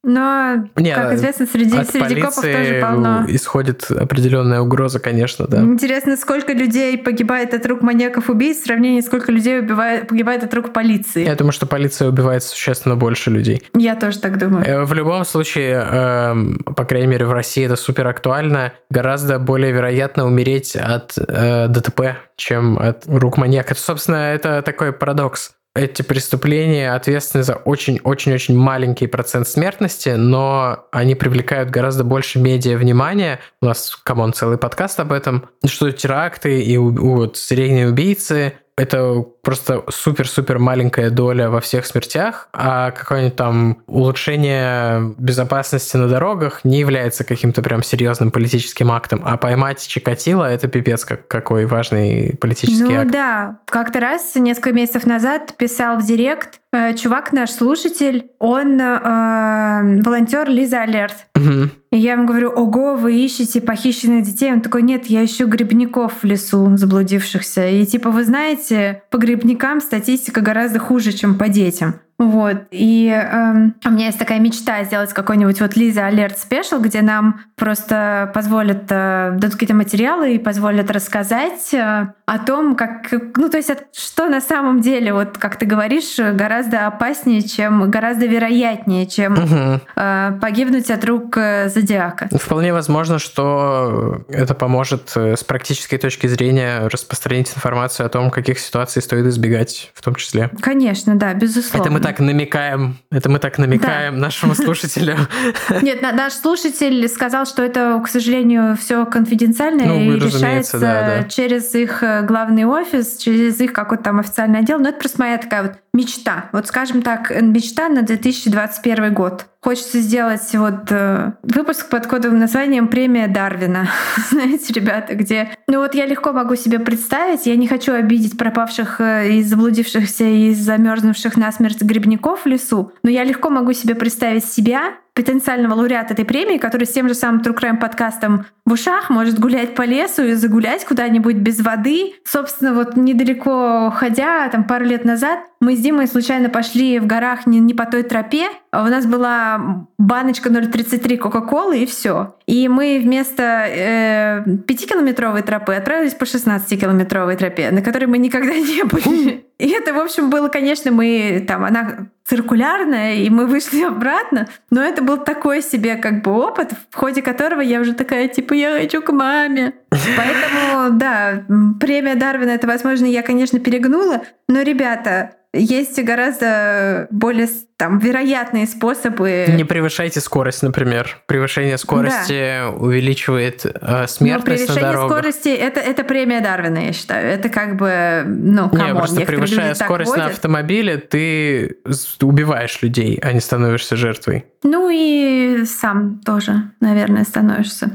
Но, 0.08 0.68
Не, 0.76 0.93
как 0.93 1.14
известно, 1.14 1.47
среди, 1.47 1.76
От 1.76 1.89
среди 1.89 2.22
копов 2.22 2.43
тоже 2.43 2.80
полно. 2.80 3.26
исходит 3.28 3.89
определенная 3.89 4.62
угроза, 4.62 4.99
конечно, 4.99 5.47
да. 5.47 5.62
Интересно, 5.64 6.16
сколько 6.16 6.53
людей 6.53 6.95
погибает 6.99 7.56
от 7.56 7.66
рук 7.66 7.82
маньяков-убийц 7.82 8.62
в 8.62 8.66
сравнении, 8.66 9.01
сколько 9.01 9.32
людей 9.32 9.60
убивает, 9.60 10.08
погибает 10.08 10.43
от 10.43 10.53
рук 10.53 10.74
полиции. 10.74 11.26
Я 11.26 11.34
думаю, 11.34 11.53
что 11.53 11.66
полиция 11.66 12.08
убивает 12.10 12.43
существенно 12.43 12.95
больше 12.95 13.32
людей. 13.32 13.64
Я 13.74 13.95
тоже 13.95 14.20
так 14.20 14.38
думаю. 14.38 14.64
Э, 14.64 14.84
В 14.86 14.93
любом 14.93 15.26
случае, 15.26 15.84
эм, 15.91 16.60
по 16.60 16.86
крайней 16.86 17.08
мере, 17.08 17.26
в 17.26 17.32
России 17.32 17.66
это 17.66 17.76
супер 17.76 18.06
актуально. 18.08 18.74
Гораздо 18.91 19.39
более 19.39 19.72
вероятно 19.72 20.28
умереть 20.28 20.76
от 20.76 21.18
э, 21.18 21.68
ДТП, 21.68 22.18
чем 22.36 22.78
от 22.78 23.06
рук 23.08 23.38
маньяка. 23.38 23.74
Собственно, 23.74 24.18
это 24.36 24.62
такой 24.62 24.93
парадокс. 24.93 25.55
Эти 25.76 26.04
преступления 26.04 26.94
ответственны 26.94 27.44
за 27.44 27.56
очень-очень-очень 27.56 28.58
маленький 28.58 29.08
процент 29.08 29.46
смертности, 29.46 30.10
но 30.10 30.86
они 30.94 31.16
привлекают 31.16 31.70
гораздо 31.70 32.06
больше 32.06 32.40
медиа 32.40 32.78
внимания. 32.78 33.42
У 33.62 33.66
нас, 33.66 33.94
come 34.04 34.20
on, 34.20 34.32
целый 34.32 34.58
подкаст 34.58 35.02
об 35.02 35.12
этом. 35.12 35.50
Что 35.66 35.92
теракты 35.92 36.62
и 36.62 36.78
у- 36.78 36.94
у- 36.94 37.16
вот, 37.18 37.36
серийные 37.36 37.90
убийцы 37.90 38.54
это 38.78 39.26
просто 39.42 39.84
супер-супер 39.90 40.60
маленькая 40.60 41.10
доля 41.10 41.50
во 41.50 41.62
всех 41.62 41.86
смертях, 41.86 42.50
а 42.52 42.92
какое-нибудь 42.92 43.36
там 43.36 43.78
улучшение 43.88 45.14
безопасности 45.18 45.96
на 45.96 46.08
дорогах 46.10 46.66
не 46.66 46.80
является 46.80 47.24
каким-то 47.24 47.62
прям 47.62 47.84
серьезным 47.84 48.32
политическим 48.32 48.92
актом. 48.92 49.22
А 49.24 49.38
поймать 49.38 49.86
Чикатило— 49.88 50.44
это 50.52 50.68
пипец 50.68 51.06
как, 51.06 51.28
какой 51.28 51.66
важный 51.66 52.36
политический 52.40 52.84
Ну 52.84 53.02
акт. 53.02 53.12
да, 53.12 53.60
как-то 53.66 54.00
раз 54.02 54.36
несколько 54.36 54.74
месяцев 54.74 55.06
назад 55.06 55.56
писал 55.58 55.98
в 55.98 56.06
директ 56.06 56.60
э, 56.74 56.96
чувак 56.96 57.32
наш 57.32 57.52
слушатель, 57.52 58.32
он 58.40 58.80
э, 58.82 60.02
волонтер 60.02 60.50
Лиза 60.50 60.82
Алерт. 60.82 61.16
Мгм. 61.36 61.72
Я 61.96 62.14
ему 62.14 62.26
говорю, 62.26 62.50
ого, 62.50 62.96
вы 62.96 63.16
ищете 63.16 63.62
похищенных 63.62 64.26
детей? 64.26 64.52
Он 64.52 64.62
такой, 64.62 64.82
нет, 64.82 65.06
я 65.08 65.24
ищу 65.24 65.48
грибников 65.48 66.22
в 66.22 66.24
лесу 66.26 66.76
заблудившихся. 66.76 67.68
И 67.68 67.86
типа, 67.86 68.12
вы 68.12 68.24
знаете, 68.26 69.04
по 69.10 69.18
грибникам 69.18 69.80
статистика 69.80 70.41
гораздо 70.41 70.80
хуже, 70.80 71.14
чем 71.14 71.38
по 71.38 71.48
детям. 71.48 72.02
Вот. 72.18 72.68
И 72.72 73.07
эм, 73.09 73.76
у 73.86 73.89
меня 73.89 74.07
есть 74.07 74.20
такая 74.20 74.39
мечта 74.39 74.84
сделать 74.86 75.11
какой-нибудь 75.11 75.59
вот 75.59 75.76
Лиза 75.76 76.05
Алерт 76.05 76.39
special, 76.39 76.80
где 76.80 77.01
нам 77.01 77.41
просто 77.55 78.32
позволят, 78.34 78.84
э, 78.89 79.32
дадут 79.34 79.53
какие-то 79.53 79.76
материалы 79.76 80.36
и 80.36 80.39
позволят 80.39 80.89
рассказать 80.91 81.74
э, 81.74 82.07
о 82.26 82.39
том, 82.39 82.76
как, 82.76 83.11
ну, 83.36 83.49
то 83.49 83.57
есть, 83.57 83.70
что 83.93 84.28
на 84.28 84.39
самом 84.39 84.80
деле, 84.80 85.13
вот 85.13 85.38
как 85.38 85.57
ты 85.57 85.66
говоришь, 85.66 86.18
гораздо 86.18 86.88
опаснее, 86.88 87.41
чем, 87.41 87.91
гораздо 87.91 88.28
вероятнее, 88.28 89.07
чем 89.07 89.34
угу. 89.34 89.82
э, 89.95 90.32
погибнуть 90.39 90.89
от 90.89 91.03
рук 91.03 91.38
э, 91.38 91.68
зодиака. 91.68 92.30
Вполне 92.32 92.72
возможно, 92.72 93.20
что 93.20 94.24
это 94.30 94.53
поможет 94.53 95.11
э, 95.16 95.36
с 95.36 95.43
практической 95.43 95.97
точки 95.97 96.28
зрения 96.28 96.88
распространить 96.88 97.49
информацию 97.49 98.05
о 98.05 98.09
том, 98.09 98.32
каких 98.32 98.59
ситуаций 98.59 99.01
стоит 99.01 99.26
избегать, 99.26 99.91
в 99.93 100.01
том 100.01 100.16
числе. 100.16 100.49
Конечно, 100.61 101.16
да, 101.16 101.34
безусловно. 101.34 101.84
Это 101.84 101.91
мы 101.91 102.05
так 102.06 102.20
намекаем, 102.20 102.97
это 103.12 103.30
мы 103.30 103.39
так 103.39 103.58
намекаем 103.58 104.14
да. 104.14 104.22
нашему 104.22 104.53
слушателю. 104.53 105.18
Нет, 105.82 106.03
наш 106.03 106.34
слушатель 106.34 107.08
сказал, 107.10 107.47
что 107.47 107.64
это, 107.64 107.99
к 108.03 108.08
сожалению, 108.08 108.78
все 108.78 109.08
конфиденциально 109.08 109.86
ну, 109.86 109.99
и 109.99 110.20
решается 110.20 110.78
да, 110.78 111.08
да. 111.08 111.24
через 111.24 111.74
их 111.74 112.03
э, 112.03 112.22
главный 112.22 112.66
офис, 112.66 113.18
через 113.18 113.60
их 113.60 113.74
какой-то 113.74 114.03
там 114.03 114.20
официальный 114.20 114.60
отдел. 114.60 114.78
Но 114.78 114.89
это 114.89 114.99
просто 114.99 115.20
моя 115.20 115.39
такая 115.39 115.64
вот 115.64 115.72
мечта. 115.96 116.50
Вот 116.52 116.68
скажем 116.68 117.02
так, 117.02 117.32
мечта 117.41 117.89
на 117.89 118.02
2021 118.04 119.14
год. 119.14 119.48
Хочется 119.62 120.00
сделать 120.00 120.54
вот 120.54 120.91
э, 120.91 121.32
выпуск 121.41 121.89
под 121.89 122.06
кодовым 122.06 122.38
названием 122.38 122.88
«Премия 122.88 123.28
Дарвина». 123.28 123.88
Знаете, 124.30 124.74
ребята, 124.74 125.16
где... 125.16 125.50
Ну 125.68 125.80
вот 125.80 125.96
я 125.96 126.06
легко 126.06 126.34
могу 126.34 126.56
себе 126.56 126.78
представить, 126.78 127.48
я 127.48 127.56
не 127.56 127.68
хочу 127.68 127.93
обидеть 127.93 128.38
пропавших 128.38 129.02
э, 129.02 129.32
и 129.32 129.43
заблудившихся 129.43 130.26
и 130.26 130.54
замерзнувших 130.54 131.36
насмерть 131.36 131.82
грибников 131.82 132.41
в 132.43 132.46
лесу, 132.46 132.91
но 133.02 133.10
я 133.10 133.24
легко 133.24 133.50
могу 133.50 133.74
себе 133.74 133.96
представить 133.96 134.46
себя 134.46 134.93
потенциального 135.16 135.76
лауреата 135.76 136.13
этой 136.13 136.26
премии, 136.26 136.57
который 136.57 136.84
с 136.84 136.91
тем 136.91 137.07
же 137.07 137.16
самым 137.16 137.41
True 137.41 137.57
Crime 137.57 137.80
подкастом 137.80 138.45
в 138.66 138.74
ушах 138.74 139.09
может 139.09 139.39
гулять 139.39 139.74
по 139.74 139.84
лесу 139.84 140.24
и 140.24 140.34
загулять 140.34 140.84
куда-нибудь 140.84 141.38
без 141.38 141.61
воды. 141.61 142.16
Собственно, 142.26 142.74
вот 142.74 142.97
недалеко 142.97 143.93
ходя, 143.95 144.49
там 144.49 144.66
пару 144.66 144.84
лет 144.84 145.05
назад, 145.05 145.39
мы 145.61 145.78
с 145.78 145.80
Димой 145.80 146.07
случайно 146.07 146.49
пошли 146.49 146.99
в 146.99 147.07
горах 147.07 147.47
не, 147.47 147.59
не 147.59 147.74
по 147.74 147.86
той 147.86 148.03
тропе. 148.03 148.49
А 148.72 148.84
у 148.84 148.88
нас 148.88 149.05
была 149.05 149.88
баночка 149.97 150.49
0,33 150.49 151.18
Кока-Колы 151.18 151.80
и 151.80 151.86
все. 151.86 152.36
И 152.45 152.68
мы 152.68 152.99
вместо 153.01 153.66
э, 153.68 154.43
5-километровой 154.45 155.43
тропы 155.43 155.76
отправились 155.76 156.13
по 156.13 156.26
16-километровой 156.26 157.38
тропе, 157.38 157.72
на 157.72 157.82
которой 157.82 158.05
мы 158.05 158.18
никогда 158.18 158.53
не 158.53 158.84
были. 158.84 159.45
И 159.59 159.70
это, 159.70 159.93
в 159.93 159.99
общем, 159.99 160.30
было, 160.30 160.49
конечно, 160.49 160.91
мы 160.91 161.45
там, 161.47 161.63
она 161.63 162.09
циркулярная, 162.28 163.16
и 163.16 163.30
мы 163.30 163.46
вышли 163.46 163.84
обратно. 163.84 164.48
Но 164.72 164.82
это 164.82 165.04
был 165.04 165.18
такой 165.18 165.62
себе 165.62 165.96
как 165.96 166.24
бы 166.24 166.32
опыт, 166.32 166.72
в 166.90 166.96
ходе 166.96 167.22
которого 167.22 167.62
я 167.62 167.80
уже 167.80 167.94
такая, 167.94 168.28
типа, 168.28 168.54
я 168.54 168.80
хочу 168.80 169.02
к 169.02 169.12
маме. 169.12 169.74
Поэтому, 169.90 170.90
да, 170.98 171.46
премия 171.80 172.16
Дарвина, 172.16 172.52
это, 172.52 172.68
возможно, 172.68 173.06
я, 173.06 173.22
конечно, 173.22 173.60
перегнула. 173.60 174.24
Но, 174.48 174.62
ребята, 174.62 175.36
есть 175.54 176.02
гораздо 176.04 177.08
более 177.12 177.48
там 177.78 178.00
вероятные 178.00 178.68
способы. 178.68 179.48
Не 179.50 179.66
превышайте 179.66 180.22
скорость, 180.22 180.64
например. 180.64 181.18
Превышение 181.26 181.78
скорости 181.78 182.62
да. 182.62 182.70
увеличивает 182.70 183.66
э, 183.66 184.08
смертность 184.08 184.70
Но 184.70 184.76
на 184.76 184.82
дорогах. 184.82 185.12
скорости 185.12 185.50
это, 185.50 185.82
это 185.82 186.06
премия 186.06 186.40
Дарвина, 186.40 186.86
я 186.86 186.94
считаю. 186.94 187.28
Это 187.28 187.50
как 187.50 187.76
бы, 187.76 188.24
ну, 188.26 188.70
come 188.70 188.80
on, 188.80 188.88
Не, 188.88 188.96
просто 188.96 189.22
превышая 189.22 189.74
скорость 189.76 190.16
на 190.16 190.28
автомобиле, 190.28 190.98
ты 190.98 191.78
убиваешь 192.22 192.82
людей, 192.82 193.20
а 193.22 193.34
не 193.34 193.42
становишься 193.42 193.98
жертвой. 193.98 194.46
Ну 194.64 194.90
и 194.90 195.66
сам 195.66 196.22
тоже, 196.26 196.72
наверное, 196.80 197.24
становишься. 197.26 197.92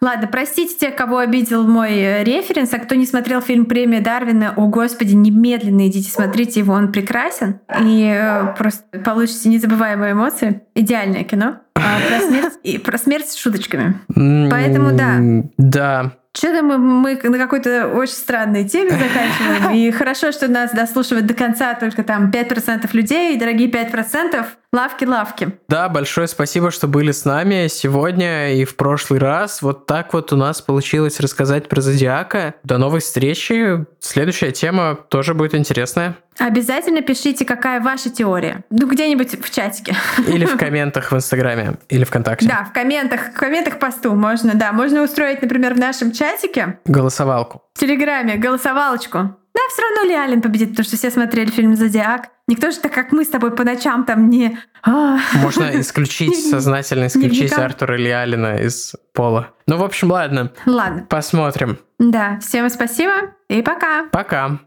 Ладно, 0.00 0.28
простите 0.30 0.74
тех, 0.76 0.94
кого 0.94 1.18
обидел 1.18 1.66
мой 1.66 2.22
референс, 2.22 2.72
а 2.72 2.78
кто 2.78 2.94
не 2.94 3.04
смотрел 3.04 3.40
фильм 3.40 3.66
«Премия 3.66 4.00
Дарвина», 4.00 4.54
о 4.56 4.68
господи, 4.68 5.14
немедленно 5.14 5.88
идите 5.88 6.10
смотрите 6.10 6.60
его, 6.60 6.72
он 6.72 6.92
прекрасен. 6.92 7.60
И 7.80 8.10
э, 8.16 8.54
просто 8.56 8.84
получится 9.00 9.23
получите 9.24 9.48
незабываемые 9.48 10.12
эмоции. 10.12 10.60
Идеальное 10.74 11.24
кино. 11.24 11.60
А 11.76 11.98
про 12.08 12.20
смерть 12.26 12.54
и 12.62 12.78
про 12.78 12.98
смерть 12.98 13.30
с 13.30 13.36
шуточками. 13.36 13.98
Поэтому 14.50 14.92
да. 14.92 15.16
Да. 15.56 16.12
Что-то 16.36 16.62
мы, 16.64 16.78
мы 16.78 17.14
на 17.14 17.38
какой-то 17.38 17.86
очень 17.86 18.14
странной 18.14 18.68
теме 18.68 18.90
заканчиваем. 18.90 19.72
И 19.72 19.90
хорошо, 19.92 20.32
что 20.32 20.48
нас 20.48 20.72
дослушивают 20.72 21.26
до 21.26 21.34
конца 21.34 21.74
только 21.74 22.02
там 22.02 22.30
5% 22.30 22.88
людей. 22.92 23.38
Дорогие 23.38 23.70
5%, 23.70 24.44
лавки-лавки. 24.72 25.56
Да, 25.68 25.88
большое 25.88 26.26
спасибо, 26.26 26.72
что 26.72 26.88
были 26.88 27.12
с 27.12 27.24
нами 27.24 27.68
сегодня 27.68 28.52
и 28.54 28.64
в 28.64 28.74
прошлый 28.74 29.20
раз. 29.20 29.62
Вот 29.62 29.86
так 29.86 30.12
вот 30.12 30.32
у 30.32 30.36
нас 30.36 30.60
получилось 30.60 31.20
рассказать 31.20 31.68
про 31.68 31.80
Зодиака. 31.80 32.54
До 32.64 32.78
новой 32.78 32.98
встречи. 32.98 33.86
Следующая 34.00 34.50
тема 34.50 34.98
тоже 35.08 35.34
будет 35.34 35.54
интересная. 35.54 36.16
Обязательно 36.38 37.02
пишите, 37.02 37.44
какая 37.44 37.80
ваша 37.80 38.10
теория. 38.10 38.64
Ну, 38.70 38.86
где-нибудь 38.86 39.40
в 39.44 39.54
чатике. 39.54 39.96
Или 40.26 40.44
в 40.44 40.56
комментах 40.58 41.12
в 41.12 41.16
Инстаграме, 41.16 41.74
или 41.88 42.04
ВКонтакте. 42.04 42.48
Да, 42.48 42.64
в 42.64 42.72
комментах, 42.72 43.32
в 43.32 43.38
комментах 43.38 43.78
посту 43.78 44.14
можно, 44.14 44.54
да. 44.54 44.72
Можно 44.72 45.02
устроить, 45.02 45.42
например, 45.42 45.74
в 45.74 45.78
нашем 45.78 46.12
чатике. 46.12 46.78
Голосовалку. 46.84 47.62
В 47.74 47.78
Телеграме 47.78 48.36
голосовалочку. 48.36 49.18
Да, 49.54 49.60
все 49.70 49.82
равно 49.82 50.08
Ли 50.08 50.14
Аллен 50.14 50.42
победит, 50.42 50.70
потому 50.70 50.84
что 50.84 50.96
все 50.96 51.10
смотрели 51.10 51.48
фильм 51.50 51.76
«Зодиак». 51.76 52.28
Никто 52.48 52.70
же 52.70 52.78
так, 52.78 52.92
как 52.92 53.12
мы 53.12 53.24
с 53.24 53.28
тобой 53.28 53.52
по 53.52 53.64
ночам 53.64 54.04
там 54.04 54.28
не... 54.28 54.58
А. 54.82 55.18
Можно 55.34 55.70
исключить, 55.80 56.50
сознательно 56.50 57.06
исключить 57.06 57.52
Артура 57.52 57.96
Ли 57.96 58.10
Аллена 58.10 58.60
из 58.60 58.94
пола. 59.12 59.50
Ну, 59.66 59.78
в 59.78 59.84
общем, 59.84 60.10
ладно. 60.10 60.52
Ладно. 60.66 61.06
Посмотрим. 61.08 61.78
Да, 61.98 62.38
всем 62.40 62.68
спасибо 62.68 63.12
и 63.48 63.62
пока. 63.62 64.06
Пока. 64.10 64.58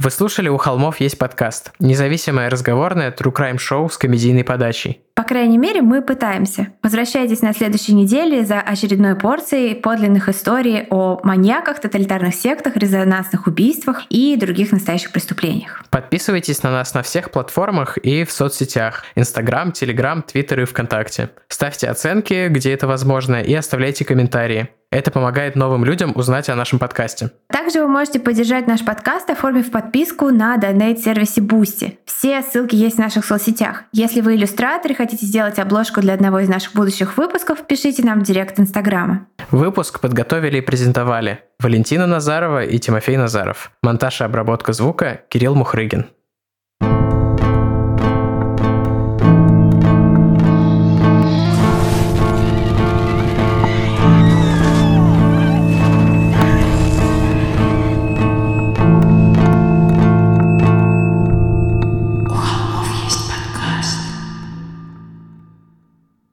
Вы 0.00 0.12
слушали 0.12 0.48
«У 0.48 0.56
холмов 0.58 1.00
есть 1.00 1.18
подкаст»– 1.18 1.72
независимое 1.80 2.48
разговорное 2.48 3.10
true 3.10 3.32
crime 3.32 3.58
шоу 3.58 3.90
с 3.90 3.98
комедийной 3.98 4.44
подачей. 4.44 5.00
По 5.18 5.24
крайней 5.24 5.58
мере, 5.58 5.82
мы 5.82 6.00
пытаемся. 6.00 6.68
Возвращайтесь 6.80 7.42
на 7.42 7.52
следующей 7.52 7.92
неделе 7.92 8.44
за 8.44 8.60
очередной 8.60 9.16
порцией 9.16 9.74
подлинных 9.74 10.28
историй 10.28 10.86
о 10.90 11.18
маньяках, 11.24 11.80
тоталитарных 11.80 12.36
сектах, 12.36 12.76
резонансных 12.76 13.48
убийствах 13.48 14.02
и 14.10 14.36
других 14.36 14.70
настоящих 14.70 15.10
преступлениях. 15.10 15.84
Подписывайтесь 15.90 16.62
на 16.62 16.70
нас 16.70 16.94
на 16.94 17.02
всех 17.02 17.32
платформах 17.32 17.98
и 17.98 18.22
в 18.22 18.30
соцсетях– 18.30 19.06
Инстаграм, 19.16 19.72
Телеграм, 19.72 20.22
Твиттер 20.22 20.60
и 20.60 20.64
ВКонтакте. 20.66 21.30
Ставьте 21.48 21.88
оценки, 21.88 22.46
где 22.46 22.72
это 22.72 22.86
возможно, 22.86 23.42
и 23.42 23.52
оставляйте 23.54 24.04
комментарии. 24.04 24.68
Это 24.90 25.10
помогает 25.10 25.54
новым 25.54 25.84
людям 25.84 26.12
узнать 26.14 26.48
о 26.48 26.56
нашем 26.56 26.78
подкасте. 26.78 27.30
Также 27.48 27.82
вы 27.82 27.88
можете 27.88 28.20
поддержать 28.20 28.66
наш 28.66 28.82
подкаст, 28.82 29.28
оформив 29.28 29.70
подписку 29.70 30.30
на 30.30 30.56
донейт-сервисе 30.56 31.42
Boosty. 31.42 31.98
Все 32.06 32.40
ссылки 32.40 32.74
есть 32.74 32.96
в 32.96 32.98
наших 32.98 33.26
соцсетях. 33.26 33.84
Если 33.92 34.22
вы 34.22 34.36
иллюстратор 34.36 34.92
и 34.92 34.94
хотите 35.08 35.24
сделать 35.24 35.58
обложку 35.58 36.02
для 36.02 36.12
одного 36.12 36.40
из 36.40 36.50
наших 36.50 36.74
будущих 36.74 37.16
выпусков, 37.16 37.66
пишите 37.66 38.02
нам 38.02 38.20
в 38.20 38.24
директ 38.24 38.60
Инстаграма. 38.60 39.26
Выпуск 39.50 40.00
подготовили 40.00 40.58
и 40.58 40.60
презентовали 40.60 41.40
Валентина 41.60 42.06
Назарова 42.06 42.64
и 42.64 42.78
Тимофей 42.78 43.16
Назаров. 43.16 43.72
Монтаж 43.82 44.20
и 44.20 44.24
обработка 44.24 44.74
звука 44.74 45.22
Кирилл 45.30 45.54
Мухрыгин. 45.54 46.06